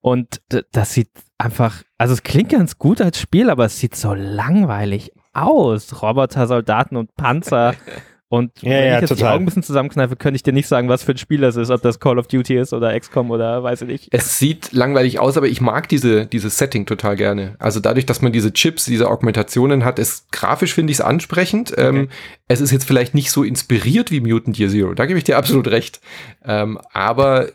Und 0.00 0.42
das 0.72 0.92
sieht 0.92 1.10
einfach, 1.38 1.82
also 1.98 2.12
es 2.14 2.22
klingt 2.22 2.50
ganz 2.50 2.78
gut 2.78 3.00
als 3.00 3.20
Spiel, 3.20 3.48
aber 3.48 3.64
es 3.64 3.78
sieht 3.78 3.94
so 3.94 4.12
langweilig 4.14 5.12
aus. 5.32 6.02
Roboter, 6.02 6.46
Soldaten 6.46 6.96
und 6.96 7.14
Panzer 7.16 7.74
Und 8.32 8.62
Ja, 8.62 8.70
wenn 8.70 8.86
ja, 8.86 8.94
ich 8.94 9.00
jetzt 9.02 9.10
die 9.10 9.14
total. 9.16 9.34
Augen 9.34 9.42
ein 9.42 9.44
bisschen 9.44 9.62
zusammenkneife, 9.62 10.16
könnte 10.16 10.36
ich 10.36 10.42
dir 10.42 10.54
nicht 10.54 10.66
sagen, 10.66 10.88
was 10.88 11.02
für 11.02 11.12
ein 11.12 11.18
Spiel 11.18 11.42
das 11.42 11.56
ist, 11.56 11.68
ob 11.68 11.82
das 11.82 12.00
Call 12.00 12.18
of 12.18 12.28
Duty 12.28 12.56
ist 12.56 12.72
oder 12.72 12.98
XCOM 12.98 13.30
oder 13.30 13.62
weiß 13.62 13.82
ich 13.82 13.88
nicht. 13.88 14.08
Es 14.10 14.38
sieht 14.38 14.72
langweilig 14.72 15.18
aus, 15.18 15.36
aber 15.36 15.48
ich 15.48 15.60
mag 15.60 15.86
diese, 15.90 16.24
dieses 16.24 16.56
Setting 16.56 16.86
total 16.86 17.16
gerne. 17.16 17.56
Also 17.58 17.78
dadurch, 17.78 18.06
dass 18.06 18.22
man 18.22 18.32
diese 18.32 18.54
Chips, 18.54 18.86
diese 18.86 19.10
Augmentationen 19.10 19.84
hat, 19.84 19.98
ist 19.98 20.32
grafisch 20.32 20.72
finde 20.72 20.92
ich 20.92 20.96
es 20.96 21.00
ansprechend. 21.02 21.74
Ähm, 21.76 22.08
es 22.48 22.62
ist 22.62 22.70
jetzt 22.70 22.86
vielleicht 22.86 23.14
nicht 23.14 23.30
so 23.30 23.42
inspiriert 23.44 24.10
wie 24.10 24.20
Mutant 24.20 24.58
Year 24.58 24.70
Zero. 24.70 24.94
Da 24.94 25.04
gebe 25.04 25.18
ich 25.18 25.24
dir 25.24 25.36
absolut 25.36 25.68
recht. 25.68 26.00
Ähm, 26.42 26.78
aber 26.94 27.48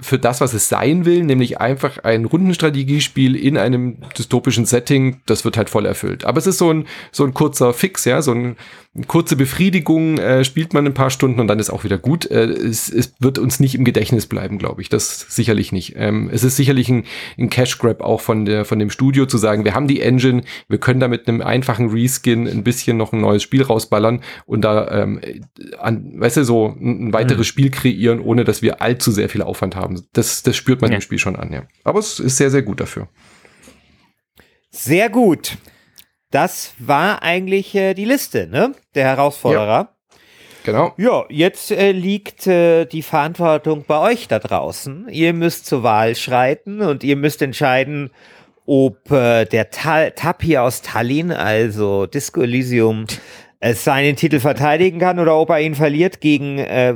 für 0.00 0.20
das, 0.20 0.40
was 0.40 0.54
es 0.54 0.68
sein 0.68 1.04
will, 1.04 1.24
nämlich 1.24 1.60
einfach 1.60 1.98
ein 1.98 2.26
Rundenstrategiespiel 2.26 3.34
in 3.34 3.56
einem 3.56 3.98
dystopischen 4.16 4.66
Setting, 4.66 5.20
das 5.26 5.44
wird 5.44 5.56
halt 5.56 5.68
voll 5.68 5.84
erfüllt. 5.84 6.24
Aber 6.24 6.38
es 6.38 6.46
ist 6.46 6.58
so 6.58 6.72
ein, 6.72 6.86
so 7.10 7.24
ein 7.24 7.34
kurzer 7.34 7.74
Fix, 7.74 8.04
ja, 8.04 8.22
so 8.22 8.32
ein, 8.32 8.56
eine 8.94 9.06
kurze 9.06 9.36
Befriedigung, 9.36 10.11
äh, 10.18 10.44
spielt 10.44 10.74
man 10.74 10.86
ein 10.86 10.94
paar 10.94 11.10
Stunden 11.10 11.40
und 11.40 11.48
dann 11.48 11.58
ist 11.58 11.70
auch 11.70 11.84
wieder 11.84 11.98
gut. 11.98 12.30
Äh, 12.30 12.44
es, 12.44 12.88
es 12.88 13.14
wird 13.20 13.38
uns 13.38 13.60
nicht 13.60 13.74
im 13.74 13.84
Gedächtnis 13.84 14.26
bleiben, 14.26 14.58
glaube 14.58 14.82
ich. 14.82 14.88
Das 14.88 15.26
sicherlich 15.28 15.72
nicht. 15.72 15.94
Ähm, 15.96 16.30
es 16.32 16.44
ist 16.44 16.56
sicherlich 16.56 16.88
ein, 16.88 17.04
ein 17.38 17.50
Cash 17.50 17.78
Grab 17.78 18.00
auch 18.00 18.20
von 18.20 18.44
der 18.44 18.64
von 18.64 18.78
dem 18.78 18.90
Studio 18.90 19.26
zu 19.26 19.38
sagen, 19.38 19.64
wir 19.64 19.74
haben 19.74 19.88
die 19.88 20.00
Engine, 20.00 20.42
wir 20.68 20.78
können 20.78 21.00
da 21.00 21.08
mit 21.08 21.28
einem 21.28 21.40
einfachen 21.42 21.90
Reskin 21.90 22.46
ein 22.48 22.62
bisschen 22.64 22.96
noch 22.96 23.12
ein 23.12 23.20
neues 23.20 23.42
Spiel 23.42 23.62
rausballern 23.62 24.22
und 24.46 24.62
da 24.62 25.02
ähm, 25.02 25.20
an, 25.78 26.20
weißt 26.20 26.38
du, 26.38 26.44
so 26.44 26.68
ein, 26.80 27.08
ein 27.08 27.12
weiteres 27.12 27.46
Spiel 27.46 27.70
kreieren, 27.70 28.20
ohne 28.20 28.44
dass 28.44 28.62
wir 28.62 28.82
allzu 28.82 29.10
sehr 29.10 29.28
viel 29.28 29.42
Aufwand 29.42 29.76
haben. 29.76 30.02
Das, 30.12 30.42
das 30.42 30.56
spürt 30.56 30.80
man 30.80 30.90
Ja. 30.90 30.96
im 30.96 31.00
Spiel 31.02 31.18
schon 31.18 31.36
an, 31.36 31.52
ja. 31.52 31.62
Aber 31.84 31.98
es 31.98 32.20
ist 32.20 32.36
sehr, 32.36 32.50
sehr 32.50 32.62
gut 32.62 32.80
dafür. 32.80 33.08
Sehr 34.70 35.10
gut. 35.10 35.58
Das 36.30 36.72
war 36.78 37.22
eigentlich 37.22 37.74
äh, 37.74 37.92
die 37.92 38.06
Liste, 38.06 38.46
ne? 38.46 38.72
Der 38.94 39.04
Herausforderer. 39.04 39.91
Genau. 40.64 40.92
Ja, 40.96 41.24
jetzt 41.28 41.70
äh, 41.72 41.92
liegt 41.92 42.46
äh, 42.46 42.84
die 42.86 43.02
Verantwortung 43.02 43.84
bei 43.86 43.98
euch 44.12 44.28
da 44.28 44.38
draußen. 44.38 45.08
Ihr 45.10 45.32
müsst 45.32 45.66
zur 45.66 45.82
Wahl 45.82 46.14
schreiten 46.14 46.80
und 46.80 47.02
ihr 47.04 47.16
müsst 47.16 47.42
entscheiden, 47.42 48.10
ob 48.64 49.10
äh, 49.10 49.44
der 49.44 49.70
Ta 49.70 50.10
Tapir 50.10 50.62
aus 50.62 50.82
Tallinn, 50.82 51.32
also 51.32 52.06
Disco 52.06 52.42
Elysium, 52.42 53.06
es 53.58 53.84
seinen 53.84 54.16
Titel 54.16 54.40
verteidigen 54.40 54.98
kann 54.98 55.18
oder 55.18 55.36
ob 55.36 55.50
er 55.50 55.60
ihn 55.60 55.74
verliert 55.74 56.20
gegen 56.20 56.58
äh, 56.58 56.94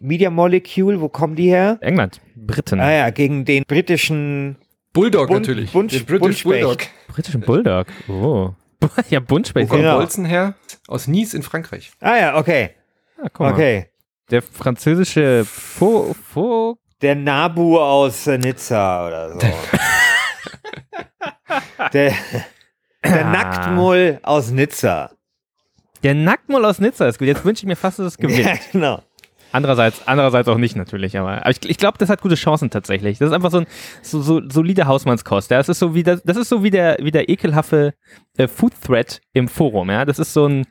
Media 0.00 0.30
Molecule. 0.30 1.00
Wo 1.00 1.08
kommen 1.08 1.36
die 1.36 1.48
her? 1.50 1.78
England, 1.80 2.20
Briten, 2.36 2.80
Ah 2.80 2.92
ja, 2.92 3.10
gegen 3.10 3.44
den 3.44 3.64
britischen 3.66 4.56
Bulldog 4.92 5.28
Bund- 5.28 5.40
natürlich. 5.46 5.70
Bund- 5.72 5.92
Den 5.92 6.04
British. 6.04 6.44
Bulldog. 6.44 6.78
britischen 7.08 7.40
Bulldog. 7.42 7.86
Oh. 8.08 8.50
Ja, 9.10 9.20
Wo 9.20 9.26
Buntspecht. 9.26 9.68
kommt 9.68 9.82
Genau. 9.82 9.98
Bolzen 9.98 10.24
her? 10.24 10.54
Aus 10.88 11.06
Nice 11.06 11.34
in 11.34 11.42
Frankreich. 11.42 11.92
Ah 12.00 12.16
ja, 12.16 12.36
okay. 12.36 12.70
Ah, 13.18 13.28
guck 13.32 13.40
mal. 13.40 13.52
Okay. 13.52 13.86
Der 14.30 14.42
französische 14.42 15.44
Fo, 15.44 16.14
Der 17.02 17.14
Nabu 17.16 17.78
aus 17.78 18.26
äh, 18.26 18.38
Nizza 18.38 19.06
oder 19.06 19.32
so. 19.32 19.38
der, 21.92 21.94
der 22.12 22.14
Ah. 23.02 23.30
Nacktmull 23.30 24.20
aus 24.22 24.50
Nizza. 24.50 25.10
Der 26.02 26.14
Nacktmull 26.14 26.64
aus 26.64 26.78
Nizza 26.78 27.08
ist 27.08 27.18
gut. 27.18 27.28
Jetzt 27.28 27.44
wünsche 27.44 27.64
ich 27.64 27.66
mir 27.66 27.76
fast, 27.76 27.98
dass 27.98 28.06
es 28.06 28.16
gewinnt. 28.18 28.40
Ja, 28.46 28.54
genau. 28.72 29.02
Andererseits, 29.52 30.02
andererseits 30.06 30.48
auch 30.48 30.58
nicht 30.58 30.76
natürlich, 30.76 31.18
aber, 31.18 31.38
aber 31.42 31.50
ich, 31.50 31.58
ich 31.68 31.76
glaube, 31.78 31.98
das 31.98 32.08
hat 32.08 32.20
gute 32.22 32.36
Chancen 32.36 32.70
tatsächlich. 32.70 33.18
Das 33.18 33.28
ist 33.28 33.34
einfach 33.34 33.50
so 33.50 33.58
ein 33.58 33.66
so, 34.02 34.20
so 34.22 34.40
solide 34.48 34.86
Hausmannskost. 34.86 35.50
Ja, 35.50 35.58
das 35.58 35.68
ist 35.68 35.78
so 35.80 35.94
wie 35.94 36.02
das, 36.02 36.22
das 36.24 36.36
ist 36.36 36.48
so 36.48 36.62
wie 36.62 36.70
der 36.70 36.98
wie 37.00 37.10
der 37.10 37.28
ekelhafte 37.28 37.94
äh, 38.36 38.46
Food 38.48 38.72
Thread 38.86 39.20
im 39.32 39.48
Forum. 39.48 39.90
Ja, 39.90 40.04
das 40.04 40.18
ist 40.18 40.32
so 40.32 40.46
ein, 40.46 40.66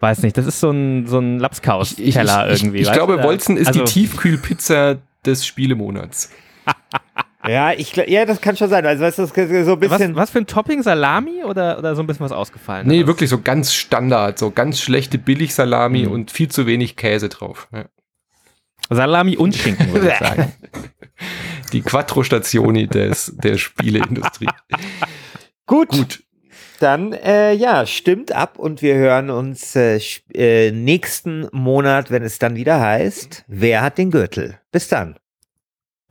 weiß 0.00 0.22
nicht, 0.22 0.36
das 0.36 0.46
ist 0.46 0.60
so 0.60 0.70
ein 0.70 1.06
so 1.06 1.18
ein 1.18 1.38
Lapskaus 1.38 1.92
Ich, 1.92 2.00
ich, 2.00 2.16
ich, 2.16 2.22
irgendwie. 2.22 2.80
ich 2.80 2.92
glaube? 2.92 3.22
Wolzen 3.22 3.56
ist 3.56 3.68
Also- 3.68 3.80
die 3.84 3.90
Tiefkühlpizza 3.92 4.96
des 5.24 5.46
Spielemonats. 5.46 6.30
Ja, 7.44 7.72
ich, 7.72 7.96
ja, 7.96 8.24
das 8.24 8.40
kann 8.40 8.56
schon 8.56 8.68
sein. 8.68 8.86
Also, 8.86 9.02
weißt 9.02 9.18
du, 9.18 9.26
so 9.26 9.32
ein 9.34 9.80
Was, 9.80 9.88
bisschen. 9.98 10.14
was 10.14 10.30
für 10.30 10.38
ein 10.38 10.46
Topping 10.46 10.80
Salami 10.80 11.42
oder 11.42 11.76
oder 11.76 11.96
so 11.96 12.02
ein 12.02 12.06
bisschen 12.06 12.24
was 12.24 12.30
ausgefallen? 12.30 12.86
Nee, 12.86 13.00
Das- 13.00 13.08
wirklich 13.08 13.30
so 13.30 13.40
ganz 13.40 13.74
Standard, 13.74 14.38
so 14.38 14.52
ganz 14.52 14.80
schlechte 14.80 15.18
Billigsalami 15.18 16.04
Mhm. 16.04 16.12
und 16.12 16.30
viel 16.30 16.48
zu 16.48 16.66
wenig 16.68 16.94
Käse 16.94 17.28
drauf. 17.28 17.66
Ja. 17.72 17.86
Salami 18.90 19.36
und 19.36 19.54
Schinken 19.54 19.92
würde 19.92 20.08
ich 20.08 20.18
sagen. 20.18 20.52
Die 21.72 21.80
Quattro 21.80 22.22
Stationi 22.22 22.86
des, 22.86 23.34
der 23.36 23.56
Spieleindustrie. 23.56 24.48
Gut. 25.66 25.88
Gut. 25.88 26.22
Dann, 26.80 27.12
äh, 27.12 27.52
ja, 27.52 27.86
stimmt 27.86 28.32
ab 28.32 28.58
und 28.58 28.82
wir 28.82 28.96
hören 28.96 29.30
uns 29.30 29.76
äh, 29.76 30.00
äh, 30.34 30.72
nächsten 30.72 31.48
Monat, 31.52 32.10
wenn 32.10 32.24
es 32.24 32.40
dann 32.40 32.56
wieder 32.56 32.80
heißt, 32.80 33.44
wer 33.46 33.82
hat 33.82 33.98
den 33.98 34.10
Gürtel? 34.10 34.58
Bis 34.72 34.88
dann. 34.88 35.14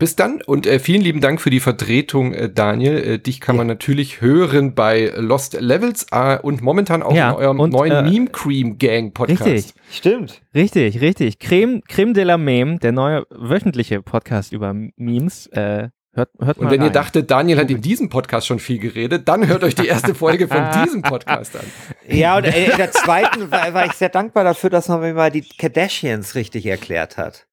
Bis 0.02 0.16
dann 0.16 0.42
und 0.42 0.66
äh, 0.66 0.80
vielen 0.80 1.04
lieben 1.04 1.22
Dank 1.22 1.40
für 1.40 1.52
die 1.52 1.60
Vertretung, 1.60 2.34
äh, 2.34 2.50
Daniel. 2.52 2.98
Äh, 2.98 3.20
dich 3.20 3.40
kann 3.40 3.56
man 3.56 3.68
natürlich 3.68 4.20
hören 4.20 4.74
bei 4.74 5.14
Lost 5.16 5.54
Levels 5.62 6.08
äh, 6.12 6.40
und 6.40 6.64
momentan 6.64 7.04
auch 7.04 7.14
Ja, 7.14 7.30
in 7.30 7.36
eurem 7.36 7.60
und, 7.60 7.72
neuen 7.72 7.92
äh, 7.92 8.10
Meme 8.10 8.26
Cream 8.32 8.80
Gang 8.80 9.14
Podcast. 9.14 9.46
Richtig. 9.46 9.74
Stimmt. 9.92 10.42
Richtig, 10.56 11.02
richtig. 11.02 11.38
Creme, 11.38 11.84
Creme 11.88 12.16
de 12.16 12.24
la 12.24 12.40
Meme, 12.40 12.80
der 12.80 12.94
neue 12.94 13.28
wöchentliche 13.30 14.02
Podcast 14.02 14.54
über 14.54 14.74
Memes. 14.74 15.46
Äh, 15.52 15.90
hört, 16.14 16.30
hört 16.40 16.58
mal 16.58 16.66
Und 16.66 16.72
wenn 16.72 16.82
ihr 16.82 16.88
rein. 16.88 16.94
dachtet, 16.94 17.30
Daniel 17.30 17.60
hat 17.60 17.70
in 17.70 17.82
diesem 17.82 18.10
Podcast 18.10 18.48
schon 18.48 18.58
viel 18.58 18.80
geredet, 18.80 19.28
dann 19.28 19.48
hört 19.48 19.64
euch 19.64 19.76
die 19.76 19.86
erste 19.86 20.16
Folge 20.16 20.48
von 20.48 20.64
diesem 20.84 21.04
Podcast 21.04 21.56
an. 21.56 21.66
Ja, 22.08 22.38
und 22.38 22.46
in 22.48 22.76
der 22.76 22.92
zweiten 22.92 23.52
war, 23.52 23.72
war 23.76 23.86
ich 23.86 23.94
sehr 23.94 24.10
dankbar 24.10 24.46
dafür, 24.46 24.72
dass 24.72 24.88
man 24.88 25.02
mir 25.02 25.14
mal 25.14 25.30
die 25.30 25.42
Kardashians 25.44 26.34
richtig 26.34 26.66
erklärt 26.66 27.18
hat. 27.18 27.46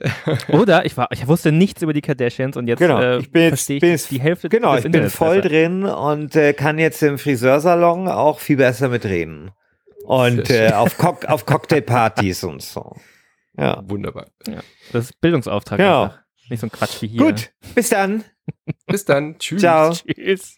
Oder 0.48 0.84
ich 0.86 0.96
war, 0.96 1.08
ich 1.12 1.26
wusste 1.26 1.52
nichts 1.52 1.82
über 1.82 1.92
die 1.92 2.00
Kardashians 2.00 2.56
und 2.56 2.66
jetzt 2.66 2.78
Genau, 2.78 3.00
äh, 3.00 3.18
ich 3.18 3.30
bin 3.30 3.42
jetzt- 3.42 3.50
verstehe 3.50 3.76
ich 3.76 3.80
bin 3.80 3.90
jetzt- 3.90 4.10
die 4.10 4.20
Hälfte 4.20 4.48
Genau, 4.48 4.74
des 4.76 4.84
ich 4.84 4.90
bin 4.92 5.08
voll 5.10 5.36
besser. 5.36 5.48
drin 5.48 5.84
und 5.84 6.34
äh, 6.36 6.52
kann 6.54 6.78
jetzt 6.78 7.02
im 7.02 7.18
Friseursalon 7.18 8.08
auch 8.08 8.40
viel 8.40 8.56
besser 8.56 8.88
mitreden. 8.88 9.50
Und 10.04 10.50
äh, 10.50 10.72
auf, 10.74 10.98
Cock 10.98 11.26
auf 11.26 11.46
Cocktailpartys 11.46 12.42
und 12.44 12.62
so. 12.62 12.96
Ja. 13.56 13.82
Wunderbar. 13.86 14.26
Das 14.92 15.04
ist 15.06 15.20
Bildungsauftrag 15.20 15.78
Genau. 15.78 16.04
einfach. 16.04 16.18
Nicht 16.48 16.60
so 16.60 16.66
ein 16.66 16.72
Quatsch 16.72 17.02
wie 17.02 17.06
hier. 17.08 17.20
Gut, 17.22 17.50
bis 17.74 17.88
dann. 17.90 18.24
Bis 18.86 19.04
dann. 19.04 19.38
Tschüss. 19.38 19.60
Ciao. 19.60 19.92
Tschüss. 19.92 20.56